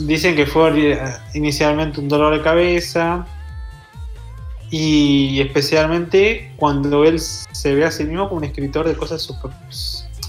Dicen 0.00 0.34
que 0.34 0.44
fue 0.44 0.92
eh, 0.92 0.98
inicialmente 1.34 2.00
un 2.00 2.08
dolor 2.08 2.36
de 2.36 2.42
cabeza 2.42 3.24
y 4.76 5.40
especialmente 5.40 6.52
cuando 6.56 7.04
él 7.04 7.20
se 7.20 7.76
ve 7.76 7.84
a 7.84 7.92
sí 7.92 8.02
mismo 8.02 8.28
como 8.28 8.38
un 8.38 8.44
escritor 8.44 8.84
de 8.88 8.96
cosas 8.96 9.22
super... 9.22 9.52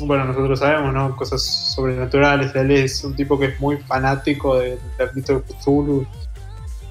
Bueno, 0.02 0.26
nosotros 0.26 0.60
sabemos, 0.60 0.94
¿no? 0.94 1.16
Cosas 1.16 1.74
sobrenaturales. 1.74 2.54
Él 2.54 2.70
es 2.70 3.04
un 3.04 3.16
tipo 3.16 3.40
que 3.40 3.46
es 3.46 3.60
muy 3.60 3.78
fanático 3.78 4.60
del 4.60 4.78
del 5.00 5.10
mito 5.16 5.40
de 5.40 5.42
Cthulhu, 5.42 6.06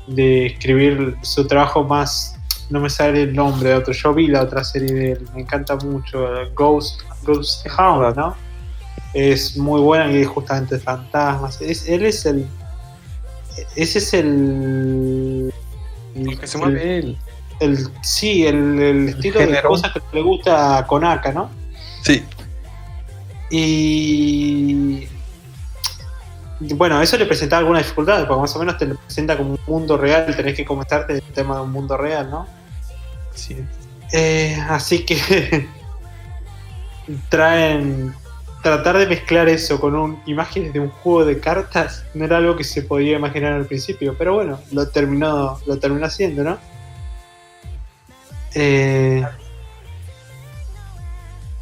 de 0.09 0.47
escribir 0.47 1.15
su 1.23 1.47
trabajo 1.47 1.85
más... 1.85 2.37
No 2.71 2.81
me 2.81 2.91
sale 2.91 3.23
el 3.23 3.35
nombre 3.35 3.69
de 3.69 3.77
otro. 3.77 3.93
Yo 3.93 4.13
vi 4.13 4.27
la 4.27 4.43
otra 4.43 4.65
serie 4.65 4.93
de 4.93 5.13
él, 5.13 5.29
me 5.33 5.43
encanta 5.43 5.77
mucho. 5.77 6.27
Ghost, 6.57 7.03
Ghost 7.23 7.69
Hound, 7.79 8.17
¿no? 8.17 8.35
Es 9.13 9.57
muy 9.57 9.81
buena 9.81 10.11
y 10.11 10.23
es 10.23 10.27
justamente 10.27 10.75
de 10.75 10.81
fantasmas. 10.81 11.61
Es, 11.61 11.89
él 11.89 12.05
es 12.05 12.27
el... 12.27 12.49
Ese 13.77 13.99
es 14.01 14.13
el... 14.13 15.55
Lo 16.17 16.37
que 16.37 16.47
se 16.49 16.59
mueve 16.59 16.99
él. 16.99 17.17
El- 17.65 17.89
sí, 18.03 18.47
el, 18.47 18.79
el 18.81 19.09
estilo 19.11 19.41
de 19.41 19.47
género. 19.47 19.69
cosas 19.71 19.93
que 19.93 20.01
le 20.13 20.23
gusta 20.23 20.79
a 20.79 20.87
Konaka, 20.87 21.33
¿no? 21.33 21.51
Sí. 22.03 22.23
Y 23.51 25.07
bueno, 26.61 27.01
eso 27.03 27.17
le 27.19 27.27
presentaba 27.27 27.61
alguna 27.61 27.79
dificultad, 27.79 28.27
porque 28.27 28.41
más 28.41 28.57
o 28.57 28.59
menos 28.59 28.79
te 28.79 28.87
lo 28.87 28.97
presenta 28.97 29.37
como 29.37 29.51
un 29.55 29.61
mundo 29.67 29.97
real, 29.97 30.35
tenés 30.35 30.55
que 30.57 30.65
comentarte 30.65 31.15
el 31.15 31.23
tema 31.23 31.57
de 31.57 31.63
un 31.63 31.73
mundo 31.73 31.97
real, 31.97 32.31
¿no? 32.31 32.47
Sí. 33.35 33.57
Eh, 34.13 34.57
así 34.69 35.05
que 35.05 35.69
traen 37.29 38.15
tratar 38.63 38.97
de 38.97 39.07
mezclar 39.07 39.49
eso 39.51 39.79
con 39.79 39.95
un, 39.95 40.23
imágenes 40.25 40.73
de 40.73 40.81
un 40.81 40.89
juego 40.89 41.27
de 41.27 41.39
cartas 41.39 42.07
no 42.15 42.25
era 42.25 42.39
algo 42.39 42.57
que 42.57 42.65
se 42.65 42.81
podía 42.81 43.17
imaginar 43.17 43.53
al 43.53 43.67
principio, 43.67 44.15
pero 44.17 44.33
bueno, 44.35 44.59
lo 44.73 44.89
terminó, 44.89 45.59
lo 45.67 45.79
terminó 45.79 46.07
haciendo, 46.07 46.43
¿no? 46.43 46.59
Eh, 48.55 49.25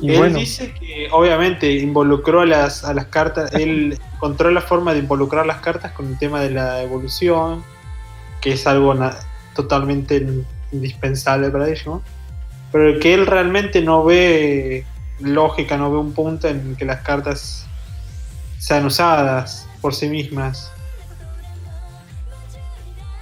Y 0.00 0.10
él 0.10 0.18
bueno, 0.18 0.38
dice 0.38 0.74
que 0.74 1.08
obviamente 1.12 1.72
involucró 1.72 2.40
a 2.40 2.46
las, 2.46 2.84
a 2.84 2.92
las 2.92 3.06
cartas, 3.06 3.52
él 3.54 3.98
encontró 4.14 4.50
la 4.50 4.60
forma 4.60 4.92
de 4.92 5.00
involucrar 5.00 5.46
las 5.46 5.60
cartas 5.60 5.92
con 5.92 6.08
el 6.08 6.18
tema 6.18 6.40
de 6.40 6.50
la 6.50 6.82
evolución, 6.82 7.62
que 8.40 8.52
es 8.52 8.66
algo 8.66 8.94
totalmente 9.54 10.26
indispensable 10.72 11.50
para 11.50 11.66
Digimon, 11.66 12.02
pero 12.72 12.98
que 12.98 13.14
él 13.14 13.26
realmente 13.26 13.82
no 13.82 14.04
ve 14.04 14.84
lógica, 15.20 15.76
no 15.76 15.92
ve 15.92 15.98
un 15.98 16.12
punto 16.12 16.48
en 16.48 16.74
que 16.74 16.84
las 16.84 17.02
cartas 17.02 17.66
sean 18.58 18.86
usadas 18.86 19.68
por 19.80 19.94
sí 19.94 20.08
mismas. 20.08 20.72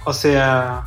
O 0.05 0.13
sea, 0.13 0.85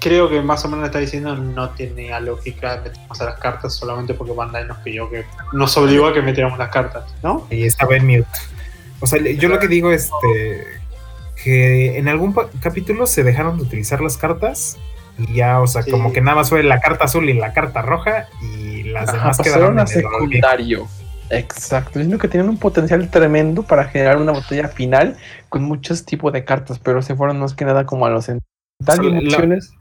creo 0.00 0.28
que 0.28 0.40
más 0.42 0.64
o 0.64 0.68
menos 0.68 0.86
está 0.86 0.98
diciendo 0.98 1.34
no 1.36 1.70
tenía 1.70 2.20
lógica 2.20 2.80
meternos 2.84 3.20
a 3.20 3.24
las 3.24 3.38
cartas 3.38 3.74
solamente 3.74 4.14
porque 4.14 4.32
Bandai 4.32 4.66
nos 4.66 4.78
pidió 4.78 5.10
que 5.10 5.24
nos 5.52 5.76
obligó 5.76 6.06
a 6.06 6.12
que 6.14 6.22
metiéramos 6.22 6.58
las 6.58 6.70
cartas, 6.70 7.04
¿no? 7.22 7.46
Y 7.50 7.64
estaba 7.64 7.96
en 7.96 8.06
mute. 8.06 8.26
O 9.00 9.06
sea, 9.06 9.20
yo 9.20 9.48
lo 9.48 9.58
que 9.58 9.68
digo 9.68 9.90
es 9.92 10.10
este, 10.22 10.64
que 11.42 11.98
en 11.98 12.08
algún 12.08 12.34
capítulo 12.60 13.06
se 13.06 13.22
dejaron 13.22 13.56
de 13.58 13.62
utilizar 13.64 14.00
las 14.00 14.16
cartas 14.16 14.76
y 15.18 15.34
ya, 15.34 15.60
o 15.60 15.66
sea, 15.66 15.82
Sí. 15.82 15.90
como 15.90 16.12
que 16.12 16.20
nada 16.20 16.36
más 16.36 16.48
fue 16.50 16.62
la 16.62 16.80
carta 16.80 17.04
azul 17.04 17.28
y 17.28 17.34
la 17.34 17.52
carta 17.52 17.82
roja 17.82 18.26
y 18.42 18.84
las 18.84 19.08
ajá, 19.08 19.18
demás 19.18 19.38
quedaron 19.38 19.78
a 19.78 19.82
en 19.82 19.88
el 19.88 19.94
secundario. 19.94 20.88
Exacto. 21.30 21.98
Diciendo 21.98 22.18
que 22.18 22.28
tenían 22.28 22.48
un 22.48 22.56
potencial 22.58 23.08
tremendo 23.10 23.62
para 23.62 23.84
generar 23.84 24.16
una 24.16 24.32
botella 24.32 24.68
final 24.68 25.16
con 25.48 25.62
muchos 25.62 26.04
tipos 26.04 26.32
de 26.32 26.44
cartas, 26.44 26.78
pero 26.78 27.02
se 27.02 27.14
fueron 27.14 27.38
más 27.38 27.54
que 27.54 27.64
nada 27.64 27.84
como 27.84 28.06
a 28.06 28.10
los 28.10 28.24
sea, 28.26 28.36
la- 28.86 28.94
emociones. 28.94 29.72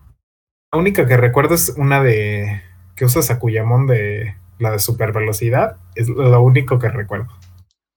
La 0.74 0.80
única 0.80 1.06
que 1.06 1.18
recuerdo 1.18 1.56
es 1.56 1.70
una 1.78 2.04
de 2.04 2.62
que 2.96 3.06
usa 3.06 3.22
Sakuyamon 3.22 3.88
de 3.88 4.36
la 4.60 4.72
de 4.72 4.80
super 4.80 5.14
velocidad, 5.14 5.78
es 5.96 6.10
lo 6.10 6.42
único 6.42 6.80
que 6.80 6.90
recuerdo. 6.90 7.28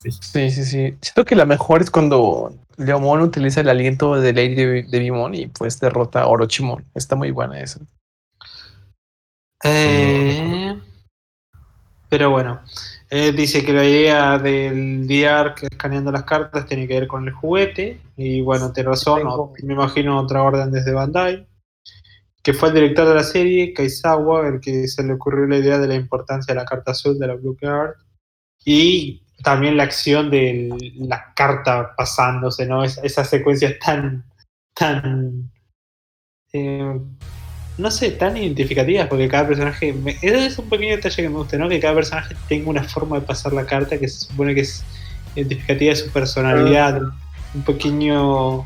Sí, 0.03 0.51
sí, 0.51 0.65
sí. 0.65 0.97
Siento 1.01 1.25
que 1.25 1.37
la 1.37 1.45
mejor 1.47 1.83
es 1.83 1.91
cuando 1.91 2.55
Leomon 2.77 3.21
utiliza 3.21 3.61
el 3.61 3.69
aliento 3.69 4.19
de 4.21 4.33
Lady 4.33 4.55
de, 4.55 4.83
de 4.85 4.99
Bimon 4.99 5.35
y 5.35 5.47
pues 5.49 5.79
derrota 5.81 6.23
a 6.23 6.27
Orochimon. 6.29 6.85
Está 6.95 7.17
muy 7.17 7.31
buena 7.31 7.61
esa. 7.61 7.81
Eh, 9.65 10.79
pero 12.09 12.31
bueno, 12.31 12.61
eh, 13.11 13.33
dice 13.33 13.65
que 13.65 13.73
la 13.75 13.85
idea 13.85 14.39
del 14.39 15.07
DR 15.07 15.55
que 15.55 15.67
escaneando 15.67 16.11
las 16.11 16.25
cartas 16.25 16.67
tiene 16.67 16.89
que 16.89 16.95
ver 17.01 17.07
con 17.09 17.27
el 17.29 17.35
juguete. 17.35 18.01
Y 18.17 18.41
bueno, 18.41 18.73
tiene 18.73 18.89
razón, 18.91 19.23
no- 19.25 19.53
me 19.63 19.75
imagino 19.75 20.19
otra 20.19 20.43
orden 20.43 20.71
desde 20.71 20.93
Bandai. 20.93 21.47
Que 22.43 22.55
fue 22.55 22.69
el 22.69 22.75
director 22.75 23.07
de 23.09 23.15
la 23.15 23.23
serie, 23.23 23.75
Kaizawa, 23.75 24.49
el 24.49 24.61
que 24.61 24.89
se 24.89 25.03
le 25.03 25.13
ocurrió 25.13 25.47
la 25.47 25.59
idea 25.59 25.79
de 25.79 25.89
la 25.89 25.95
importancia 25.95 26.55
de 26.55 26.61
la 26.61 26.65
carta 26.67 26.93
azul 26.93 27.19
de 27.19 27.27
la 27.27 27.35
Blue 27.35 27.57
Card. 27.61 27.93
Y 28.65 29.23
también 29.43 29.77
la 29.77 29.85
acción 29.85 30.31
de 30.31 30.69
la 30.99 31.33
carta 31.35 31.95
pasándose, 31.97 32.67
¿no? 32.67 32.83
Esa, 32.85 33.03
esa 33.03 33.25
secuencia 33.25 33.79
tan. 33.79 34.25
tan. 34.75 35.51
eh, 36.53 37.01
no 37.79 37.91
sé, 37.91 38.11
tan 38.11 38.37
identificativas, 38.37 39.07
porque 39.09 39.29
cada 39.29 39.47
personaje. 39.47 39.93
me- 39.93 40.13
ese 40.21 40.47
es 40.47 40.59
un 40.59 40.69
pequeño 40.69 40.97
detalle 40.97 41.23
que 41.23 41.29
me 41.31 41.37
gusta, 41.37 41.57
¿no? 41.59 41.69
Que 41.69 41.81
cada 41.81 41.95
personaje 41.95 42.35
tenga 42.49 42.69
una 42.71 42.85
forma 42.85 43.19
de 43.21 43.27
pasar 43.27 43.53
la 43.55 43.65
carta 43.65 43.99
que 43.99 44.09
se 44.09 44.27
supone 44.27 44.55
que 44.55 44.63
es 44.63 44.85
identificativa 45.35 45.91
de 45.91 45.97
su 45.97 46.11
personalidad. 46.11 47.01
Un 47.55 47.63
pequeño. 47.65 48.65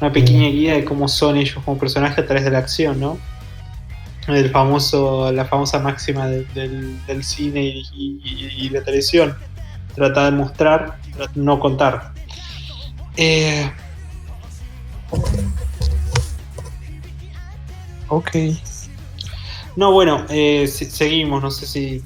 Una 0.00 0.12
pequeña 0.12 0.48
guía 0.48 0.74
de 0.74 0.84
cómo 0.84 1.08
son 1.08 1.36
ellos 1.36 1.58
como 1.64 1.78
personajes 1.78 2.18
a 2.18 2.26
través 2.26 2.44
de 2.44 2.50
la 2.50 2.58
acción, 2.58 3.00
¿no? 3.00 3.18
El 4.28 4.50
famoso, 4.50 5.30
la 5.32 5.44
famosa 5.44 5.78
máxima 5.78 6.26
de- 6.26 6.44
del, 6.46 7.04
del 7.06 7.22
cine 7.24 7.62
y, 7.62 8.20
y- 8.24 8.66
y 8.66 8.68
la 8.70 8.82
televisión. 8.82 9.36
Trata 9.94 10.26
de 10.26 10.32
mostrar, 10.32 10.98
no 11.34 11.58
contar. 11.60 12.12
Eh, 13.16 13.70
Ok. 18.08 18.30
No, 19.74 19.92
bueno, 19.92 20.24
eh, 20.28 20.66
si- 20.68 20.86
seguimos, 20.86 21.42
no 21.42 21.50
sé 21.50 21.66
si... 21.66 22.02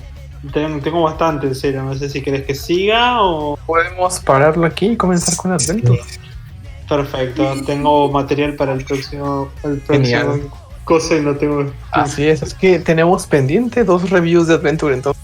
Tengo, 0.53 0.80
tengo 0.80 1.03
bastante, 1.03 1.47
en 1.47 1.55
serio, 1.55 1.82
no 1.82 1.95
sé 1.95 2.09
si 2.09 2.22
querés 2.22 2.47
que 2.47 2.55
siga 2.55 3.22
o... 3.22 3.59
Podemos 3.66 4.18
pararlo 4.20 4.64
aquí 4.66 4.86
y 4.86 4.97
comenzar 4.97 5.36
con 5.36 5.53
Adventure. 5.53 6.01
Perfecto, 6.91 7.55
tengo 7.64 8.11
material 8.11 8.55
para 8.57 8.72
el 8.72 8.84
próximo, 8.84 9.49
el 9.62 9.78
próximo 9.80 10.05
Genial. 10.32 10.51
cosa 10.84 11.14
y 11.16 11.20
no 11.20 11.36
tengo. 11.36 11.70
Así 11.93 12.26
es, 12.28 12.43
es 12.43 12.53
que 12.53 12.78
tenemos 12.80 13.26
pendiente 13.26 13.84
dos 13.84 14.11
reviews 14.11 14.49
de 14.49 14.55
Adventure, 14.55 14.93
entonces 14.93 15.22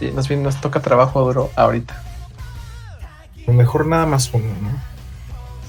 sí, 0.00 0.10
nos, 0.12 0.26
viene- 0.26 0.42
nos 0.42 0.60
toca 0.60 0.80
trabajo 0.80 1.22
duro 1.22 1.50
ahorita. 1.54 1.94
A 1.94 3.50
lo 3.50 3.52
mejor 3.52 3.86
nada 3.86 4.06
más 4.06 4.30
uno, 4.32 4.46
¿no? 4.62 4.70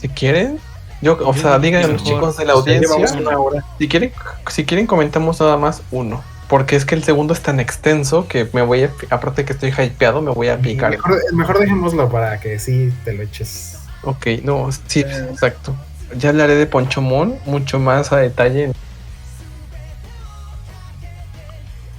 Si 0.02 0.08
quieren, 0.10 0.60
yo, 1.02 1.18
o 1.24 1.34
sea, 1.34 1.60
digan 1.60 1.92
los 1.92 2.04
chicos 2.04 2.38
de 2.38 2.46
la 2.46 2.54
audiencia. 2.54 2.96
una 3.20 3.38
hora. 3.38 3.64
Si 3.78 3.88
quieren, 3.88 4.12
si 4.50 4.66
quieren 4.66 4.88
comentamos 4.88 5.40
nada 5.42 5.58
más 5.58 5.82
uno. 5.92 6.24
Porque 6.48 6.78
es 6.78 6.86
que 6.86 6.96
el 6.96 7.04
segundo 7.04 7.34
es 7.34 7.42
tan 7.42 7.60
extenso 7.60 8.26
que 8.30 8.48
me 8.54 8.62
voy 8.62 8.84
a, 8.84 8.92
aparte 9.10 9.44
que 9.44 9.52
estoy 9.52 9.70
hypeado, 9.78 10.22
me 10.22 10.32
voy 10.32 10.48
a 10.48 10.58
picar. 10.58 10.92
Mejor, 10.92 11.20
mejor 11.34 11.60
dejémoslo 11.60 12.08
para 12.08 12.40
que 12.40 12.58
sí 12.58 12.94
te 13.04 13.12
lo 13.12 13.24
eches. 13.24 13.78
Ok, 14.04 14.28
no, 14.44 14.70
sí, 14.88 15.02
Eh. 15.02 15.28
exacto. 15.32 15.76
Ya 16.16 16.30
hablaré 16.30 16.56
de 16.56 16.66
Ponchomón 16.68 17.38
mucho 17.46 17.80
más 17.80 18.12
a 18.14 18.18
detalle. 18.18 18.72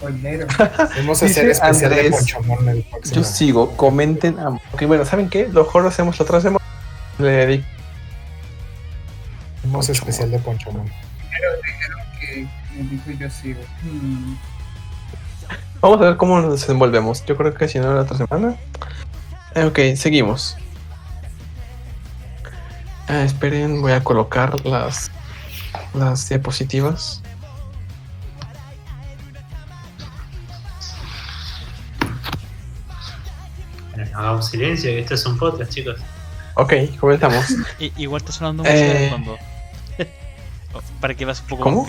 Vamos 0.96 1.22
a 1.22 1.26
hacer 1.26 1.48
especial 1.50 1.90
de 1.94 2.10
Ponchomón 2.10 2.68
el 2.68 2.82
próximo. 2.84 3.14
Yo 3.16 3.24
sigo, 3.24 3.76
comenten. 3.76 4.38
a- 4.38 4.50
Ok, 4.72 4.82
bueno, 4.86 5.04
¿saben 5.04 5.28
qué? 5.28 5.48
Lo 5.48 5.64
mejor 5.64 5.82
lo 5.82 5.88
hacemos 5.88 6.18
la 6.18 6.22
otra 6.24 6.40
semana. 6.40 6.64
Le 7.18 7.28
dedico. 7.30 7.66
Ponchomón. 9.62 9.90
especial 9.90 10.30
de 10.30 10.38
Ponchomón. 10.38 10.88
que 12.20 12.46
me 12.76 12.88
dijo 12.90 13.10
yo 13.18 13.28
sigo. 13.30 13.60
Hmm. 13.82 14.36
Vamos 15.80 16.00
a 16.00 16.04
ver 16.04 16.16
cómo 16.16 16.40
nos 16.40 16.60
desenvolvemos. 16.60 17.24
Yo 17.26 17.36
creo 17.36 17.52
que 17.54 17.68
si 17.68 17.78
no 17.78 17.92
la 17.94 18.02
otra 18.02 18.16
semana. 18.16 18.54
Ok, 19.56 19.78
seguimos. 19.96 20.56
Ah, 23.08 23.22
esperen, 23.22 23.80
voy 23.80 23.92
a 23.92 24.02
colocar 24.04 24.64
las, 24.66 25.10
las 25.94 26.28
diapositivas. 26.28 27.22
Bueno, 33.94 34.10
Hagamos 34.18 34.46
silencio, 34.48 34.90
que 34.90 35.00
esto 35.00 35.14
es 35.14 35.26
un 35.26 35.38
podcast, 35.38 35.72
chicos. 35.72 35.96
Ok, 36.54 36.72
comenzamos. 36.98 37.46
I- 37.78 37.92
igual 37.96 38.20
está 38.20 38.32
sonando 38.32 38.64
Eh. 38.66 38.70
música 38.72 38.98
de 39.00 39.10
fondo. 39.10 39.38
Oh, 40.74 40.82
Para 41.00 41.14
que 41.14 41.24
vas 41.24 41.40
un 41.40 41.46
poco 41.46 41.62
¿Cómo? 41.62 41.88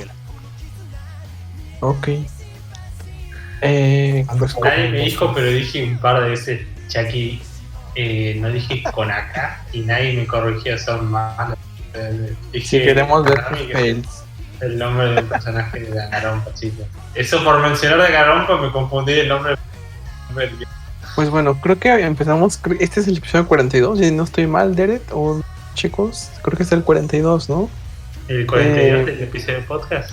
ok. 1.82 2.08
Eh, 3.62 4.26
pues, 4.38 4.56
Nadie 4.58 4.88
me 4.90 5.00
dijo, 5.00 5.34
pero 5.34 5.48
dije 5.48 5.84
un 5.84 5.98
par 5.98 6.24
de 6.24 6.30
veces, 6.30 6.62
Chucky, 6.88 7.42
eh, 7.96 8.38
no 8.40 8.50
dije 8.50 8.84
con 8.94 9.12
acá 9.12 9.62
y 9.74 9.82
nadie 9.82 10.14
me 10.14 10.26
corrigió, 10.28 10.78
son 10.78 11.10
malos. 11.12 11.58
Eh, 11.94 12.36
Dije, 12.54 12.68
si 12.68 12.86
queremos 12.86 13.24
ver 13.26 13.42
fails. 13.74 14.24
el 14.62 14.78
nombre 14.78 15.08
del 15.14 15.26
personaje 15.26 15.80
de 15.80 15.90
Danganronpa, 15.96 16.54
chicos. 16.54 16.86
Eso 17.16 17.44
por 17.44 17.60
mencionar 17.62 17.98
Danganronpa 18.00 18.58
me 18.58 18.72
confundí 18.72 19.14
el 19.14 19.28
nombre 19.30 19.56
del 20.36 20.52
Pues 21.16 21.30
bueno, 21.30 21.60
creo 21.60 21.80
que 21.80 21.90
empezamos. 22.04 22.60
Este 22.80 23.00
es 23.00 23.08
el 23.08 23.18
episodio 23.18 23.48
42. 23.48 24.00
Si 24.00 24.12
no 24.12 24.24
estoy 24.24 24.46
mal, 24.48 24.76
Deret, 24.76 25.02
o 25.12 25.42
chicos, 25.74 26.30
creo 26.44 26.58
que 26.58 26.64
es 26.64 26.72
el 26.72 26.84
42, 26.84 27.50
¿no? 27.50 27.70
el 28.28 28.46
42 28.46 29.00
Eh. 29.02 29.06
del 29.12 29.24
episodio 29.24 29.56
de 29.58 29.64
podcast. 29.64 30.12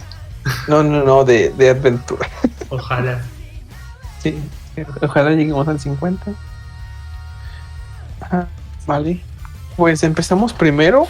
No, 0.68 0.83
no, 0.83 1.05
no, 1.05 1.24
de, 1.24 1.51
de 1.51 1.70
aventura. 1.70 2.29
Ojalá. 2.70 3.20
Sí, 4.22 4.37
ojalá 5.03 5.31
lleguemos 5.31 5.68
al 5.68 5.79
50. 5.79 6.33
Vale. 8.87 9.21
Pues 9.77 10.03
empezamos 10.03 10.53
primero. 10.53 11.07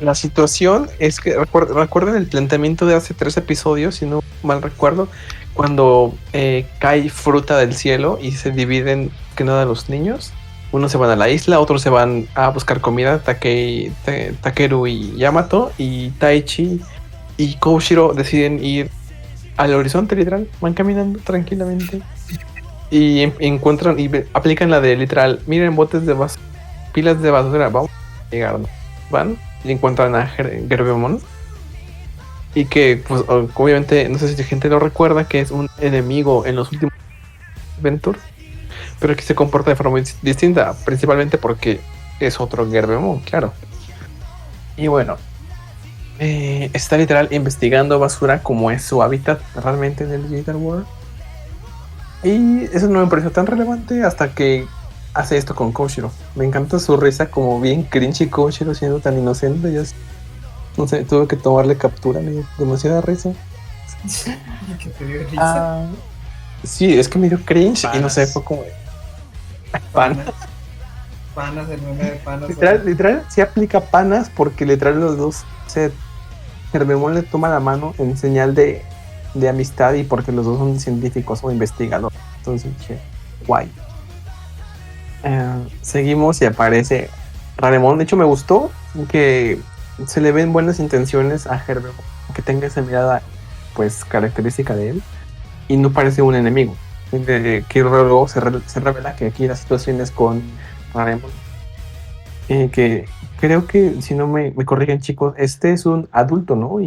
La 0.00 0.14
situación 0.14 0.88
es 1.00 1.20
que 1.20 1.36
recuer- 1.36 1.68
recuerden 1.74 2.14
el 2.14 2.26
planteamiento 2.26 2.86
de 2.86 2.94
hace 2.94 3.14
tres 3.14 3.36
episodios, 3.36 3.96
si 3.96 4.06
no 4.06 4.22
mal 4.44 4.62
recuerdo, 4.62 5.08
cuando 5.54 6.14
eh, 6.32 6.66
cae 6.78 7.10
fruta 7.10 7.56
del 7.56 7.74
cielo 7.74 8.18
y 8.22 8.30
se 8.32 8.52
dividen 8.52 9.10
que 9.34 9.42
nada 9.44 9.64
los 9.64 9.88
niños. 9.88 10.32
Unos 10.70 10.92
se 10.92 10.98
van 10.98 11.10
a 11.10 11.16
la 11.16 11.28
isla, 11.30 11.58
otros 11.58 11.82
se 11.82 11.90
van 11.90 12.28
a 12.34 12.48
buscar 12.50 12.80
comida, 12.80 13.20
Takei, 13.20 13.90
Ta- 14.04 14.32
Takeru 14.40 14.86
y 14.86 15.16
Yamato, 15.16 15.72
y 15.78 16.10
Taichi 16.10 16.80
y 17.36 17.54
Koushiro 17.54 18.12
deciden 18.14 18.62
ir 18.62 18.90
al 19.56 19.74
horizonte 19.74 20.14
literal, 20.14 20.46
van 20.60 20.74
caminando 20.74 21.18
tranquilamente 21.20 22.02
y 22.90 23.20
en- 23.22 23.34
encuentran 23.38 23.98
y 23.98 24.10
aplican 24.32 24.70
la 24.70 24.80
de 24.80 24.96
literal, 24.96 25.40
miren 25.46 25.76
botes 25.76 26.06
de 26.06 26.12
bas 26.14 26.38
pilas 26.92 27.20
de 27.20 27.30
basura, 27.30 27.68
vamos 27.68 27.90
a 27.90 28.30
llegar, 28.30 28.58
van 29.10 29.36
y 29.64 29.72
encuentran 29.72 30.14
a 30.14 30.28
Ger- 30.34 30.68
Gerbemon 30.68 31.20
y 32.54 32.64
que 32.64 33.02
pues 33.06 33.22
obviamente 33.28 34.08
no 34.08 34.18
sé 34.18 34.28
si 34.28 34.36
la 34.36 34.44
gente 34.48 34.68
lo 34.68 34.78
recuerda 34.78 35.28
que 35.28 35.40
es 35.40 35.50
un 35.50 35.68
enemigo 35.78 36.46
en 36.46 36.56
los 36.56 36.72
últimos 36.72 36.94
Adventures 37.78 38.20
pero 39.00 39.14
que 39.14 39.22
se 39.22 39.34
comporta 39.34 39.70
de 39.70 39.76
forma 39.76 39.98
dis- 39.98 40.16
distinta 40.22 40.74
principalmente 40.84 41.38
porque 41.38 41.80
es 42.20 42.40
otro 42.40 42.68
Gerbemon, 42.70 43.20
claro. 43.20 43.52
Y 44.76 44.86
bueno 44.88 45.16
eh, 46.20 46.70
está 46.72 46.96
literal 46.96 47.28
investigando 47.32 47.98
basura 47.98 48.42
como 48.42 48.70
es 48.70 48.82
su 48.82 49.02
hábitat 49.02 49.40
realmente 49.54 50.04
en 50.04 50.12
el 50.12 50.28
Digital 50.30 50.56
World 50.56 50.86
y 52.22 52.64
eso 52.72 52.88
no 52.88 53.00
me 53.00 53.06
pareció 53.06 53.30
tan 53.30 53.46
relevante 53.46 54.02
hasta 54.04 54.34
que 54.34 54.66
hace 55.14 55.36
esto 55.36 55.54
con 55.54 55.72
Koshiro. 55.72 56.10
Me 56.34 56.44
encanta 56.44 56.78
su 56.78 56.96
risa 56.96 57.30
como 57.30 57.60
bien 57.60 57.84
cringy 57.84 58.28
Koshiro 58.28 58.74
siendo 58.74 59.00
tan 59.00 59.18
inocente. 59.18 59.72
Ya 59.72 59.80
es- 59.80 59.94
no 60.76 60.86
sé, 60.86 61.04
tuve 61.04 61.26
que 61.26 61.36
tomarle 61.36 61.76
captura, 61.76 62.20
me 62.20 62.30
dio 62.30 62.44
demasiada 62.58 63.00
risa. 63.00 63.30
que 64.78 64.90
te 64.90 65.04
dio 65.04 65.22
risa. 65.28 65.40
Ah, 65.40 65.86
sí, 66.62 66.98
es 66.98 67.08
que 67.08 67.18
me 67.18 67.28
dio 67.28 67.40
cringe 67.44 67.86
y 67.94 67.98
no 67.98 68.08
sé, 68.08 68.26
fue 68.26 68.44
como... 68.44 68.62
Pan. 69.92 70.14
Panas. 70.16 70.34
Panas, 71.34 71.68
el 71.68 71.82
meme 71.82 72.04
de 72.04 72.10
panas. 72.16 72.48
Literal, 72.48 72.82
literal, 72.84 73.24
sí 73.28 73.40
aplica 73.40 73.80
panas 73.80 74.30
porque 74.34 74.64
literal 74.66 75.00
los 75.00 75.16
dos 75.16 75.44
se... 75.66 75.92
Hermemón 76.72 77.14
le 77.14 77.22
toma 77.22 77.48
la 77.48 77.60
mano 77.60 77.94
en 77.98 78.16
señal 78.18 78.54
de, 78.54 78.84
de 79.40 79.48
amistad 79.48 79.94
y 79.94 80.04
porque 80.04 80.32
los 80.32 80.44
dos 80.44 80.58
son 80.58 80.78
científicos 80.80 81.40
o 81.42 81.50
investigadores. 81.50 82.18
Entonces 82.38 82.76
dije, 82.78 82.98
guay. 83.46 83.70
Eh, 85.24 85.68
seguimos 85.82 86.40
y 86.42 86.46
aparece 86.46 87.10
Raremon. 87.56 87.98
De 87.98 88.04
hecho, 88.04 88.16
me 88.16 88.24
gustó 88.24 88.70
que 89.10 89.58
se 90.06 90.20
le 90.20 90.32
ven 90.32 90.52
buenas 90.52 90.78
intenciones 90.78 91.46
a 91.46 91.62
Hermemon, 91.66 91.94
que 92.34 92.42
tenga 92.42 92.66
esa 92.66 92.82
mirada, 92.82 93.22
pues, 93.74 94.04
característica 94.04 94.74
de 94.76 94.90
él 94.90 95.02
y 95.66 95.76
no 95.76 95.90
parece 95.90 96.22
un 96.22 96.34
enemigo. 96.34 96.76
Eh, 97.12 97.64
que 97.68 97.80
luego 97.80 98.28
se, 98.28 98.38
re- 98.38 98.60
se 98.66 98.80
revela 98.80 99.16
que 99.16 99.26
aquí 99.26 99.48
la 99.48 99.56
situación 99.56 100.00
es 100.00 100.10
con 100.10 100.42
Raremon. 100.94 101.30
Que 102.46 103.06
creo 103.40 103.66
que, 103.66 104.00
si 104.00 104.14
no 104.14 104.26
me, 104.26 104.52
me 104.52 104.64
corrigen 104.64 105.00
chicos, 105.00 105.34
este 105.36 105.72
es 105.72 105.84
un 105.84 106.08
adulto, 106.12 106.56
¿no? 106.56 106.78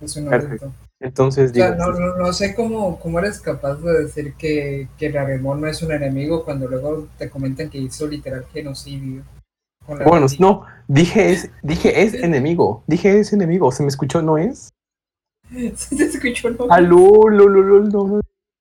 Es 0.00 0.16
un 0.16 0.32
adulto. 0.32 0.72
Entonces 1.00 1.50
O 1.50 1.54
sea, 1.54 1.72
digo, 1.72 1.84
no, 1.84 1.98
no, 1.98 2.16
no 2.16 2.32
sé 2.32 2.54
cómo, 2.54 2.98
cómo 3.00 3.18
eres 3.18 3.40
capaz 3.40 3.76
de 3.76 4.04
decir 4.04 4.34
que, 4.34 4.88
que 4.98 5.10
Raremon 5.10 5.62
no 5.62 5.66
es 5.66 5.82
un 5.82 5.92
enemigo 5.92 6.44
cuando 6.44 6.68
luego 6.68 7.08
te 7.16 7.30
comentan 7.30 7.70
que 7.70 7.78
hizo 7.78 8.06
literal 8.06 8.44
genocidio. 8.52 9.24
bueno, 9.86 10.26
no, 10.38 10.66
dije 10.88 11.32
es, 11.32 11.50
dije 11.62 12.02
es 12.02 12.14
enemigo, 12.22 12.84
dije 12.86 13.18
es 13.18 13.32
enemigo, 13.32 13.72
se 13.72 13.82
me 13.82 13.88
escuchó, 13.88 14.20
no 14.20 14.36
es. 14.36 14.68
¿Sí 15.74 15.96
te 15.96 16.04
escuchó, 16.04 16.50
no? 16.50 16.66
Aló, 16.70 17.28
lo, 17.28 17.48
lo. 17.48 18.20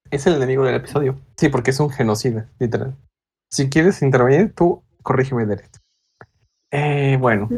Es 0.09 0.25
el 0.25 0.35
enemigo 0.35 0.63
del 0.63 0.75
episodio. 0.75 1.19
Sí, 1.37 1.49
porque 1.49 1.71
es 1.71 1.79
un 1.79 1.89
genocida, 1.91 2.49
literal. 2.57 2.95
Si 3.51 3.69
quieres 3.69 4.01
intervenir, 4.01 4.53
tú 4.55 4.81
corrígeme, 5.03 5.45
Deret. 5.45 5.77
Eh, 6.71 7.17
bueno. 7.19 7.49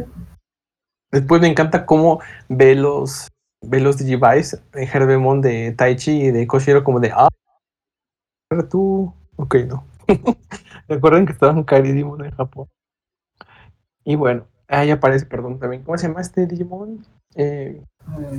Después 1.12 1.42
me 1.42 1.48
encanta 1.48 1.86
cómo 1.86 2.22
ve 2.50 2.76
los, 2.76 3.28
ve 3.62 3.80
los 3.80 3.98
Digivice, 3.98 4.60
en 4.74 4.88
Herbemon 4.88 5.42
de 5.42 5.72
Taichi 5.72 6.12
y 6.12 6.32
de 6.32 6.48
Koshiro 6.48 6.84
como 6.84 7.00
de, 7.00 7.12
ah, 7.12 7.30
pero 8.50 8.68
tú, 8.68 9.14
ok, 9.38 9.56
no. 9.68 9.86
Recuerden 10.88 11.26
que 11.26 11.32
estaban 11.32 11.64
carísimos 11.64 12.20
en 12.20 12.32
Japón. 12.32 12.68
Y 14.04 14.16
bueno, 14.16 14.46
ahí 14.68 14.92
aparece, 14.92 15.26
perdón, 15.26 15.60
también, 15.60 15.84
¿cómo 15.84 15.98
se 15.98 16.08
llama 16.08 16.22
este 16.22 16.48
Digimon? 16.48 17.06
Eh, 17.36 17.82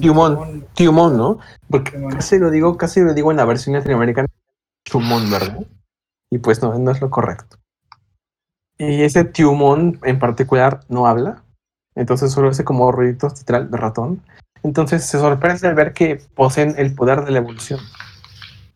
Tyumon. 0.01 0.67
Tyumon, 0.75 1.17
¿no? 1.17 1.39
Porque 1.71 1.99
casi 2.11 2.39
lo 2.39 2.51
digo, 2.51 2.77
casi 2.77 3.01
lo 3.01 3.15
digo 3.15 3.31
en 3.31 3.37
la 3.37 3.45
versión 3.45 3.75
latinoamericana. 3.75 4.29
Tyumon, 4.85 5.31
¿verdad? 5.31 5.67
Y 6.31 6.39
pues 6.39 6.63
no, 6.63 6.79
no 6.79 6.91
es 6.91 7.01
lo 7.01 7.11
correcto. 7.11 7.59
Y 8.79 9.03
ese 9.03 9.25
Tyumon 9.25 10.01
en 10.03 10.19
particular 10.19 10.81
no 10.89 11.07
habla. 11.07 11.45
Entonces 11.95 12.33
solo 12.33 12.49
hace 12.49 12.65
como 12.65 12.91
ruiditos 12.91 13.45
de 13.45 13.77
ratón. 13.77 14.23
Entonces 14.63 15.05
se 15.05 15.19
sorprende 15.19 15.67
al 15.67 15.75
ver 15.75 15.93
que 15.93 16.21
poseen 16.35 16.75
el 16.79 16.95
poder 16.95 17.25
de 17.25 17.33
la 17.33 17.39
evolución. 17.39 17.81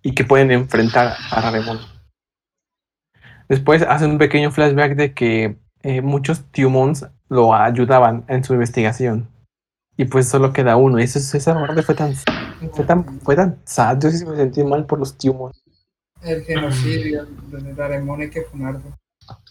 Y 0.02 0.12
que 0.14 0.24
pueden 0.24 0.50
enfrentar 0.50 1.14
a 1.30 1.40
Raremon. 1.40 1.78
Después 3.48 3.82
hace 3.82 4.06
un 4.06 4.18
pequeño 4.18 4.50
flashback 4.50 4.96
de 4.96 5.14
que 5.14 5.56
eh, 5.82 6.00
muchos 6.00 6.44
Tyumons 6.50 7.06
lo 7.28 7.54
ayudaban 7.54 8.24
en 8.28 8.44
su 8.44 8.54
investigación. 8.54 9.28
Y 9.96 10.04
pues 10.04 10.28
solo 10.28 10.52
queda 10.52 10.76
uno. 10.76 10.98
Y 10.98 11.04
eso, 11.04 11.18
esa 11.18 11.54
parte 11.54 11.82
fue 11.82 11.94
tan, 11.94 12.14
fue 12.72 12.84
tan, 12.84 13.20
fue 13.20 13.36
tan 13.36 13.58
sad. 13.64 13.98
Yo 14.00 14.10
sí 14.10 14.24
me 14.26 14.36
sentí 14.36 14.62
mal 14.62 14.84
por 14.84 14.98
los 14.98 15.16
Tumon. 15.16 15.52
El 16.22 16.42
genocidio 16.42 17.26
de 17.48 17.74
Daremon 17.74 18.20
hay 18.20 18.30
que 18.30 18.42
funarlo. 18.42 18.82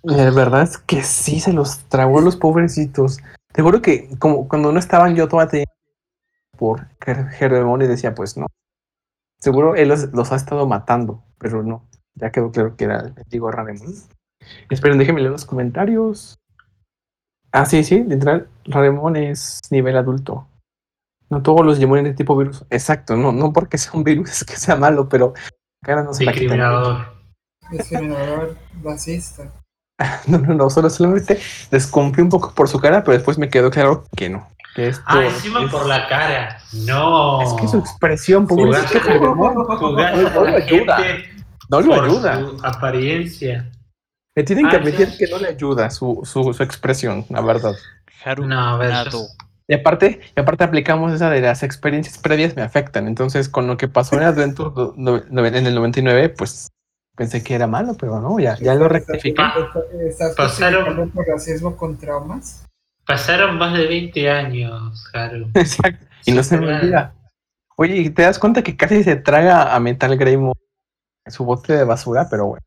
La 0.03 0.29
verdad 0.31 0.63
es 0.63 0.77
que 0.77 1.03
sí 1.03 1.39
se 1.39 1.53
los 1.53 1.79
tragó 1.89 2.21
los 2.21 2.35
pobrecitos. 2.35 3.19
Te 3.53 3.61
juro 3.61 3.81
que 3.81 4.09
como 4.19 4.47
cuando 4.47 4.71
no 4.71 4.79
estaban 4.79 5.15
yo 5.15 5.27
todavía 5.27 5.49
tenía 5.49 5.65
por 6.55 6.87
Geremón 6.99 7.81
y 7.81 7.87
decía, 7.87 8.15
pues 8.15 8.37
no. 8.37 8.47
Seguro 9.39 9.75
él 9.75 9.89
los, 9.89 10.11
los, 10.13 10.31
ha 10.31 10.35
estado 10.35 10.67
matando, 10.67 11.23
pero 11.37 11.63
no. 11.63 11.87
Ya 12.15 12.31
quedó 12.31 12.51
claro 12.51 12.75
que 12.75 12.85
era 12.85 12.99
el 12.99 13.13
mendigo 13.13 13.51
Raremon. 13.51 13.93
Esperen, 14.69 14.97
déjenme 14.97 15.21
leer 15.21 15.31
los 15.31 15.45
comentarios. 15.45 16.35
Ah, 17.51 17.65
sí, 17.65 17.83
sí, 17.83 18.03
literal, 18.03 18.49
Raremon 18.65 19.15
es 19.15 19.59
nivel 19.69 19.97
adulto. 19.97 20.47
No 21.29 21.41
todos 21.41 21.65
los 21.65 21.77
Digimon 21.77 22.03
de 22.03 22.13
tipo 22.13 22.37
virus. 22.37 22.65
Exacto, 22.69 23.15
no, 23.15 23.31
no 23.31 23.51
porque 23.51 23.77
sea 23.77 23.93
un 23.93 24.03
virus 24.03 24.29
es 24.29 24.43
que 24.43 24.57
sea 24.57 24.75
malo, 24.75 25.09
pero 25.09 25.33
cara 25.83 26.03
no 26.03 26.13
se 26.13 26.23
la 26.23 26.31
quita. 26.31 26.41
Discriminador. 26.41 27.15
Discriminador, 27.71 28.57
racista. 28.83 29.51
No, 30.27 30.39
no, 30.39 30.53
no, 30.53 30.69
solo 30.69 30.89
solamente 30.89 31.39
desconfío 31.71 32.21
un 32.21 32.29
poco 32.29 32.53
por 32.53 32.67
su 32.67 32.81
cara, 32.81 33.01
pero 33.01 33.13
después 33.13 33.37
me 33.37 33.49
quedó 33.49 33.71
claro 33.71 34.03
que 34.17 34.29
no. 34.29 34.45
Que 34.75 34.89
esto 34.89 35.03
Ah, 35.07 35.23
encima 35.25 35.63
es, 35.63 35.71
por 35.71 35.85
la 35.87 36.07
cara. 36.07 36.57
No. 36.85 37.41
es 37.41 37.53
que 37.53 37.67
su 37.67 37.77
expresión, 37.79 38.45
Jugar 38.45 38.83
no, 38.83 40.43
le 40.45 40.55
ayuda. 40.57 40.97
no 41.69 41.81
lo 41.81 41.93
ayuda. 42.03 42.39
su 42.41 42.57
apariencia. 42.61 43.71
Le 44.35 44.43
tienen 44.43 44.69
que 44.69 44.75
Ah, 44.75 44.79
admitir 44.79 45.15
que 45.17 45.27
no 45.27 45.37
le 45.37 45.47
ayuda 45.47 45.89
su, 45.89 46.21
su, 46.25 46.53
su 46.53 46.61
expresión, 46.61 47.25
la 47.29 47.39
verdad. 47.39 47.73
Haru 48.25 48.45
No, 48.45 48.77
Y 49.67 49.73
aparte, 49.73 50.19
y 50.35 50.39
aparte 50.39 50.63
aplicamos 50.65 51.13
esa 51.13 51.29
de 51.29 51.39
las 51.39 51.63
experiencias 51.63 52.17
previas 52.17 52.55
me 52.57 52.61
afectan. 52.61 53.07
Entonces, 53.07 53.47
con 53.47 53.67
lo 53.67 53.77
que 53.77 53.87
pasó 53.87 54.15
en 54.17 54.23
Adventure 54.23 54.71
do- 54.75 54.93
no- 54.97 55.21
no- 55.29 55.45
en 55.45 55.55
el 55.55 55.73
99, 55.73 56.29
pues 56.29 56.67
pensé 57.15 57.41
que 57.43 57.55
era 57.55 57.65
malo, 57.65 57.95
pero 57.97 58.19
no, 58.19 58.37
ya, 58.39 58.57
ya 58.57 58.75
lo 58.75 58.89
rectifiqué. 58.89 59.41
¿Estás 60.05 60.35
Pasaron- 60.35 61.09
por 61.11 61.25
racismo 61.25 61.77
con 61.77 61.97
traumas? 61.97 62.65
Pasaron 63.05 63.57
más 63.57 63.77
de 63.77 63.87
20 63.87 64.29
años, 64.29 65.09
Haru. 65.13 65.49
Exacto. 65.53 66.05
Y 66.25 66.31
no 66.31 66.43
se 66.43 66.57
me 66.57 66.75
olvida. 66.75 67.13
Oye, 67.77 67.97
¿y 67.97 68.09
te 68.09 68.23
das 68.23 68.39
cuenta 68.39 68.63
que 68.63 68.75
casi 68.75 69.03
se 69.03 69.15
traga 69.15 69.75
a 69.75 69.79
Metal 69.79 70.15
Greymon 70.17 70.53
en 71.25 71.31
su 71.31 71.43
bote 71.43 71.73
de 71.73 71.83
basura? 71.83 72.27
Pero 72.29 72.47
bueno, 72.47 72.65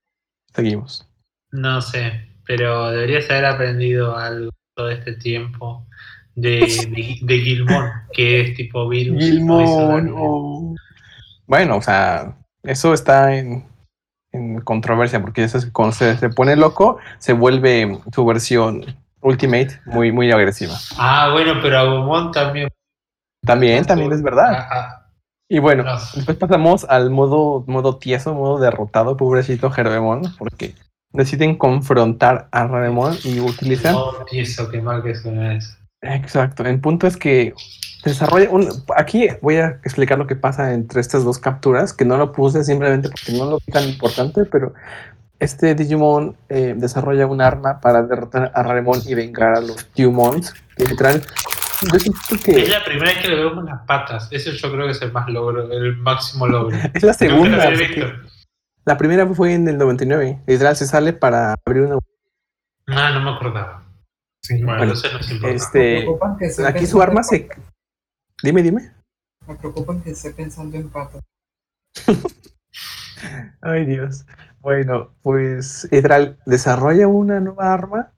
seguimos. 0.54 1.08
No 1.50 1.80
sé, 1.80 2.28
pero 2.46 2.90
deberías 2.90 3.28
haber 3.30 3.46
aprendido 3.46 4.16
algo 4.16 4.50
todo 4.74 4.90
este 4.90 5.14
tiempo 5.14 5.86
de, 6.34 6.60
de, 6.90 7.18
de 7.22 7.40
Gilmón, 7.40 7.90
que 8.12 8.42
es 8.42 8.54
tipo 8.54 8.88
virus. 8.88 9.18
daño. 9.18 10.14
oh. 10.16 10.74
Bueno, 11.46 11.78
o 11.78 11.82
sea, 11.82 12.36
eso 12.62 12.92
está 12.92 13.34
en, 13.34 13.64
en 14.32 14.60
controversia, 14.60 15.20
porque 15.20 15.42
eso 15.44 15.56
es 15.56 15.66
cuando 15.66 15.94
se, 15.94 16.16
se 16.18 16.28
pone 16.28 16.54
loco, 16.54 16.98
se 17.18 17.32
vuelve 17.32 17.98
su 18.12 18.26
versión 18.26 18.84
Ultimate 19.28 19.80
muy, 19.86 20.10
muy 20.12 20.30
agresiva. 20.30 20.74
Ah, 20.96 21.30
bueno, 21.32 21.54
pero 21.62 21.78
Agumon 21.78 22.32
también. 22.32 22.68
También, 23.44 23.84
también 23.84 24.12
es 24.12 24.22
verdad. 24.22 24.66
Y 25.48 25.58
bueno, 25.60 25.84
no. 25.84 25.98
después 26.14 26.36
pasamos 26.36 26.84
al 26.84 27.10
modo, 27.10 27.64
modo 27.66 27.96
tieso, 27.96 28.34
modo 28.34 28.58
derrotado, 28.58 29.16
pobrecito 29.16 29.70
Jeroemon, 29.70 30.22
porque 30.38 30.74
deciden 31.12 31.56
confrontar 31.56 32.48
a 32.52 32.66
Raremon 32.66 33.16
y 33.24 33.40
utilizan 33.40 33.94
Oh, 33.96 34.24
tieso, 34.28 34.70
qué 34.70 34.82
mal 34.82 35.02
que 35.02 35.14
suena 35.14 35.54
eso. 35.54 35.76
Exacto. 36.02 36.64
El 36.64 36.80
punto 36.80 37.06
es 37.06 37.16
que 37.16 37.54
desarrolla 38.04 38.50
un. 38.50 38.68
Aquí 38.96 39.28
voy 39.40 39.56
a 39.56 39.80
explicar 39.84 40.18
lo 40.18 40.26
que 40.26 40.36
pasa 40.36 40.72
entre 40.74 41.00
estas 41.00 41.24
dos 41.24 41.38
capturas, 41.38 41.92
que 41.92 42.04
no 42.04 42.16
lo 42.16 42.32
puse 42.32 42.62
simplemente 42.64 43.08
porque 43.08 43.32
no 43.32 43.50
lo 43.50 43.58
vi 43.66 43.72
tan 43.72 43.88
importante, 43.88 44.44
pero 44.44 44.74
este 45.38 45.74
Digimon 45.74 46.36
eh, 46.48 46.74
desarrolla 46.76 47.26
un 47.26 47.40
arma 47.40 47.80
para 47.80 48.02
derrotar 48.02 48.50
a 48.54 48.62
Raremon 48.62 49.00
y 49.06 49.14
vengar 49.14 49.56
a 49.56 49.60
los. 49.60 49.84
Que 49.84 50.04
literal. 50.84 51.22
Yo 51.92 51.98
siento 52.00 52.18
Es 52.46 52.68
la 52.68 52.84
primera 52.84 53.12
vez 53.12 53.22
que 53.22 53.28
le 53.28 53.36
veo 53.36 53.54
con 53.54 53.66
las 53.66 53.82
patas. 53.86 54.28
Ese 54.32 54.52
yo 54.52 54.72
creo 54.72 54.86
que 54.86 54.92
es 54.92 55.02
el 55.02 55.12
más 55.12 55.28
logro, 55.28 55.70
el 55.70 55.96
máximo 55.96 56.46
logro. 56.46 56.76
es 56.94 57.02
la 57.02 57.12
segunda. 57.12 57.70
La 58.84 58.96
primera 58.96 59.26
fue 59.26 59.54
en 59.54 59.68
el 59.68 59.78
99. 59.78 60.42
Literal 60.46 60.76
se 60.76 60.86
sale 60.86 61.12
para 61.12 61.54
abrir 61.64 61.84
una. 61.84 61.98
Ah, 62.88 63.10
no 63.12 63.20
me 63.20 63.30
acordaba. 63.30 63.84
Sí, 64.42 64.54
Bueno, 64.62 64.78
Bueno, 64.78 64.82
entonces 64.94 65.12
no 65.12 65.20
es 65.20 65.30
importante. 65.30 65.78
Me 65.78 66.46
Este. 66.46 66.62
que 66.62 66.66
Aquí 66.66 66.86
su 66.86 67.00
arma 67.00 67.22
se. 67.22 67.48
Dime, 68.42 68.62
dime. 68.62 68.92
Me 69.46 69.54
preocupan 69.56 70.00
que 70.02 70.10
esté 70.10 70.30
pensando 70.30 70.76
en 70.76 70.88
patas. 70.88 71.22
Ay, 73.60 73.84
Dios. 73.84 74.24
Bueno, 74.60 75.10
pues 75.22 75.88
Edral 75.90 76.38
desarrolla 76.44 77.06
una 77.08 77.40
nueva 77.40 77.72
arma 77.72 78.12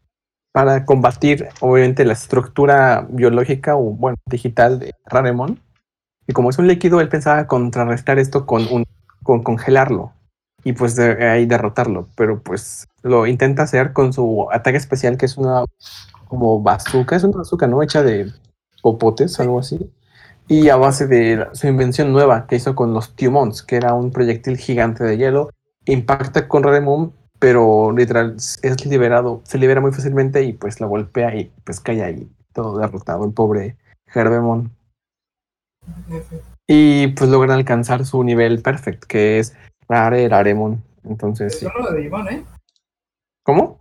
para 0.53 0.84
combatir, 0.84 1.49
obviamente, 1.61 2.05
la 2.05 2.14
estructura 2.14 3.07
biológica 3.09 3.76
o, 3.76 3.93
bueno, 3.93 4.16
digital 4.26 4.78
de 4.78 4.95
Raremon. 5.07 5.61
Y 6.26 6.32
como 6.32 6.51
es 6.51 6.59
un 6.59 6.66
líquido, 6.66 7.01
él 7.01 7.09
pensaba 7.09 7.47
contrarrestar 7.47 8.18
esto 8.18 8.47
con, 8.47 8.66
un, 8.70 8.84
con 9.22 9.43
congelarlo 9.43 10.12
y 10.64 10.72
pues 10.72 10.97
de 10.97 11.28
ahí 11.28 11.47
derrotarlo. 11.47 12.09
Pero 12.16 12.43
pues 12.43 12.88
lo 13.03 13.26
intenta 13.26 13.62
hacer 13.62 13.93
con 13.93 14.12
su 14.12 14.49
ataque 14.51 14.78
especial, 14.78 15.16
que 15.16 15.26
es 15.26 15.36
una 15.36 15.64
como 16.28 16.62
bazooka, 16.62 17.16
es 17.16 17.24
una 17.24 17.38
bazooka, 17.38 17.66
¿no? 17.66 17.82
Hecha 17.82 18.03
de 18.03 18.32
popotes, 18.82 19.38
algo 19.41 19.59
así. 19.61 19.91
Y 20.49 20.68
a 20.68 20.76
base 20.76 21.07
de 21.07 21.47
su 21.53 21.68
invención 21.68 22.12
nueva 22.12 22.47
que 22.47 22.57
hizo 22.57 22.74
con 22.74 22.93
los 22.95 23.14
Tumons, 23.14 23.62
que 23.62 23.76
era 23.76 23.95
un 23.95 24.11
proyectil 24.11 24.57
gigante 24.57 25.05
de 25.05 25.16
hielo, 25.16 25.51
impacta 25.93 26.49
con 26.49 26.62
Raremon, 26.62 27.12
pero 27.38 27.93
literal 27.93 28.36
es 28.36 28.86
liberado, 28.86 29.41
se 29.45 29.59
libera 29.59 29.80
muy 29.80 29.93
fácilmente 29.93 30.43
y 30.43 30.53
pues 30.53 30.80
la 30.80 30.86
golpea 30.86 31.34
y 31.36 31.53
pues 31.64 31.80
cae 31.80 32.03
ahí, 32.03 32.30
todo 32.53 32.78
derrotado, 32.78 33.24
el 33.24 33.32
pobre 33.32 33.76
Gerbemon. 34.09 34.70
Y 36.66 37.09
pues 37.09 37.30
logran 37.30 37.57
alcanzar 37.57 38.05
su 38.05 38.22
nivel 38.22 38.62
perfect, 38.62 39.05
que 39.05 39.38
es 39.38 39.55
Rare 39.88 40.28
Raremon. 40.28 40.82
Entonces, 41.05 41.55
Es 41.55 41.61
sí. 41.61 41.66
un 41.66 41.72
nuevo 41.72 41.97
Digimon, 41.97 42.28
¿eh? 42.28 42.45
¿Cómo? 43.43 43.78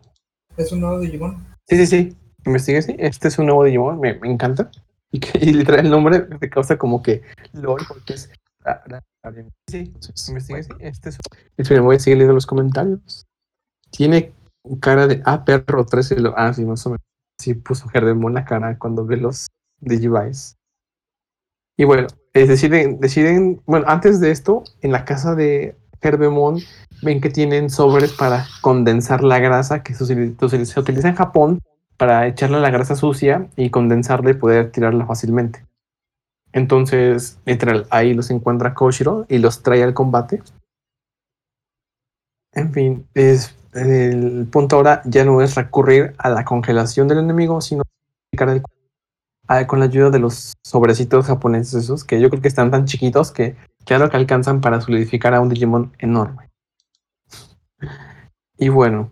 Es 0.58 0.72
un 0.72 0.82
nuevo 0.82 1.00
Digimon. 1.00 1.46
Sí, 1.68 1.78
sí, 1.78 1.86
sí. 1.88 2.18
Investigué, 2.46 2.82
sí. 2.82 2.96
Este 2.98 3.28
es 3.28 3.38
un 3.38 3.48
nuevo 3.48 3.64
Digimon, 3.64 4.00
me, 4.00 4.16
me 4.16 4.32
encanta. 4.32 4.70
Y, 5.12 5.20
que, 5.20 5.40
y 5.40 5.54
literal 5.54 5.86
el 5.86 5.90
nombre 5.90 6.28
me 6.40 6.50
causa 6.52 6.78
como 6.78 7.02
que 7.02 7.24
LOL, 7.54 7.82
porque 7.88 8.14
es. 8.14 8.30
Raremon. 8.64 9.54
Sí, 9.68 9.94
investigué. 10.30 10.62
Este 10.80 11.10
es. 11.10 11.82
Voy 11.82 11.96
a 11.96 12.00
seguir 12.00 12.18
leyendo 12.18 12.34
los 12.34 12.48
comentarios. 12.48 13.26
Tiene 13.92 14.34
cara 14.80 15.08
de. 15.08 15.22
Ah, 15.26 15.44
perro 15.46 15.86
13. 15.86 16.20
Lo, 16.20 16.38
ah, 16.38 16.54
sí, 16.54 16.66
más 16.66 16.86
o 16.86 16.92
menos. 16.92 17.02
Sí, 17.40 17.54
puso 17.54 17.88
Gerdemon 17.90 18.34
la 18.34 18.46
cara 18.46 18.78
cuando 18.78 19.06
ve 19.06 19.18
los 19.18 19.48
Digivice. 19.80 20.56
Y 21.78 21.86
bueno, 21.86 22.08
eh, 22.34 22.46
deciden, 22.46 23.00
deciden. 23.00 23.62
Bueno, 23.66 23.86
antes 23.88 24.20
de 24.20 24.32
esto, 24.32 24.64
en 24.82 24.92
la 24.92 25.06
casa 25.06 25.36
de 25.36 25.78
Gerbemon 26.02 26.60
ven 27.02 27.22
que 27.22 27.30
tienen 27.30 27.70
sobres 27.70 28.14
para 28.14 28.46
condensar 28.62 29.24
la 29.24 29.40
grasa 29.40 29.84
que 29.84 29.94
se 29.94 30.04
utiliza, 30.04 30.66
se 30.66 30.80
utiliza 30.80 31.10
en 31.10 31.16
Japón 31.16 31.60
para 31.98 32.28
echarle 32.28 32.60
la 32.60 32.70
grasa 32.70 32.96
sucia 32.96 33.48
y 33.56 33.70
condensarla 33.70 34.32
y 34.32 34.36
poder 34.36 34.72
tirarla 34.72 35.06
fácilmente. 35.06 35.66
Entonces, 36.52 37.40
literal, 37.46 37.86
ahí 37.90 38.14
los 38.14 38.30
encuentra 38.32 38.74
Koshiro 38.74 39.26
y 39.30 39.38
los 39.38 39.62
trae 39.62 39.84
al 39.84 39.94
combate. 39.94 40.42
En 42.54 42.74
fin, 42.74 43.08
es 43.14 43.56
el 43.74 44.48
punto 44.52 44.78
ahora 44.78 45.02
ya 45.06 45.24
no 45.24 45.42
es 45.42 45.56
recurrir 45.56 46.16
a 46.18 46.30
la 46.30 46.44
congelación 46.44 47.08
del 47.08 47.20
enemigo, 47.20 47.62
sino 47.62 47.84
el- 48.32 48.64
con 49.68 49.80
la 49.80 49.86
ayuda 49.86 50.10
de 50.10 50.20
los 50.20 50.54
sobrecitos 50.64 51.26
japoneses 51.26 51.84
esos, 51.84 52.04
que 52.04 52.20
yo 52.20 52.30
creo 52.30 52.42
que 52.42 52.48
están 52.48 52.72
tan 52.72 52.86
chiquitos 52.86 53.32
que 53.32 53.56
claro 53.86 54.10
que 54.10 54.18
alcanzan 54.18 54.62
para 54.62 54.82
solidificar 54.82 55.34
a 55.34 55.42
un 55.42 55.50
Digimon 55.50 55.94
enorme. 56.00 56.50
Y 58.58 58.70
bueno, 58.70 59.12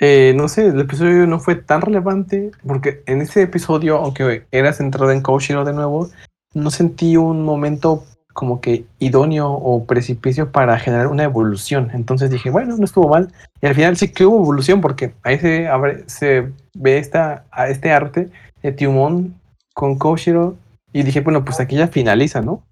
eh, 0.00 0.32
no 0.36 0.48
sé, 0.48 0.66
el 0.66 0.80
episodio 0.80 1.26
no 1.26 1.38
fue 1.40 1.54
tan 1.56 1.80
relevante 1.80 2.50
porque 2.66 3.02
en 3.06 3.20
ese 3.22 3.42
episodio, 3.42 3.96
aunque 3.96 4.44
era 4.50 4.72
centrado 4.72 5.10
en 5.12 5.22
Koshiro 5.22 5.64
de 5.64 5.72
nuevo, 5.72 6.08
no 6.54 6.70
sentí 6.70 7.16
un 7.16 7.42
momento 7.44 8.04
como 8.32 8.60
que 8.60 8.84
idóneo 8.98 9.48
o 9.52 9.84
precipicio 9.86 10.50
para 10.50 10.76
generar 10.78 11.06
una 11.06 11.22
evolución. 11.22 11.90
Entonces 11.94 12.30
dije, 12.30 12.50
bueno, 12.50 12.76
no 12.76 12.84
estuvo 12.84 13.08
mal. 13.08 13.32
Y 13.62 13.66
al 13.66 13.76
final 13.76 13.96
sí 13.96 14.08
que 14.08 14.26
hubo 14.26 14.42
evolución 14.42 14.80
porque 14.80 15.14
ahí 15.22 15.38
se, 15.38 15.68
abre- 15.68 16.02
se 16.08 16.50
ve 16.74 16.98
esta, 16.98 17.44
a 17.52 17.68
este 17.68 17.92
arte 17.92 18.30
de 18.62 18.72
Tiumon 18.72 19.34
con 19.72 19.96
Koshiro 19.98 20.56
y 20.92 21.04
dije, 21.04 21.20
bueno, 21.20 21.44
pues 21.44 21.60
aquí 21.60 21.76
ya 21.76 21.86
finaliza, 21.86 22.40
¿no? 22.40 22.64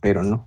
Pero 0.00 0.22
no. 0.22 0.46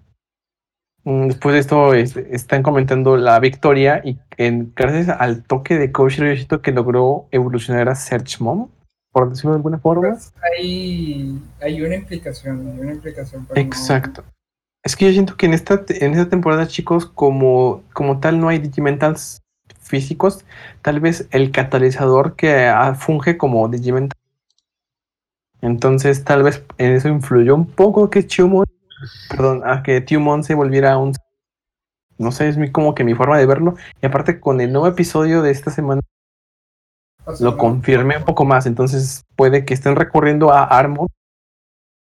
Mm, 1.06 1.28
Después 1.28 1.54
de 1.54 1.60
esto 1.60 1.94
es- 1.94 2.16
están 2.16 2.64
comentando 2.64 3.18
la 3.18 3.40
victoria 3.40 4.02
y 4.04 4.18
en, 4.38 4.72
gracias 4.76 5.10
al 5.10 5.44
toque 5.44 5.78
de 5.78 5.92
Koshiro 5.92 6.28
Yoshito 6.28 6.62
que 6.62 6.72
logró 6.72 7.28
evolucionar 7.32 7.90
a 7.90 7.96
Search 7.96 8.40
Mom, 8.40 8.70
por 9.12 9.30
decirlo 9.30 9.52
de 9.52 9.58
alguna 9.58 9.80
forma. 9.80 10.10
Pues, 10.10 10.34
hay, 10.58 11.40
hay 11.62 11.82
una 11.82 11.96
implicación, 11.96 12.68
hay 12.74 12.80
una 12.80 12.94
implicación. 12.94 13.46
no- 13.50 13.56
Exacto. 13.62 14.24
Es 14.86 14.96
que 14.96 15.06
yo 15.06 15.12
siento 15.12 15.36
que 15.38 15.46
en 15.46 15.54
esta, 15.54 15.82
en 15.90 16.12
esta 16.14 16.30
temporada, 16.30 16.68
chicos, 16.68 17.06
como, 17.06 17.84
como 17.94 18.20
tal 18.20 18.40
no 18.40 18.50
hay 18.50 18.60
Digimentals 18.60 19.42
físicos, 19.82 20.44
tal 20.82 21.00
vez 21.00 21.28
el 21.32 21.52
catalizador 21.52 22.36
que 22.36 22.66
ah, 22.68 22.96
funge 22.96 23.38
como 23.38 23.68
Digimental. 23.70 24.18
Entonces, 25.62 26.24
tal 26.26 26.44
vez 26.44 26.64
en 26.78 26.92
eso 26.94 27.08
influyó 27.08 27.56
un 27.56 27.66
poco 27.66 28.10
que 28.10 28.26
Chumon, 28.28 28.66
perdón, 29.30 29.62
a 29.66 29.84
que 29.84 30.02
Tumon 30.02 30.44
se 30.44 30.56
volviera 30.56 30.98
un. 30.98 31.14
No 32.18 32.32
sé, 32.32 32.48
es 32.48 32.58
mi, 32.58 32.72
como 32.72 32.96
que 32.96 33.04
mi 33.04 33.16
forma 33.16 33.38
de 33.38 33.46
verlo. 33.46 33.76
Y 34.02 34.06
aparte, 34.06 34.40
con 34.40 34.62
el 34.62 34.72
nuevo 34.72 34.88
episodio 34.88 35.42
de 35.42 35.52
esta 35.52 35.72
semana, 35.72 36.02
lo 37.40 37.58
confirmé 37.58 38.18
un 38.18 38.26
poco 38.26 38.46
más. 38.46 38.66
Entonces, 38.66 39.24
puede 39.36 39.66
que 39.66 39.74
estén 39.74 39.96
recurriendo 39.96 40.52
a 40.52 40.64
Armor 40.64 41.10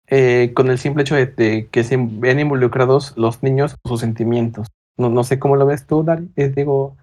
eh, 0.09 0.53
con 0.55 0.71
el 0.71 0.79
simple 0.79 1.03
hecho 1.03 1.15
de, 1.15 1.27
de 1.27 1.69
que 1.69 1.85
se 1.85 1.97
vean 1.97 2.41
involucrados 2.41 3.15
los 3.17 3.43
niños 3.43 3.77
o 3.83 3.89
sus 3.91 4.01
sentimientos. 4.01 4.67
No, 4.97 5.09
no 5.09 5.25
sé 5.25 5.39
cómo 5.39 5.57
lo 5.57 5.65
ves 5.65 5.87
tú, 5.87 6.03
Dari, 6.03 6.31
eh, 6.37 6.49
digo, 6.49 6.97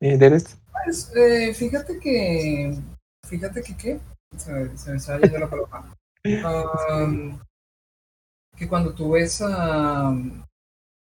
eh, 0.00 0.18
Derek. 0.18 0.46
Pues, 0.84 1.12
eh, 1.16 1.54
fíjate 1.54 1.98
que. 1.98 2.76
Fíjate 3.26 3.62
que 3.62 3.76
qué. 3.76 4.00
Se 4.36 4.52
me, 4.52 4.76
se 4.76 4.90
me 4.90 4.96
está 4.96 5.18
yendo 5.18 5.38
la 5.38 5.48
palabra. 5.48 5.96
Am, 6.90 7.40
que 8.60 8.68
cuando 8.68 8.92
tú 8.92 9.12
ves. 9.12 9.42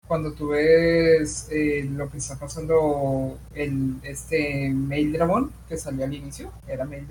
cuando 0.08 0.32
tú 0.34 0.50
ves 0.50 1.47
eh, 1.52 1.84
lo 1.91 2.10
que 2.10 2.18
está 2.18 2.36
pasando 2.38 3.38
en 3.54 4.00
este 4.04 4.70
Mail 4.70 5.14
Dragon 5.14 5.52
que 5.68 5.78
salió 5.78 6.06
al 6.06 6.14
inicio, 6.14 6.52
era 6.68 6.86
Mail 6.86 7.08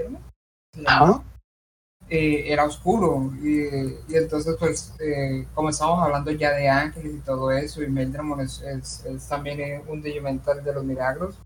eh, 2.08 2.52
era 2.52 2.64
oscuro. 2.64 3.32
Y, 3.42 3.64
y 4.08 4.16
entonces, 4.16 4.56
pues, 4.58 4.94
eh, 5.00 5.46
como 5.54 5.70
estábamos 5.70 6.04
hablando 6.04 6.30
ya 6.30 6.52
de 6.52 6.68
ángeles 6.68 7.14
y 7.16 7.20
todo 7.20 7.50
eso, 7.52 7.82
y 7.82 7.88
Mail 7.88 8.12
Dragon 8.12 8.40
es, 8.40 8.60
es, 8.62 9.04
es 9.04 9.28
también 9.28 9.82
un 9.88 10.00
Digimental 10.02 10.62
de 10.64 10.74
los 10.74 10.84
milagros. 10.84 11.38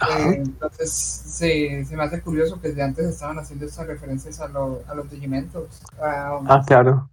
Eh, 0.00 0.34
entonces 0.36 0.92
se, 0.92 1.84
se 1.84 1.96
me 1.96 2.04
hace 2.04 2.20
curioso 2.20 2.60
que 2.60 2.68
desde 2.68 2.82
antes 2.82 3.06
estaban 3.06 3.38
haciendo 3.38 3.66
estas 3.66 3.86
referencias 3.88 4.38
a, 4.40 4.46
lo- 4.48 4.82
a 4.86 4.94
los 4.94 5.10
Digimentos 5.10 5.82
Ah, 6.00 6.62
claro. 6.66 7.10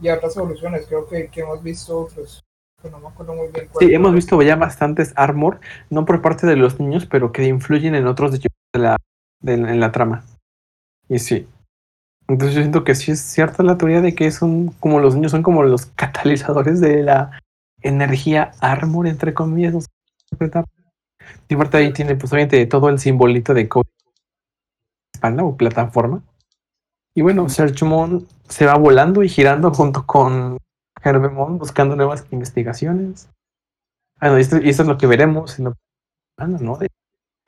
Y 0.00 0.08
otras 0.08 0.36
evoluciones. 0.36 0.86
Creo 0.86 1.06
que, 1.06 1.28
que 1.28 1.40
hemos 1.40 1.62
visto 1.62 1.98
otros, 1.98 2.44
que 2.82 2.90
no 2.90 2.98
me 3.00 3.08
acuerdo 3.08 3.34
muy 3.34 3.48
bien 3.48 3.68
cuál 3.72 3.86
Sí, 3.86 3.94
hemos 3.94 4.14
visto 4.14 4.40
ya 4.42 4.56
bastantes 4.56 5.12
Armor, 5.16 5.60
no 5.90 6.04
por 6.04 6.22
parte 6.22 6.46
de 6.46 6.56
los 6.56 6.78
niños, 6.80 7.06
pero 7.06 7.32
que 7.32 7.44
influyen 7.46 7.94
en 7.94 8.06
otros 8.06 8.32
de 8.32 8.48
la, 8.74 8.96
de- 9.40 9.54
en 9.54 9.80
la 9.80 9.92
trama. 9.92 10.24
Y 11.08 11.18
sí. 11.18 11.48
Entonces 12.28 12.56
yo 12.56 12.62
siento 12.62 12.82
que 12.84 12.94
sí 12.96 13.12
es 13.12 13.20
cierta 13.20 13.62
la 13.62 13.78
teoría 13.78 14.00
de 14.00 14.14
que 14.14 14.30
son 14.32 14.68
como 14.80 14.98
los 14.98 15.14
niños 15.14 15.30
son 15.30 15.42
como 15.44 15.62
los 15.62 15.86
catalizadores 15.86 16.80
de 16.80 17.02
la 17.02 17.38
energía 17.82 18.50
Armor, 18.60 19.06
entre 19.06 19.32
comillas. 19.32 19.86
interpretar. 20.32 20.64
Y 21.48 21.54
aparte 21.54 21.76
ahí 21.76 21.92
tiene 21.92 22.16
pues 22.16 22.32
obviamente 22.32 22.66
todo 22.66 22.88
el 22.88 22.98
simbolito 22.98 23.54
de 23.54 23.68
espalda 25.14 25.44
o 25.44 25.56
plataforma. 25.56 26.22
Y 27.16 27.22
bueno, 27.22 27.48
Serchumon 27.48 28.26
se 28.46 28.66
va 28.66 28.74
volando 28.74 29.22
y 29.22 29.28
girando 29.28 29.72
junto 29.72 30.04
con 30.04 30.58
Herbemon 31.02 31.58
buscando 31.58 31.96
nuevas 31.96 32.26
investigaciones. 32.30 33.30
Ah, 34.20 34.28
no, 34.28 34.38
y 34.38 34.42
esto, 34.42 34.58
y 34.58 34.68
esto 34.68 34.82
es 34.82 34.88
lo 34.88 34.98
que 34.98 35.06
veremos 35.06 35.58
en 35.58 35.64
la 35.64 35.72
semana, 36.38 36.58
¿no? 36.60 36.76
De- 36.76 36.88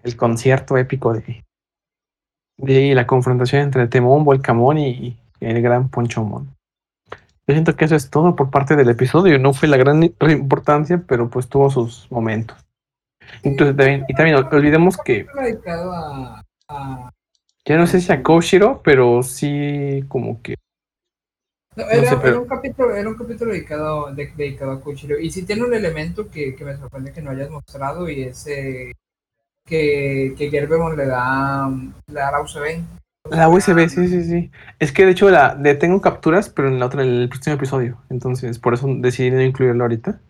el 0.03 0.17
concierto 0.17 0.79
épico 0.79 1.13
de, 1.13 1.45
de 2.57 2.95
la 2.95 3.07
confrontación 3.07 3.63
entre 3.63 3.89
Temón, 3.89 4.25
Volcamón 4.25 4.79
y 4.79 5.19
el 5.41 5.61
gran 5.61 5.91
Ponchomón. 5.91 6.49
Yo 7.47 7.53
siento 7.55 7.77
que 7.77 7.85
eso 7.85 7.95
es 7.97 8.09
todo 8.09 8.37
por 8.37 8.51
parte 8.51 8.75
del 8.75 8.89
episodio. 8.89 9.39
No 9.39 9.53
fue 9.53 9.69
la 9.69 9.77
gran 9.77 10.03
importancia, 10.03 11.03
pero 11.07 11.29
pues 11.29 11.49
tuvo 11.49 11.69
sus 11.69 12.11
momentos. 12.11 12.57
Entonces, 13.43 13.77
también, 13.77 14.05
y 14.09 14.15
también 14.15 14.37
olvidemos 14.37 14.97
que 14.97 15.27
ya 17.69 17.77
no 17.77 17.87
sé 17.87 18.01
si 18.01 18.11
a 18.13 18.23
Koshiro, 18.23 18.81
pero 18.83 19.23
sí 19.23 20.03
como 20.09 20.41
que 20.43 20.55
no, 21.77 21.85
era, 21.91 22.11
sé, 22.11 22.17
pero- 22.17 22.29
era 22.29 22.41
un 22.41 22.49
capítulo, 22.49 22.95
era 22.97 23.09
un 23.09 23.15
capítulo 23.17 23.53
dedicado, 23.53 24.13
de- 24.15 24.33
dedicado 24.37 24.73
a 24.73 24.81
Kuchiro. 24.81 25.19
Y 25.19 25.31
sí 25.31 25.45
tiene 25.45 25.63
un 25.65 25.75
elemento 25.75 26.29
que, 26.31 26.55
que 26.57 26.65
me 26.65 26.77
sorprende 26.77 27.13
que 27.13 27.23
no 27.23 27.31
hayas 27.31 27.51
mostrado 27.51 28.09
y 28.09 28.23
es 28.23 28.47
eh, 28.49 28.93
que, 29.67 30.35
que 30.37 30.51
Gerbemon 30.51 30.97
le 30.97 31.07
da, 31.07 31.69
le 32.09 32.15
da 32.15 32.33
la 32.33 32.41
USB. 32.41 32.83
La 33.31 33.49
USB, 33.51 33.89
sí, 33.89 34.09
sí, 34.09 34.25
sí. 34.25 34.51
Es 34.79 34.91
que 34.91 35.05
de 35.05 35.11
hecho 35.13 35.29
la 35.31 35.55
le 35.55 35.75
tengo 35.75 36.01
capturas, 36.01 36.49
pero 36.49 36.69
en 36.69 36.79
la 36.81 36.87
otra, 36.87 37.03
en 37.03 37.11
el 37.11 37.29
próximo 37.29 37.57
episodio. 37.57 37.99
Entonces, 38.09 38.59
por 38.59 38.73
eso 38.75 38.89
decidí 39.01 39.31
no 39.31 39.43
incluirlo 39.43 39.85
ahorita. 39.85 40.21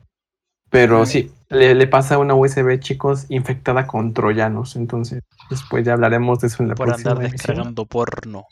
Pero 0.70 1.06
sí, 1.06 1.32
le, 1.48 1.74
le 1.74 1.86
pasa 1.86 2.18
una 2.18 2.34
USB, 2.34 2.78
chicos, 2.78 3.26
infectada 3.30 3.86
con 3.86 4.12
troyanos. 4.12 4.76
Entonces, 4.76 5.22
después 5.50 5.84
ya 5.84 5.94
hablaremos 5.94 6.40
de 6.40 6.48
eso 6.48 6.62
en 6.62 6.68
la 6.70 6.74
por 6.74 6.88
próxima 6.88 7.12
andar 7.12 7.24
emisión. 7.26 7.36
descargando 7.54 7.86
porno. 7.86 8.44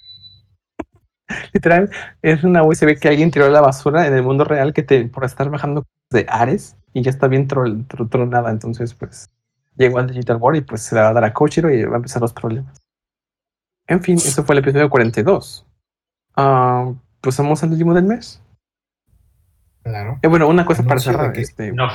Literal, 1.53 1.91
es 2.23 2.45
una 2.45 2.63
USB 2.63 2.99
que 2.99 3.09
alguien 3.09 3.31
tiró 3.31 3.47
a 3.47 3.51
la 3.51 3.61
basura 3.61 4.07
en 4.07 4.15
el 4.15 4.23
mundo 4.23 4.45
real 4.45 4.73
que 4.73 4.83
te, 4.83 5.05
por 5.09 5.25
estar 5.25 5.51
bajando 5.51 5.85
de 6.11 6.25
Ares 6.29 6.77
y 6.93 7.03
ya 7.03 7.11
está 7.11 7.29
bien 7.29 7.49
tro- 7.49 7.87
tro- 7.89 8.09
tronada. 8.09 8.51
Entonces, 8.51 8.95
pues, 8.95 9.29
llegó 9.77 9.99
al 9.99 10.07
Digital 10.07 10.37
World 10.37 10.61
y 10.63 10.65
pues 10.65 10.83
se 10.83 10.95
la 10.95 11.03
va 11.03 11.09
a 11.09 11.13
dar 11.13 11.25
a 11.25 11.33
Kochiro 11.35 11.71
y 11.71 11.83
va 11.85 11.95
a 11.95 11.97
empezar 11.97 12.23
los 12.23 12.33
problemas. 12.33 12.77
En 13.89 14.03
fin, 14.03 14.17
eso 14.17 14.43
fue 14.45 14.55
el 14.55 14.61
episodio 14.61 14.89
42. 14.89 15.67
Ah, 16.37 16.93
pues 17.21 17.37
vamos 17.39 17.63
al 17.63 17.73
último 17.73 17.93
del 17.95 18.05
mes. 18.05 18.41
Claro. 19.87 20.19
Eh, 20.23 20.27
bueno, 20.27 20.49
una 20.49 20.65
cosa 20.67 20.83
para 20.83 20.99
cerrar. 21.01 21.33
que 21.33 21.41
Este, 21.43 21.73
No 21.73 21.89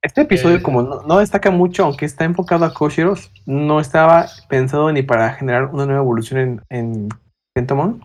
este 0.00 0.20
episodio, 0.22 0.56
eh, 0.56 0.62
como 0.62 0.82
no, 0.82 1.02
no 1.02 1.18
destaca 1.18 1.50
mucho, 1.50 1.84
aunque 1.84 2.04
está 2.04 2.24
enfocado 2.24 2.64
a 2.64 2.72
Koshiro, 2.74 3.14
no 3.46 3.80
estaba 3.80 4.26
pensado 4.48 4.90
ni 4.92 5.02
para 5.02 5.30
generar 5.34 5.66
una 5.66 5.86
nueva 5.86 6.00
evolución 6.00 6.40
en, 6.40 6.60
en 6.70 7.08
Tentomon. 7.54 8.04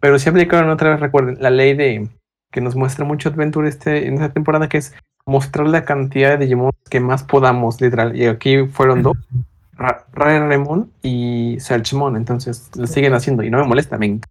Pero 0.00 0.18
sí 0.18 0.28
aplicaron 0.28 0.70
otra 0.70 0.90
vez, 0.90 1.00
recuerden, 1.00 1.38
la 1.40 1.50
ley 1.50 1.74
de 1.74 2.08
que 2.52 2.60
nos 2.60 2.76
muestra 2.76 3.04
mucho 3.04 3.28
Adventure 3.30 3.68
este, 3.68 4.06
en 4.06 4.14
esta 4.14 4.32
temporada, 4.32 4.68
que 4.68 4.78
es 4.78 4.94
mostrar 5.26 5.66
la 5.66 5.84
cantidad 5.84 6.30
de 6.30 6.44
Digimon 6.44 6.72
que 6.90 7.00
más 7.00 7.24
podamos, 7.24 7.80
literal. 7.80 8.14
Y 8.14 8.26
aquí 8.26 8.66
fueron 8.66 9.02
dos, 9.02 9.16
Ra- 9.76 10.04
Raemon 10.12 10.90
y 11.02 11.56
Searchmon. 11.58 12.16
Entonces 12.16 12.70
lo 12.76 12.86
siguen 12.86 13.14
haciendo 13.14 13.42
y 13.42 13.50
no 13.50 13.58
me 13.58 13.64
molesta, 13.66 13.98
me 13.98 14.06
encanta. 14.06 14.28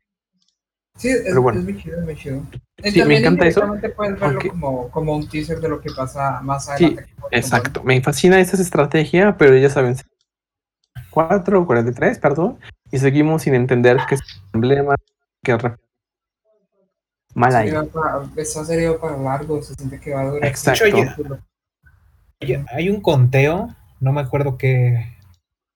Sí, 0.95 1.09
es, 1.09 1.35
bueno. 1.35 1.59
es 1.59 1.65
muy 1.65 1.81
chido, 1.81 1.97
es 1.99 2.03
muy 2.05 2.15
chido. 2.15 2.41
Sí, 2.83 3.03
me 3.03 3.17
encanta 3.17 3.47
eso, 3.47 3.61
puedes 3.95 4.19
verlo 4.19 4.27
aunque- 4.27 4.49
como, 4.49 4.89
como 4.91 5.15
un 5.15 5.27
teaser 5.27 5.59
de 5.59 5.69
lo 5.69 5.81
que 5.81 5.89
pasa 5.95 6.39
más 6.41 6.65
Sí, 6.65 6.85
adelante. 6.85 7.13
Exacto, 7.31 7.83
me 7.83 7.99
fascina 8.01 8.39
esa 8.39 8.61
estrategia, 8.61 9.35
pero 9.37 9.57
ya 9.57 9.69
saben, 9.69 9.95
4 11.09 11.61
o 11.61 11.65
43, 11.65 12.19
perdón, 12.19 12.59
y 12.91 12.99
seguimos 12.99 13.41
sin 13.41 13.55
entender 13.55 13.97
que 14.07 14.15
es 14.15 14.21
un 14.53 14.61
emblema, 14.63 14.95
que 15.43 15.57
re- 15.57 15.77
mal 17.33 17.55
ahí. 17.55 17.69
Sería 17.71 18.97
para- 18.97 19.17
largo, 19.17 19.61
se 19.63 19.73
siente 19.73 19.99
que 19.99 20.13
va 20.13 20.21
a 20.21 20.25
durar. 20.25 20.45
Exacto. 20.47 20.85
mucho. 20.95 21.39
Hay 22.71 22.89
un 22.89 23.01
conteo, 23.01 23.69
no 23.99 24.11
me 24.11 24.21
acuerdo 24.21 24.57
qué, 24.57 25.07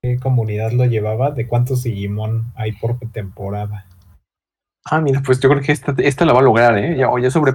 qué 0.01 0.19
comunidad 0.19 0.71
lo 0.73 0.85
llevaba, 0.85 1.31
de 1.31 1.47
cuántos 1.47 1.83
Digimon 1.83 2.51
hay 2.55 2.73
por 2.73 2.99
temporada. 3.11 3.86
Ah, 4.89 5.01
mira, 5.01 5.21
pues 5.25 5.39
yo 5.39 5.49
creo 5.49 5.61
que 5.61 5.71
esta, 5.71 5.93
esta 5.97 6.25
la 6.25 6.33
va 6.33 6.39
a 6.39 6.43
lograr, 6.43 6.77
¿eh? 6.77 6.95
Ya, 6.97 7.09
o 7.09 7.19
ya 7.19 7.29
sobre, 7.29 7.53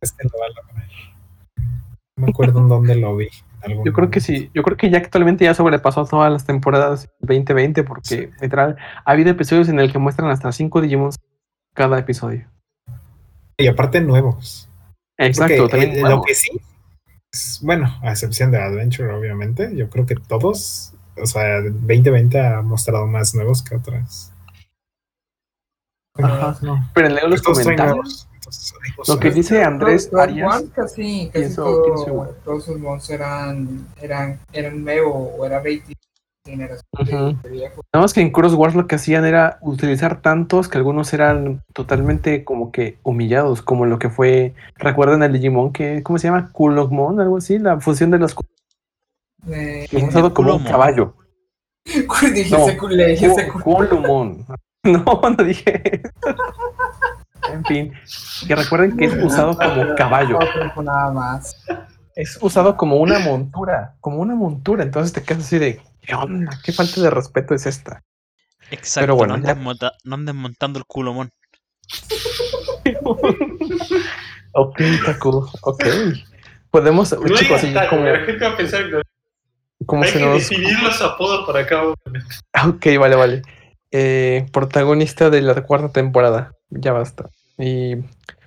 Este 0.00 0.24
lo 0.24 0.30
va 0.38 0.46
a 0.46 0.48
lograr. 0.48 0.88
No 2.16 2.26
me 2.26 2.30
acuerdo 2.30 2.60
en 2.60 2.68
dónde 2.68 2.94
lo 2.96 3.16
vi. 3.16 3.28
en 3.62 3.70
algún 3.70 3.84
yo 3.86 3.92
creo 3.92 4.10
que 4.10 4.20
sí, 4.20 4.50
yo 4.54 4.62
creo 4.62 4.76
que 4.76 4.90
ya 4.90 4.98
actualmente 4.98 5.44
ya 5.44 5.54
sobrepasó 5.54 6.04
todas 6.04 6.30
las 6.30 6.44
temporadas 6.44 7.08
2020, 7.20 7.82
porque 7.84 8.30
literal, 8.40 8.76
ha 9.04 9.10
habido 9.10 9.30
episodios 9.30 9.68
en 9.68 9.80
el 9.80 9.90
que 9.90 9.98
muestran 9.98 10.30
hasta 10.30 10.52
5 10.52 10.80
Digimon 10.80 11.10
cada 11.74 11.98
episodio. 11.98 12.46
Y 13.56 13.66
aparte 13.66 14.00
nuevos. 14.00 14.68
Exacto, 15.16 15.68
Porque, 15.68 15.78
también. 15.86 16.06
eh, 16.06 16.08
lo 16.08 16.22
que 16.22 16.34
sí, 16.34 16.50
es- 17.32 17.60
bueno, 17.62 17.98
a 18.02 18.10
excepción 18.10 18.50
de 18.50 18.58
Adventure, 18.58 19.12
obviamente, 19.12 19.74
yo 19.74 19.88
creo 19.88 20.06
que 20.06 20.16
todos, 20.16 20.92
o 21.16 21.26
sea, 21.26 21.62
2020 21.62 22.38
ha 22.46 22.62
mostrado 22.62 23.06
más 23.06 23.34
nuevos 23.34 23.62
que 23.62 23.74
otras. 23.76 24.32
Ajá. 26.22 26.56
no. 26.62 26.88
pero 26.94 27.08
leo 27.08 27.26
los 27.28 27.42
comentarios. 27.42 28.28
entonces, 28.34 28.72
Lo 29.08 29.18
que 29.18 29.30
dice 29.32 29.62
Andrés 29.64 30.08
Todos- 30.10 30.22
Arias. 30.22 30.54
One 30.56 30.68
casi, 30.74 31.26
casi 31.26 31.30
pienso- 31.32 31.64
todo- 31.64 31.84
pienso 31.84 32.06
igual. 32.08 32.30
todos 32.44 32.64
sus 32.64 32.78
mons 32.78 33.10
eran, 33.10 33.86
eran, 34.00 34.38
eran 34.52 34.84
nuevo 34.84 35.34
o 35.36 35.44
era 35.44 35.58
rating 35.58 35.94
generación 36.46 36.84
Ujú. 37.32 37.42
de 37.42 37.48
viejo. 37.48 37.80
Nada 37.92 38.02
más 38.04 38.12
que 38.12 38.20
en 38.20 38.30
Cross 38.30 38.52
Wars 38.54 38.74
lo 38.74 38.86
que 38.86 38.96
hacían 38.96 39.24
era 39.24 39.58
utilizar 39.62 40.20
tantos 40.20 40.68
que 40.68 40.76
algunos 40.76 41.12
eran 41.14 41.62
totalmente 41.72 42.44
como 42.44 42.70
que 42.70 42.98
humillados, 43.02 43.62
como 43.62 43.86
lo 43.86 43.98
que 43.98 44.10
fue, 44.10 44.52
recuerdan 44.76 45.22
el 45.22 45.32
Digimon 45.32 45.72
que, 45.72 46.02
¿cómo 46.02 46.18
se 46.18 46.28
llama? 46.28 46.50
Kulogmon, 46.52 47.18
algo 47.18 47.38
así, 47.38 47.58
la 47.58 47.80
fusión 47.80 48.10
de 48.10 48.18
los 48.18 48.36
Eh, 49.48 49.86
usado 50.06 50.32
como 50.34 50.56
un 50.56 50.64
caballo. 50.64 51.14
No. 52.50 52.66
No, 54.92 55.04
no 55.04 55.44
dije 55.44 56.02
eso. 56.02 56.12
En 57.52 57.64
fin, 57.64 57.94
que 58.46 58.54
recuerden 58.56 58.96
que 58.96 59.06
es 59.06 59.14
usado 59.22 59.56
como 59.58 59.94
caballo. 59.96 60.38
Nada 60.82 61.10
más. 61.12 61.56
Es 62.14 62.38
usado 62.40 62.76
como 62.76 62.96
una 62.96 63.18
montura, 63.18 63.96
como 64.00 64.18
una 64.18 64.34
montura. 64.34 64.82
Entonces 64.82 65.12
te 65.12 65.22
quedas 65.22 65.44
así 65.44 65.58
de, 65.58 65.80
¿qué 66.02 66.14
onda? 66.14 66.58
¿Qué 66.62 66.72
falta 66.72 67.00
de 67.00 67.10
respeto 67.10 67.54
es 67.54 67.66
esta? 67.66 68.02
Exacto, 68.70 69.00
Pero 69.02 69.16
bueno, 69.16 69.36
no, 69.36 69.42
ya- 69.44 69.50
andes 69.52 69.64
monta- 69.64 69.92
no 70.04 70.14
andes 70.14 70.34
montando 70.34 70.78
el 70.78 70.84
culomón. 70.86 71.30
ok, 74.52 74.80
Taku, 75.04 75.48
ok. 75.62 75.84
Podemos, 76.70 77.12
No 77.12 77.34
chicos, 77.36 77.58
así 77.58 77.72
tal, 77.72 77.88
como, 77.88 78.04
la 78.04 78.18
gente 78.20 78.44
va 78.44 78.52
a 78.52 78.56
pensar 78.56 78.88
que 78.90 79.00
hay 80.06 80.12
se 80.12 80.18
que 80.18 80.24
nos... 80.24 80.38
definir 80.48 80.78
los 80.82 81.00
apodos 81.02 81.46
para 81.46 81.66
cada 81.66 81.84
uno. 81.84 81.94
Ok, 82.68 82.86
vale, 82.98 83.16
vale. 83.16 83.42
Eh, 83.96 84.46
protagonista 84.52 85.30
de 85.30 85.40
la 85.40 85.54
cuarta 85.62 85.88
temporada. 85.88 86.50
Ya 86.68 86.92
basta. 86.92 87.30
Y 87.56 87.94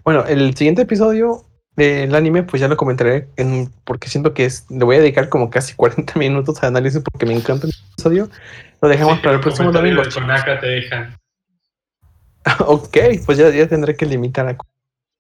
bueno, 0.03 0.25
el 0.25 0.53
siguiente 0.57 0.81
episodio 0.81 1.45
del 1.77 2.13
anime, 2.15 2.43
pues 2.43 2.59
ya 2.59 2.67
lo 2.67 2.75
comentaré 2.75 3.29
en, 3.37 3.71
porque 3.85 4.09
siento 4.09 4.33
que 4.33 4.43
es, 4.43 4.69
le 4.69 4.83
voy 4.83 4.97
a 4.97 4.99
dedicar 4.99 5.29
como 5.29 5.49
casi 5.49 5.73
40 5.73 6.13
minutos 6.19 6.61
a 6.61 6.67
análisis 6.67 7.01
porque 7.01 7.25
me 7.25 7.33
encanta 7.33 7.65
el 7.65 7.73
episodio. 7.93 8.29
Lo 8.81 8.89
dejamos 8.89 9.15
Sí, 9.15 9.23
para 9.23 9.35
el 9.35 9.39
próximo 9.39 9.71
domingo. 9.71 10.01
te 10.03 10.67
dejan. 10.67 11.15
ok, 12.67 12.97
pues 13.25 13.37
ya, 13.37 13.49
ya 13.49 13.69
tendré 13.69 13.95
que 13.95 14.05
limitar 14.05 14.47
a 14.47 14.51
la 14.51 14.57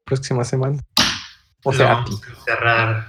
próxima 0.03 0.43
semana. 0.43 0.83
O 1.63 1.71
sea, 1.71 1.89
Lo 1.89 1.95
vamos 2.01 2.21
a 2.21 2.29
encerrar 2.31 3.07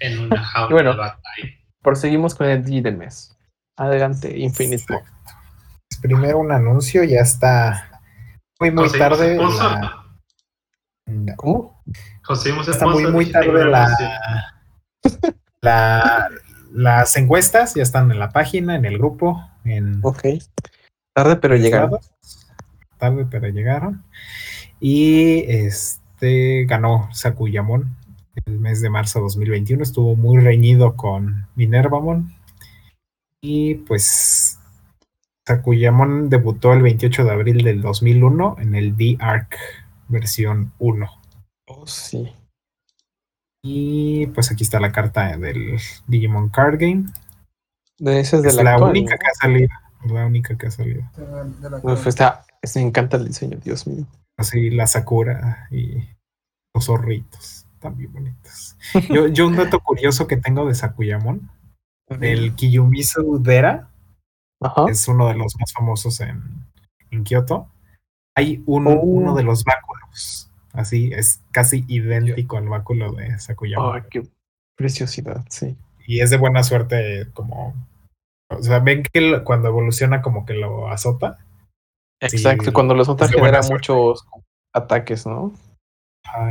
en 0.00 0.18
una 0.20 0.42
jaula 0.44 0.74
bueno. 0.74 0.90
de 0.92 0.96
batalla. 0.96 1.48
Proseguimos 1.82 2.34
con 2.34 2.48
el 2.48 2.64
D 2.64 2.80
del 2.80 2.96
mes. 2.96 3.36
Adelante, 3.76 4.34
Infinite 4.38 4.84
primero 6.00 6.38
un 6.38 6.52
anuncio, 6.52 7.02
ya 7.04 7.20
está 7.20 8.00
muy 8.60 8.70
muy 8.70 8.90
tarde. 8.90 9.36
La, 9.36 10.04
la- 11.06 11.36
¿Cómo? 11.36 11.82
Conseguimos 12.26 12.68
está 12.68 12.86
muy 12.86 13.06
muy 13.10 13.30
tarde 13.32 13.64
la, 13.64 13.88
la- 15.62 16.28
las 16.72 17.16
encuestas, 17.16 17.74
ya 17.74 17.82
están 17.82 18.10
en 18.12 18.18
la 18.18 18.30
página, 18.30 18.76
en 18.76 18.84
el 18.84 18.98
grupo, 18.98 19.42
en 19.64 20.00
Ok. 20.02 20.22
Tarde, 21.14 21.36
pero 21.36 21.56
llegaron. 21.56 21.98
Tarde, 22.98 23.26
pero 23.30 23.48
llegaron. 23.48 24.04
Y 24.80 25.44
este 25.50 26.64
ganó 26.66 27.08
Sakuyamon 27.12 27.96
el 28.46 28.58
mes 28.60 28.80
de 28.80 28.90
marzo 28.90 29.18
de 29.18 29.24
2021. 29.24 29.82
Estuvo 29.82 30.14
muy 30.14 30.38
reñido 30.42 30.94
con 30.94 31.48
Minervamon. 31.56 32.32
Y 33.40 33.76
pues 33.76 34.57
Sakuyamon 35.48 36.28
debutó 36.28 36.74
el 36.74 36.82
28 36.82 37.24
de 37.24 37.30
abril 37.30 37.64
del 37.64 37.80
2001 37.80 38.56
en 38.60 38.74
el 38.74 38.96
D-Arc 38.96 39.56
versión 40.08 40.72
1. 40.78 41.08
Oh, 41.68 41.86
sí. 41.86 42.30
Y 43.62 44.26
pues 44.28 44.50
aquí 44.52 44.62
está 44.62 44.78
la 44.78 44.92
carta 44.92 45.36
del 45.36 45.78
Digimon 46.06 46.50
Card 46.50 46.78
Game. 46.78 47.06
De 47.98 48.20
esa 48.20 48.36
es 48.36 48.42
de 48.42 48.48
Es 48.50 48.54
la, 48.56 48.62
la 48.62 48.72
actual, 48.74 48.90
única 48.90 49.14
¿no? 49.14 49.18
que 49.18 49.26
ha 49.26 49.34
salido. 49.34 49.68
La 50.06 50.26
única 50.26 50.56
que 50.58 50.66
ha 50.66 50.70
salido. 50.70 51.02
De, 51.16 51.24
de 51.60 51.70
la 51.70 51.78
Uf, 51.78 52.06
está, 52.06 52.44
es- 52.62 52.76
me 52.76 52.82
encanta 52.82 53.16
el 53.16 53.26
diseño, 53.26 53.58
Dios 53.62 53.86
mío. 53.86 54.06
Así 54.36 54.70
la 54.70 54.86
Sakura 54.86 55.66
y 55.70 56.08
los 56.74 56.84
zorritos. 56.84 57.64
Bien 57.94 58.12
bonitos. 58.12 58.76
Yo, 59.08 59.28
yo 59.28 59.46
un 59.46 59.56
dato 59.56 59.80
curioso 59.80 60.26
que 60.26 60.36
tengo 60.36 60.66
de 60.66 60.74
Sakuyamon. 60.74 61.50
El 62.20 62.54
Kiyumizu 62.54 63.40
Dera 63.42 63.90
Ajá. 64.60 64.86
es 64.88 65.06
uno 65.08 65.28
de 65.28 65.34
los 65.34 65.54
más 65.58 65.72
famosos 65.72 66.20
en, 66.20 66.42
en 67.10 67.24
Kioto. 67.24 67.68
Hay 68.36 68.62
un, 68.66 68.86
Oh. 68.86 69.00
uno 69.00 69.34
de 69.34 69.42
los 69.42 69.64
báculos. 69.64 70.50
Así 70.72 71.10
es 71.12 71.42
casi 71.50 71.84
idéntico 71.88 72.56
al 72.56 72.68
báculo 72.68 73.12
de 73.12 73.38
Sakuyamon. 73.38 73.96
Ay, 73.96 74.02
qué 74.10 74.22
preciosidad, 74.76 75.44
sí. 75.48 75.76
Y 76.06 76.20
es 76.20 76.30
de 76.30 76.36
buena 76.36 76.62
suerte 76.62 77.28
como... 77.34 77.74
O 78.50 78.62
sea, 78.62 78.78
ven 78.78 79.02
que 79.12 79.20
lo- 79.20 79.44
cuando 79.44 79.68
evoluciona 79.68 80.22
como 80.22 80.46
que 80.46 80.54
lo 80.54 80.88
azota. 80.88 81.38
Sí, 82.20 82.36
Exacto, 82.36 82.72
cuando 82.72 82.94
de 83.32 83.36
buena 83.40 83.58
genera 83.62 83.74
muchos 83.74 84.26
ataques, 84.74 85.26
¿no? 85.26 85.52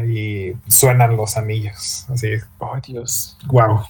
Y 0.08 0.54
suenan 0.68 1.16
los 1.18 1.38
anillos. 1.38 2.06
Así, 2.10 2.28
Ay, 2.60 2.82
Dios. 2.86 3.38
wow. 3.48 3.82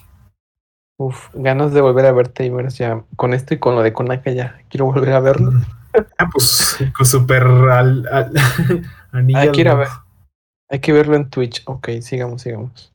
Uf, 1.00 1.30
ganas 1.34 1.74
de 1.74 1.82
volver 1.82 2.06
a 2.08 2.12
ver 2.12 2.28
Tamers 2.30 2.78
ya. 2.78 3.04
Con 3.16 3.34
esto 3.34 3.54
y 3.54 3.60
con 3.60 3.76
lo 3.76 3.84
de 3.84 3.94
Konaka 3.94 4.32
ya. 4.32 4.60
Quiero 4.70 4.86
volver 4.86 5.14
a 5.14 5.20
verlo. 5.20 5.52
Ah, 6.18 6.30
pues 6.32 6.78
con 6.96 7.06
super 7.06 7.44
al. 7.44 8.08
Hay 9.36 9.52
que 9.52 9.62
ir 9.62 9.70
a 9.70 9.76
ver. 9.76 9.88
Hay 10.70 10.80
que 10.80 10.94
verlo 10.94 11.16
en 11.16 11.30
Twitch. 11.30 11.64
Ok, 11.66 11.90
sigamos, 12.02 12.42
sigamos. 12.42 12.94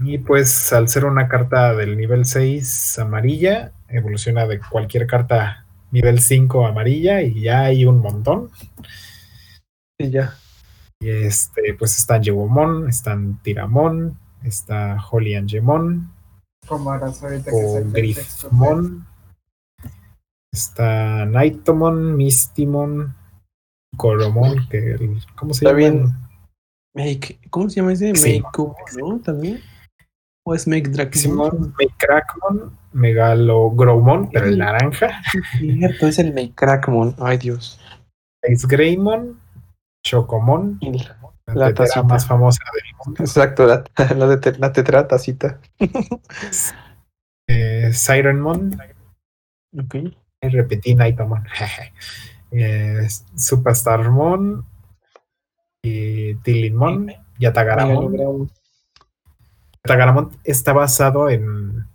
Y 0.00 0.18
pues 0.18 0.72
al 0.72 0.88
ser 0.88 1.04
una 1.04 1.28
carta 1.28 1.74
del 1.74 1.96
nivel 1.96 2.24
6 2.24 2.98
amarilla, 2.98 3.72
evoluciona 3.88 4.46
de 4.46 4.60
cualquier 4.60 5.06
carta 5.06 5.64
nivel 5.90 6.20
5 6.20 6.66
amarilla 6.66 7.22
y 7.22 7.42
ya 7.42 7.62
hay 7.62 7.84
un 7.84 8.00
montón. 8.00 8.50
Y 9.98 10.10
ya. 10.10 10.34
Y 11.00 11.10
este, 11.10 11.74
pues 11.78 11.96
están 11.96 12.22
Yewomon, 12.22 12.88
están 12.88 13.40
Tiramon, 13.42 14.18
está 14.42 14.98
Holy 15.10 15.34
Angemon, 15.34 16.12
Como 16.68 16.90
harás 16.90 17.22
ahorita 17.22 17.50
o 17.52 17.78
el. 17.78 17.92
Grifmon, 17.92 19.06
está 20.52 21.24
Nightomon, 21.26 22.16
Mistimon, 22.16 23.14
Coromon, 23.96 24.68
que 24.68 24.92
el- 24.92 25.24
¿cómo 25.36 25.54
se 25.54 25.64
Está 25.64 25.70
llama? 25.70 25.76
bien. 25.78 26.14
Make, 26.94 27.38
¿Cómo 27.50 27.68
se 27.70 27.76
llama 27.76 27.92
ese? 27.92 28.14
Sí. 28.14 28.40
Make 28.42 28.72
¿no? 28.98 29.18
También. 29.20 29.60
¿O 30.44 30.54
es 30.54 30.66
Make 30.66 30.88
Dracmon? 30.88 31.12
Simon, 31.14 31.74
Megacrackmon, 31.78 32.78
Megalogrowmon, 32.92 34.30
pero 34.30 34.46
el 34.46 34.58
naranja, 34.58 35.20
Cierto, 35.58 36.06
es 36.06 36.18
el 36.18 36.32
Make 36.32 36.54
Crackmon. 36.54 37.14
Ay, 37.18 37.36
Dios. 37.38 37.78
Ice 38.48 38.66
Greymon, 38.66 39.38
Chocomon, 40.06 40.78
Y 40.80 40.90
la, 41.48 41.54
La 41.54 41.66
tetera 41.68 41.86
tacita. 41.86 42.02
más 42.02 42.26
famosa 42.26 42.62
del 42.72 42.96
mundo, 43.04 43.22
Exacto, 43.22 43.66
la, 43.66 43.84
la, 44.16 44.26
de 44.26 44.36
te- 44.38 44.58
la 44.58 44.72
tetra 44.72 45.06
tacita. 45.08 45.60
eh, 47.46 47.90
Sirenmon, 47.92 48.78
Ok. 49.78 49.94
y 50.42 50.48
repetí 50.48 50.94
Nightomon, 50.94 51.44
eh, 52.52 53.06
Superstarmon, 53.36 54.64
y 55.82 56.34
Tilinmon, 56.36 57.12
Yatagaramon. 57.38 58.12
Megalogram. 58.12 58.48
Yatagaramon 59.84 60.30
está 60.44 60.72
basado 60.72 61.28
en, 61.30 61.86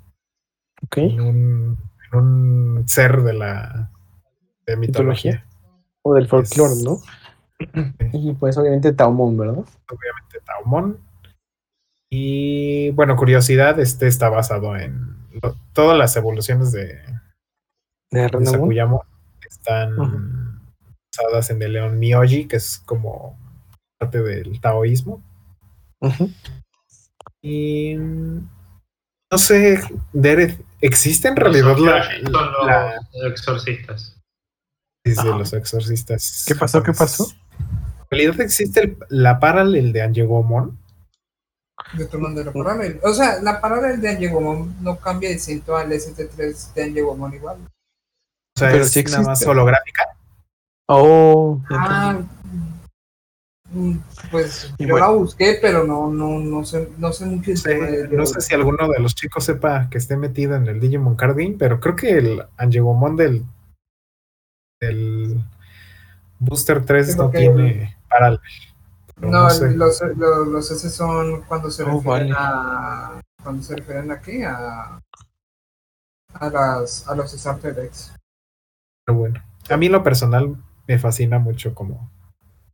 Ok. 0.83 0.97
en 0.97 1.21
un, 1.21 1.77
en 2.11 2.17
un 2.19 2.87
ser 2.87 3.21
de 3.23 3.33
la 3.33 3.89
de 4.65 4.77
mitología. 4.77 5.45
O 6.01 6.13
del 6.15 6.27
folclore, 6.27 6.75
¿no? 6.83 6.99
Y 8.13 8.33
pues 8.33 8.57
obviamente 8.57 8.91
Taumon, 8.93 9.37
¿verdad? 9.37 9.63
obviamente 9.89 10.39
Taumon. 10.45 10.97
Y 12.11 12.91
bueno, 12.91 13.15
curiosidad, 13.15 13.79
este 13.79 14.07
está 14.07 14.29
basado 14.29 14.75
en 14.77 15.17
lo- 15.41 15.55
todas 15.73 15.97
las 15.97 16.15
evoluciones 16.15 16.71
de, 16.71 17.01
De 18.11 18.21
de. 18.29 18.45
Sakuyamon 18.45 19.01
están 19.49 20.61
basadas 21.17 21.49
en 21.49 21.61
el 21.63 21.73
león 21.73 21.97
Myoji, 21.99 22.47
que 22.47 22.57
es 22.57 22.79
como 22.85 23.37
parte 23.99 24.21
del 24.21 24.59
taoísmo. 24.61 25.23
Y 27.41 27.95
no 27.95 29.37
sé, 29.37 29.79
Derek, 30.13 30.63
¿existe 30.81 31.27
en 31.29 31.35
Los 31.35 31.43
realidad 31.43 31.77
la, 31.77 31.97
Okyoshi 32.01 32.23
son 32.31 32.51
los 32.51 32.65
la- 32.67 33.27
exorcistas. 33.27 34.21
desde 35.03 35.21
Ajá. 35.29 35.37
los 35.37 35.53
exorcistas? 35.53 36.45
¿Qué 36.47 36.55
pasó? 36.55 36.83
¿Qué 36.83 36.93
pasó? 36.93 37.27
¿En 38.13 38.19
realidad 38.19 38.41
existe 38.41 38.81
el- 38.81 38.97
la 39.09 39.39
paralel 39.39 39.91
de 39.91 40.01
Angegomon? 40.03 40.77
Yo 41.97 42.07
te 42.07 42.17
mandé 42.17 42.43
la 42.43 42.51
paralel. 42.53 42.99
O 43.03 43.13
sea, 43.13 43.41
la 43.41 43.59
paralel 43.59 43.99
de 44.01 44.09
Angegomon 44.09 44.75
no 44.81 44.97
cambia 44.97 45.29
distinto 45.29 45.75
al 45.75 45.91
ST3 45.91 46.73
de 46.73 46.83
Angegomon 46.83 47.33
igual. 47.33 47.57
O 48.55 48.59
sea, 48.59 48.69
Pero 48.71 48.83
es 48.83 48.91
sí 48.91 49.03
nada 49.03 49.23
más 49.23 49.45
holográfica. 49.45 50.03
Oh, 50.87 51.59
Ah, 51.69 52.19
mm, 53.71 53.95
pues 54.29 54.71
Y 54.77 54.83
yo 54.85 54.91
bueno. 54.91 55.05
la 55.07 55.11
busqué, 55.13 55.57
pero 55.61 55.85
no, 55.85 56.11
no, 56.11 56.39
no 56.39 56.63
sé, 56.63 56.89
no 56.97 57.11
sé 57.11 57.25
mucho 57.25 57.51
el 57.51 57.55
No 57.55 57.61
sé, 57.61 57.75
de 58.07 58.17
no 58.17 58.25
sé 58.25 58.41
si 58.41 58.53
alguno 58.53 58.87
de 58.89 58.99
los 58.99 59.15
chicos 59.15 59.45
sepa 59.45 59.89
que 59.89 59.97
esté 59.97 60.17
metido 60.17 60.55
en 60.55 60.67
el 60.67 60.79
Digimon 60.79 61.15
Card 61.15 61.35
Game, 61.37 61.55
pero 61.57 61.79
creo 61.79 61.95
que 61.95 62.11
el 62.11 62.43
Angegomon 62.57 63.15
del, 63.15 63.43
del 64.81 65.41
Booster 66.39 66.83
3 66.85 67.13
Sí, 67.13 67.17
no 67.17 67.29
tiene 67.29 67.97
No, 69.17 69.29
no 69.29 69.49
sé. 69.49 69.71
los, 69.75 70.01
los, 70.17 70.47
los 70.47 70.71
S 70.71 70.89
son 70.89 71.43
cuando 71.43 71.69
se 71.71 71.83
Oh, 71.83 71.87
refieren 72.01 72.03
vale. 72.29 72.33
a. 72.35 73.21
Cuando 73.43 73.61
se 73.63 73.75
refieren 73.75 74.11
a 74.11 74.21
qué? 74.21 74.45
A. 74.45 74.99
a 76.33 76.49
las 76.49 77.07
a 77.07 77.15
los 77.15 77.31
starter 77.31 77.75
decks. 77.75 78.13
Pero 79.05 79.17
bueno, 79.19 79.43
a 79.69 79.77
mí 79.77 79.85
en 79.87 79.91
lo 79.91 80.03
personal 80.03 80.55
me 80.87 80.97
fascina 80.99 81.37
mucho 81.39 81.75
como 81.75 82.09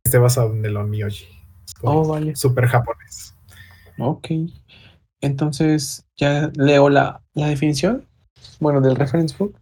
esté 0.04 0.18
basado 0.18 0.52
en 0.54 0.64
el 0.64 0.76
Onmyoji. 0.76 1.26
Oh, 1.82 2.06
vale. 2.08 2.34
súper 2.36 2.66
japonés. 2.66 3.34
Ok. 3.98 4.28
Entonces, 5.20 6.06
ya 6.16 6.50
leo 6.54 6.88
la, 6.88 7.20
la 7.34 7.48
definición. 7.48 8.06
Bueno, 8.60 8.80
del 8.80 8.96
reference 8.96 9.36
book. 9.36 9.54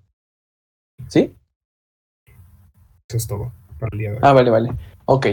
¿Sí? 1.08 1.34
Eso 3.08 3.16
es 3.16 3.26
todo 3.26 3.52
para 3.80 3.90
el 3.92 3.98
día 3.98 4.10
de 4.10 4.14
hoy. 4.16 4.20
Ah, 4.22 4.32
vale, 4.32 4.50
vale. 4.50 4.76
Ok. 5.10 5.26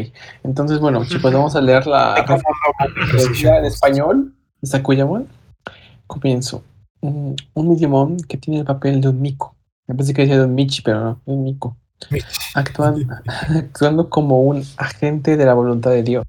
Entonces, 0.44 0.80
bueno, 0.80 1.04
chicos, 1.06 1.34
vamos 1.34 1.54
a 1.58 1.62
leer 1.62 1.86
la 1.86 2.16
referencia 2.16 3.58
en 3.58 3.66
español 3.66 4.34
de 4.62 4.70
Sakuyamon. 4.70 5.28
Comienzo. 6.08 6.64
Un, 7.02 7.36
un 7.54 7.74
Digimon 7.76 8.16
que 8.22 8.38
tiene 8.38 8.62
el 8.62 8.66
papel 8.66 9.02
de 9.02 9.10
un 9.10 9.22
Miko. 9.22 9.54
Me 9.88 9.96
pensé 9.96 10.14
que 10.14 10.22
decía 10.22 10.38
de 10.40 10.46
un 10.46 10.56
Michi, 10.56 10.82
pero 10.82 11.02
no, 11.02 11.22
un. 11.26 11.60
Actúan- 12.54 13.06
actuando 13.50 14.10
como 14.10 14.42
un 14.44 14.64
agente 14.78 15.36
de 15.36 15.46
la 15.46 15.54
voluntad 15.54 15.92
de 15.92 16.04
Dios. 16.04 16.26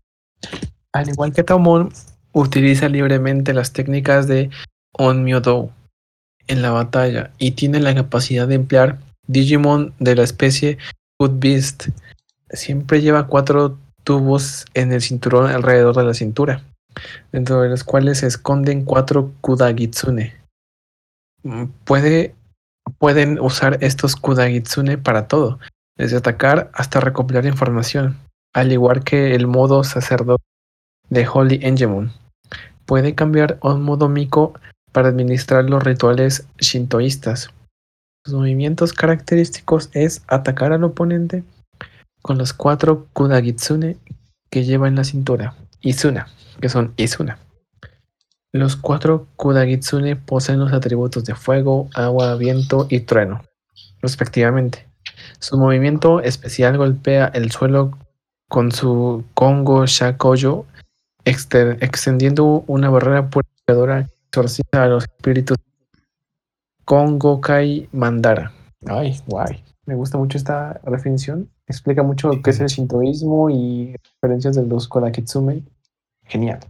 Al 0.93 1.09
igual 1.09 1.33
que 1.33 1.45
Taumon, 1.45 1.91
utiliza 2.33 2.89
libremente 2.89 3.55
las 3.55 3.73
técnicas 3.73 4.27
de 4.27 4.51
Onmyodo 4.93 5.71
en 6.49 6.63
la 6.63 6.71
batalla 6.73 7.31
y 7.39 7.53
tiene 7.53 7.79
la 7.79 7.95
capacidad 7.95 8.49
de 8.49 8.57
emplear 8.57 8.99
Digimon 9.29 9.95
de 10.01 10.17
la 10.17 10.25
especie 10.25 10.79
Good 11.21 11.39
Beast. 11.39 11.89
Siempre 12.51 13.01
lleva 13.01 13.27
cuatro 13.27 13.79
tubos 14.05 14.67
en 14.75 14.93
el 14.93 15.03
cinturón 15.03 15.51
alrededor 15.51 15.97
de 15.97 16.05
la 16.05 16.15
cintura, 16.15 16.63
dentro 17.33 17.61
de 17.61 17.69
los 17.69 17.83
cuales 17.83 18.19
se 18.19 18.29
esconden 18.29 18.85
cuatro 18.85 19.33
Kudagitsune. 19.41 20.37
Mm, 21.43 21.65
Puede, 21.85 22.35
pueden 22.99 23.41
usar 23.41 23.79
estos 23.81 24.15
Kudagitsune 24.15 24.97
para 24.97 25.27
todo, 25.27 25.59
desde 25.99 26.19
atacar 26.19 26.71
hasta 26.73 27.01
recopilar 27.01 27.47
información, 27.47 28.17
al 28.55 28.71
igual 28.71 29.03
que 29.03 29.35
el 29.35 29.49
modo 29.49 29.83
sacerdote 29.83 30.45
de 31.11 31.27
Holy 31.27 31.65
Angemon. 31.65 32.13
Puede 32.85 33.17
cambiar 33.17 33.59
a 33.63 33.75
un 33.75 33.83
modo 33.83 34.09
Miko 34.09 34.55
para 34.93 35.09
administrar 35.09 35.69
los 35.69 35.83
rituales 35.83 36.47
shintoístas. 36.59 37.51
Sus 38.25 38.35
movimientos 38.35 38.93
característicos 38.93 39.91
es 39.93 40.23
atacar 40.29 40.73
al 40.73 40.85
oponente 40.85 41.43
con 42.27 42.39
los 42.39 42.53
cuatro 42.53 43.07
Kudagitsune 43.13 43.99
que 44.51 44.65
lleva 44.65 44.89
en 44.89 44.97
la 44.97 45.05
cintura, 45.05 45.55
Izuna, 45.81 46.27
que 46.61 46.69
son 46.69 46.93
Izuna. 46.97 47.39
Los 48.53 48.75
cuatro 48.75 49.29
Kudagitsune 49.37 50.17
poseen 50.17 50.59
los 50.59 50.73
atributos 50.73 51.25
de 51.25 51.37
fuego, 51.37 51.89
agua, 51.95 52.35
viento 52.35 52.89
y 52.91 53.01
trueno, 53.01 53.45
respectivamente. 54.03 54.89
Su 55.39 55.57
movimiento 55.57 56.21
especial 56.21 56.77
golpea 56.77 57.27
el 57.27 57.53
suelo 57.53 57.97
con 58.49 58.73
su 58.73 59.25
Kongo 59.35 59.87
Shakoyo, 59.87 60.67
extendiendo 61.25 62.65
una 62.67 62.91
barrera 62.91 63.31
purificadora 63.31 64.09
que 64.33 64.41
a 64.73 64.87
los 64.87 65.05
espíritus 65.05 65.59
Kongo 66.85 67.41
Kai 67.41 67.89
Mandara. 67.93 68.51
Ay, 68.85 69.17
guay. 69.27 69.63
Me 69.87 69.95
gusta 69.95 70.19
mucho 70.19 70.37
esta 70.37 70.81
definición. 70.91 71.49
Explica 71.69 72.03
mucho 72.03 72.31
qué 72.43 72.51
es 72.51 72.61
el 72.61 72.69
shintoísmo 72.69 73.51
y 73.51 73.97
referencias 74.23 74.57
de 74.57 74.67
los 74.67 74.87
Kodakitsume. 74.87 75.63
Genial. 76.25 76.61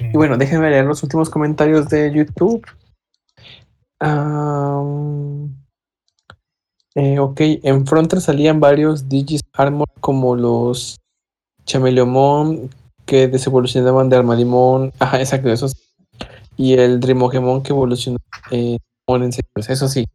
Y 0.00 0.16
bueno, 0.16 0.36
déjenme 0.36 0.70
leer 0.70 0.84
los 0.84 1.02
últimos 1.02 1.30
comentarios 1.30 1.88
de 1.88 2.12
YouTube. 2.12 2.66
Am, 4.00 5.54
eh, 6.94 7.18
ok, 7.18 7.40
en 7.40 7.86
Frontier 7.86 8.20
salían 8.20 8.60
varios 8.60 9.08
Digis 9.08 9.42
Armor 9.52 9.88
como 10.00 10.36
los 10.36 10.98
Chameleomon 11.64 12.70
que 13.06 13.28
desevolucionaban 13.28 14.08
de 14.08 14.16
Armadimon. 14.16 14.92
Ajá, 14.98 15.20
exacto, 15.20 15.50
esos. 15.50 15.76
Y 16.56 16.74
el 16.74 17.00
Dreamogemon 17.00 17.62
que 17.62 17.72
evolucionó 17.72 18.18
eh, 18.50 18.78
en 19.08 19.30
eso 19.68 19.88
sí. 19.88 20.06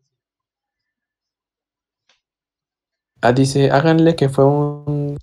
Ah, 3.21 3.31
dice, 3.33 3.71
háganle 3.71 4.15
que 4.15 4.29
fue 4.29 4.45
un 4.45 5.17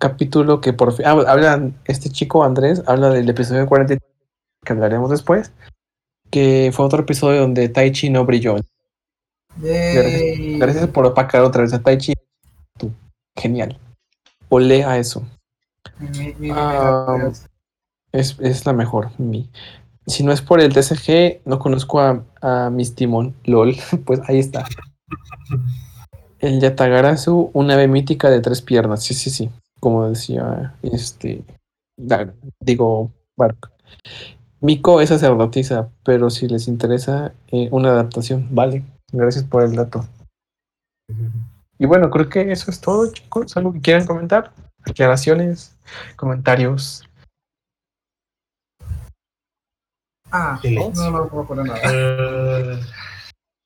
capítulo 0.00 0.60
que 0.60 0.72
por 0.72 0.92
fin. 0.92 1.06
Ah, 1.06 1.12
hablan, 1.28 1.74
este 1.84 2.10
chico 2.10 2.44
Andrés 2.44 2.82
habla 2.86 3.10
del 3.10 3.28
episodio 3.28 3.66
40 3.66 3.96
que 4.64 4.72
hablaremos 4.72 5.10
después. 5.10 5.52
Que 6.30 6.70
fue 6.74 6.84
otro 6.84 7.02
episodio 7.02 7.40
donde 7.42 7.68
Taichi 7.68 8.10
no 8.10 8.24
brilló. 8.24 8.56
Yay. 9.62 10.58
Gracias 10.58 10.88
por 10.88 11.06
opacar 11.06 11.42
otra 11.42 11.62
vez 11.62 11.72
a 11.72 11.80
Taichi. 11.80 12.12
Tú. 12.78 12.92
Genial. 13.36 13.78
Olé 14.48 14.84
a 14.84 14.98
eso. 14.98 15.22
Mi- 15.98 16.08
mi- 16.08 16.34
mi- 16.38 16.50
Ah, 16.52 17.30
Es, 18.12 18.36
es 18.40 18.66
la 18.66 18.72
mejor. 18.72 19.10
Mi. 19.18 19.48
Si 20.06 20.22
no 20.24 20.32
es 20.32 20.40
por 20.42 20.60
el 20.60 20.72
TCG, 20.72 21.40
no 21.44 21.58
conozco 21.58 22.00
a, 22.00 22.22
a 22.42 22.70
Miss 22.70 22.94
Timon. 22.94 23.34
LOL. 23.44 23.76
Pues 24.04 24.20
ahí 24.28 24.38
está. 24.40 24.66
El 26.38 26.60
Yatagarasu, 26.60 27.50
una 27.52 27.74
ave 27.74 27.88
mítica 27.88 28.30
de 28.30 28.40
tres 28.40 28.62
piernas. 28.62 29.02
Sí, 29.02 29.14
sí, 29.14 29.30
sí. 29.30 29.50
Como 29.80 30.08
decía 30.08 30.74
este. 30.82 31.42
Digo, 32.60 33.10
Bark. 33.36 33.70
Miko 34.60 35.00
es 35.00 35.10
sacerdotisa, 35.10 35.90
pero 36.04 36.30
si 36.30 36.48
les 36.48 36.66
interesa 36.66 37.32
eh, 37.48 37.68
una 37.72 37.90
adaptación, 37.90 38.48
vale. 38.50 38.84
Gracias 39.12 39.44
por 39.44 39.62
el 39.62 39.76
dato. 39.76 40.06
Y 41.78 41.86
bueno, 41.86 42.10
creo 42.10 42.28
que 42.28 42.50
eso 42.52 42.70
es 42.70 42.80
todo, 42.80 43.12
chicos. 43.12 43.56
¿Algo 43.56 43.72
que 43.72 43.80
quieran 43.80 44.06
comentar? 44.06 44.52
Aclaraciones, 44.84 45.76
comentarios. 46.16 47.08
Ah, 50.30 50.58
Silencio. 50.60 51.10
no, 51.10 51.18
no 51.18 51.28
puedo 51.28 51.46
poner 51.46 51.66
nada. 51.66 51.80
Eh, 51.84 52.80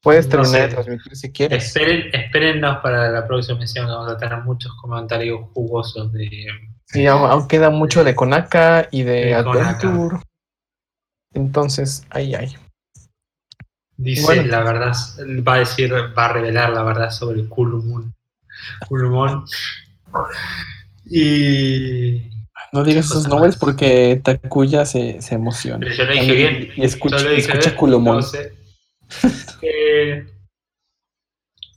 Puedes 0.03 0.27
No 0.27 0.31
terminar 0.31 0.55
sé. 0.55 0.61
de 0.63 0.69
transmitir 0.69 1.17
si 1.17 1.33
quieres. 1.33 1.65
esperen, 1.67 2.11
espérennos 2.15 2.79
para 2.83 3.11
la 3.11 3.27
próxima 3.27 3.59
emisión 3.59 3.87
que 3.87 3.93
vamos 3.93 4.11
a 4.13 4.17
tener 4.17 4.39
muchos 4.45 4.73
comentarios 4.81 5.41
jugosos 5.53 6.13
de 6.13 6.29
Sí, 6.87 7.07
aún, 7.07 7.31
aún 7.31 7.47
queda 7.47 7.71
mucho 7.71 8.03
de 8.03 8.15
Konaka 8.15 8.89
y 8.91 9.03
de 9.03 9.27
De 9.37 9.45
Konaka. 9.45 9.71
Adventure. 9.89 10.17
Entonces, 11.35 12.05
ahí 12.11 12.35
hay. 12.35 12.57
Dice 13.97 14.23
Bueno. 14.25 14.43
la 14.45 14.61
verdad, 14.65 14.93
va 15.47 15.55
a 15.55 15.59
decir, 15.59 15.93
va 15.93 16.25
a 16.27 16.33
revelar 16.33 16.71
la 16.71 16.83
verdad 16.83 17.11
sobre 17.11 17.47
Kulumon. 17.47 18.15
Kulumon. 18.89 19.45
Y. 21.07 22.31
No 22.73 22.85
digas 22.85 23.07
esos 23.07 23.27
nombres 23.29 23.57
porque 23.57 24.21
Takuya 24.23 24.85
se, 24.87 25.21
se 25.21 25.35
emociona. 25.35 25.79
Pero 25.81 25.95
yo 25.95 26.05
lo 26.05 26.13
dije 26.13 26.25
Y- 26.33 26.37
bien. 26.37 26.69
Y 26.77 26.85
escucha, 26.85 27.19
Yo 27.19 27.25
lo 27.25 27.31
dije 27.31 27.43
escucha 27.43 27.71
bien, 27.71 27.77
Kulomon. 27.79 28.17
no 28.17 28.23
sé. 28.23 28.53
Eh, 29.63 30.27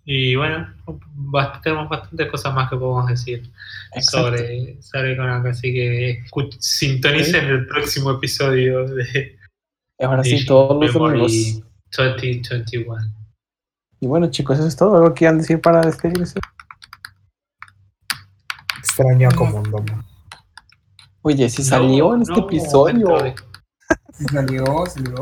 y 0.05 0.35
bueno, 0.35 0.73
bast- 1.15 1.61
tenemos 1.61 1.89
bastantes 1.89 2.29
cosas 2.31 2.53
más 2.53 2.69
que 2.69 2.75
podemos 2.77 3.07
decir 3.07 3.49
Exacto. 3.93 4.27
sobre, 4.29 4.81
sobre 4.81 5.17
Konaka, 5.17 5.49
así 5.49 5.73
que 5.73 6.23
sintonicen 6.59 7.45
el 7.45 7.67
próximo 7.67 8.11
episodio 8.11 8.85
de 8.87 9.37
Ahora 9.99 10.23
sí, 10.23 10.45
todos 10.45 10.81
los 10.81 10.93
Memory 10.93 11.19
domingos. 11.19 11.63
2021. 11.97 12.97
Y 14.01 14.07
bueno, 14.07 14.29
chicos, 14.31 14.59
eso 14.59 14.67
es 14.67 14.75
todo. 14.75 14.95
¿Algo 14.97 15.13
que 15.13 15.19
quieran 15.19 15.37
decir 15.37 15.61
para 15.61 15.81
despedirse? 15.81 16.39
Extraño 18.79 19.29
como 19.35 19.57
un 19.59 19.71
domo. 19.71 20.03
Oye, 21.21 21.49
si 21.49 21.63
salió 21.63 22.09
No, 22.09 22.15
en 22.15 22.21
este 22.23 22.33
no, 22.33 22.45
episodio, 22.45 23.23
de- 23.23 23.35
Sí 24.13 24.25
Salió, 24.25 24.65
salió. 24.87 25.15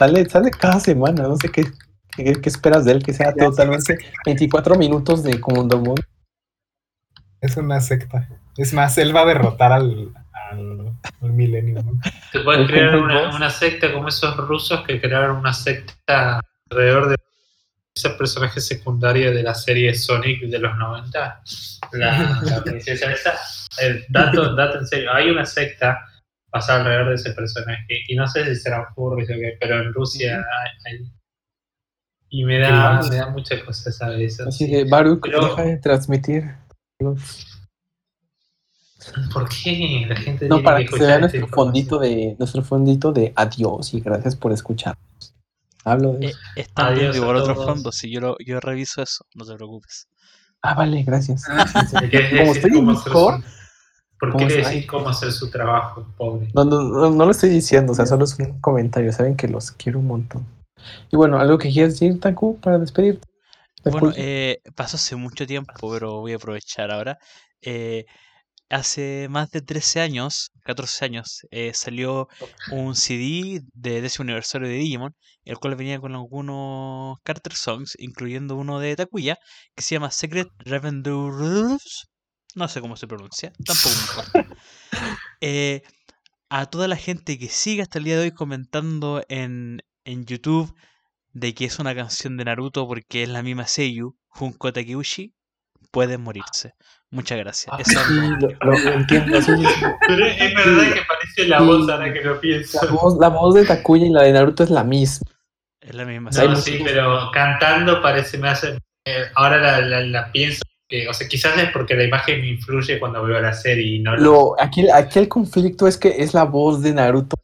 Sale, 0.00 0.28
sale 0.28 0.50
cada 0.50 0.80
semana. 0.80 1.24
No 1.24 1.36
sé 1.36 1.50
qué, 1.50 1.64
qué, 2.16 2.32
qué 2.40 2.48
esperas 2.48 2.84
de 2.84 2.92
él, 2.92 3.02
que 3.02 3.12
sea 3.12 3.34
Ya, 3.36 3.46
totalmente 3.46 3.98
24 4.24 4.76
minutos 4.76 5.22
de 5.22 5.38
Komondomon. 5.38 5.96
Es 7.40 7.56
una 7.56 7.80
secta. 7.80 8.28
Es 8.56 8.72
más, 8.72 8.96
él 8.98 9.14
va 9.14 9.22
a 9.22 9.26
derrotar 9.26 9.72
al, 9.72 10.12
al, 10.50 10.92
al 11.22 11.32
Millennium. 11.32 12.00
Te 12.32 12.40
puedes 12.40 12.62
El 12.62 12.66
crear 12.66 12.96
una, 12.96 13.34
una 13.34 13.50
secta 13.50 13.92
como 13.92 14.08
esos 14.08 14.36
rusos 14.36 14.82
que 14.86 15.00
crearon 15.00 15.36
una 15.36 15.52
secta 15.52 16.40
alrededor 16.70 17.10
de 17.10 17.16
ese 17.94 18.10
personaje 18.10 18.60
secundario 18.60 19.32
de 19.34 19.42
la 19.42 19.54
serie 19.54 19.94
Sonic 19.94 20.42
de 20.42 20.58
los 20.58 20.76
90. 20.76 21.42
La, 21.92 22.40
la 22.42 22.62
princesa 22.62 23.12
esa. 23.12 23.34
El 23.78 24.04
dato, 24.08 24.54
dato 24.54 24.78
en 24.78 24.86
serio. 24.86 25.12
Hay 25.12 25.30
una 25.30 25.44
secta 25.44 26.09
basada 26.52 26.80
alrededor 26.80 27.08
de 27.10 27.14
ese 27.16 27.32
personaje. 27.32 28.00
Y 28.08 28.16
no 28.16 28.26
sé 28.26 28.44
si 28.54 28.60
serán 28.60 28.84
furries 28.94 29.30
o 29.30 29.34
qué, 29.34 29.56
pero 29.60 29.80
en 29.82 29.92
Rusia 29.94 30.36
hay. 30.36 30.92
hay- 30.98 31.12
y 32.32 32.44
me 32.44 32.60
da, 32.60 33.00
me 33.10 33.16
da 33.16 33.28
mucha 33.30 33.64
cosa 33.64 33.90
saber 33.90 34.22
eso. 34.22 34.46
Así 34.46 34.66
sí. 34.66 34.70
de 34.70 34.84
Baruch, 34.84 35.20
Pero- 35.22 35.48
deja 35.48 35.62
de 35.64 35.76
transmitir. 35.78 36.44
¿Por 39.32 39.48
qué 39.48 40.04
la 40.08 40.14
gente 40.16 40.46
No, 40.46 40.56
tiene 40.56 40.62
para 40.64 40.78
que 40.80 40.86
que 40.86 40.96
se 40.98 41.06
vea 41.06 41.18
nuestro 41.18 41.46
fondito 41.48 41.98
de 41.98 42.36
nuestro 42.38 42.62
fondito 42.62 43.12
de 43.12 43.32
adiós 43.34 43.94
y 43.94 44.00
gracias 44.00 44.36
por 44.36 44.52
escuchar. 44.52 44.96
Hablo 45.84 46.12
de 46.12 46.26
Eh, 46.28 46.32
eso. 46.56 46.70
a 46.76 46.92
igual 46.94 47.36
otros 47.36 47.56
todos. 47.56 47.66
fondos. 47.70 47.96
Si 47.96 48.10
yo, 48.12 48.20
lo, 48.20 48.36
yo 48.44 48.60
reviso 48.60 49.02
eso, 49.02 49.24
no 49.34 49.46
te 49.46 49.54
preocupes. 49.54 50.06
Ah, 50.62 50.74
vale, 50.74 51.02
gracias. 51.02 51.44
Ah, 51.48 51.64
¿Qué 52.10 52.18
es 52.18 52.40
Como 52.40 52.52
estoy 52.52 52.78
en 52.78 52.86
Discord, 52.88 53.42
¿Por 54.20 54.32
¿cómo 54.32 54.46
qué 54.46 54.54
le 54.54 54.62
decís 54.62 54.86
cómo 54.86 55.08
hacer 55.08 55.32
su 55.32 55.50
trabajo, 55.50 56.06
pobre? 56.18 56.48
No, 56.54 56.64
no, 56.64 56.82
no, 56.82 57.10
no 57.10 57.24
lo 57.24 57.30
estoy 57.30 57.48
diciendo, 57.48 57.92
o 57.92 57.94
sea, 57.94 58.04
solo 58.04 58.24
es 58.24 58.38
un 58.38 58.60
comentario. 58.60 59.10
Saben 59.12 59.34
que 59.34 59.48
los 59.48 59.70
quiero 59.70 59.98
un 59.98 60.08
montón. 60.08 60.46
Y 61.10 61.16
bueno, 61.16 61.38
¿algo 61.38 61.56
que 61.56 61.70
quieras 61.72 61.94
decir, 61.94 62.20
Taku, 62.20 62.60
para 62.60 62.78
despedirte? 62.78 63.26
Bueno, 63.82 64.12
eh, 64.14 64.60
pasó 64.76 64.96
hace 64.96 65.16
mucho 65.16 65.46
tiempo, 65.46 65.72
pero 65.90 66.20
voy 66.20 66.32
a 66.32 66.36
aprovechar 66.36 66.90
ahora. 66.90 67.18
Eh, 67.62 68.04
hace 68.68 69.28
más 69.30 69.50
de 69.50 69.62
13 69.62 70.00
años, 70.00 70.50
14 70.64 71.04
años, 71.06 71.46
eh, 71.50 71.72
salió 71.74 72.28
un 72.72 72.94
CD 72.94 73.62
de 73.72 74.02
décimo 74.02 74.24
aniversario 74.24 74.68
de 74.68 74.74
Digimon, 74.74 75.14
el 75.44 75.56
cual 75.56 75.76
venía 75.76 75.98
con 75.98 76.14
algunos 76.14 77.18
Carter 77.22 77.54
Songs, 77.54 77.96
incluyendo 77.98 78.56
uno 78.56 78.80
de 78.80 78.96
Takuya, 78.96 79.38
que 79.74 79.82
se 79.82 79.94
llama 79.94 80.10
Secret 80.10 80.48
Revenue 80.58 81.78
No 82.56 82.68
sé 82.68 82.80
cómo 82.80 82.96
se 82.96 83.06
pronuncia, 83.06 83.52
tampoco 83.64 83.94
me 83.96 84.02
importa. 84.02 84.56
Eh, 85.40 85.82
a 86.50 86.66
toda 86.66 86.86
la 86.88 86.96
gente 86.96 87.38
que 87.38 87.48
sigue 87.48 87.80
hasta 87.80 87.98
el 87.98 88.04
día 88.04 88.16
de 88.16 88.24
hoy 88.24 88.30
comentando 88.32 89.22
en, 89.28 89.82
en 90.04 90.26
YouTube 90.26 90.74
de 91.32 91.54
que 91.54 91.64
es 91.64 91.78
una 91.78 91.94
canción 91.94 92.36
de 92.36 92.44
Naruto 92.44 92.86
porque 92.86 93.22
es 93.22 93.28
la 93.28 93.42
misma 93.42 93.66
Seiyu, 93.66 94.16
Junko 94.28 94.72
Takeuchi, 94.72 95.32
pueden 95.92 96.20
morirse. 96.22 96.74
Muchas 97.10 97.38
gracias. 97.38 97.72
Ah, 97.72 97.80
es 97.80 97.88
sí, 97.88 97.94
lo, 98.40 98.48
lo- 98.70 98.78
entiendo. 98.92 99.40
sí, 99.40 99.52
sí, 99.56 99.64
sí. 99.64 99.80
Pero 100.06 100.26
es 100.26 100.54
verdad 100.54 100.94
que 100.94 101.02
parece 101.08 101.48
la 101.48 101.58
Sí. 101.60 101.64
voz 101.64 101.88
ahora 101.88 102.12
que 102.12 102.20
lo 102.20 102.40
pienso. 102.40 102.84
La, 102.84 102.90
voz, 102.92 103.18
la 103.18 103.28
voz 103.28 103.54
de 103.54 103.64
Takuya 103.64 104.06
y 104.06 104.10
la 104.10 104.22
de 104.24 104.32
Naruto 104.32 104.64
es 104.64 104.70
la 104.70 104.84
misma. 104.84 105.30
Es 105.80 105.94
la 105.94 106.04
misma 106.04 106.30
No, 106.32 106.56
sí, 106.56 106.80
pero 106.84 107.30
cantando 107.32 108.02
parece 108.02 108.36
me 108.38 108.48
hace. 108.50 108.76
eh, 109.06 109.24
ahora 109.36 109.56
la, 109.58 109.80
la- 109.80 110.00
la 110.02 110.32
pienso. 110.32 110.60
Que, 110.90 111.08
o 111.08 111.14
sea, 111.14 111.28
quizás 111.28 111.56
es 111.56 111.70
porque 111.72 111.94
la 111.94 112.02
imagen 112.02 112.40
me 112.40 112.48
influye 112.48 112.98
cuando 112.98 113.22
veo 113.22 113.40
la 113.40 113.54
serie 113.54 113.94
y 113.94 113.98
no 114.00 114.16
lo. 114.16 114.60
Aquí, 114.60 114.90
aquí 114.90 115.20
el 115.20 115.28
conflicto 115.28 115.86
es 115.86 115.96
que 115.96 116.16
es 116.18 116.34
la 116.34 116.42
voz 116.44 116.82
de 116.82 116.92
Naruto 116.92 117.36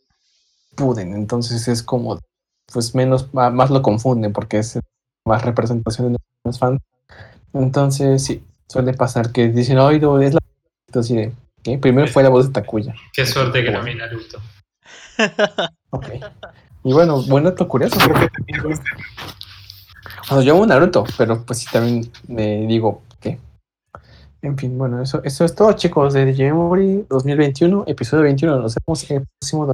Puden, 0.74 1.14
entonces 1.14 1.68
es 1.68 1.80
como, 1.84 2.20
pues 2.72 2.94
menos, 2.96 3.32
más 3.32 3.70
lo 3.70 3.82
confunden 3.82 4.32
porque 4.32 4.58
es 4.58 4.80
más 5.24 5.42
representación 5.42 6.14
de 6.14 6.18
los 6.44 6.58
fans. 6.58 6.80
Entonces, 7.54 8.24
sí, 8.24 8.42
suele 8.68 8.94
pasar 8.94 9.30
que 9.30 9.46
dicen, 9.48 9.78
oye, 9.78 10.00
no, 10.00 10.20
es 10.20 10.34
la. 10.34 10.40
Entonces, 10.88 11.16
de, 11.16 11.32
¿qué? 11.62 11.78
primero 11.78 12.08
fue 12.08 12.24
la 12.24 12.28
voz 12.28 12.48
de 12.48 12.52
Takuya. 12.52 12.94
Qué 13.12 13.24
suerte 13.24 13.62
que 13.62 13.70
Bueno. 13.70 13.84
vi 13.84 13.94
Naruto. 13.94 14.40
Ok. 15.90 16.06
Y 16.84 16.92
bueno, 16.92 17.22
buen 17.22 17.44
dato 17.44 17.66
curioso. 17.66 17.96
Creo 17.98 18.14
que 18.14 18.28
también 18.28 18.80
yo 20.44 20.54
amo 20.54 20.66
Naruto, 20.66 21.04
pero 21.16 21.44
pues 21.44 21.60
sí 21.60 21.66
también 21.72 22.10
me 22.26 22.66
digo. 22.66 23.02
En 24.46 24.56
fin, 24.56 24.78
bueno, 24.78 25.02
eso, 25.02 25.20
eso 25.24 25.44
es 25.44 25.56
todo, 25.56 25.72
chicos, 25.72 26.14
de 26.14 26.24
Memory 26.24 27.06
2021, 27.10 27.82
episodio 27.88 28.22
21. 28.22 28.60
Nos 28.60 28.76
vemos 28.76 29.10
en 29.10 29.16
el 29.16 29.26
próximo. 29.40 29.72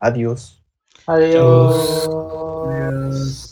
Adiós. 0.00 0.60
Adiós. 1.06 2.08
Adiós. 2.08 2.08
Adiós. 2.66 3.49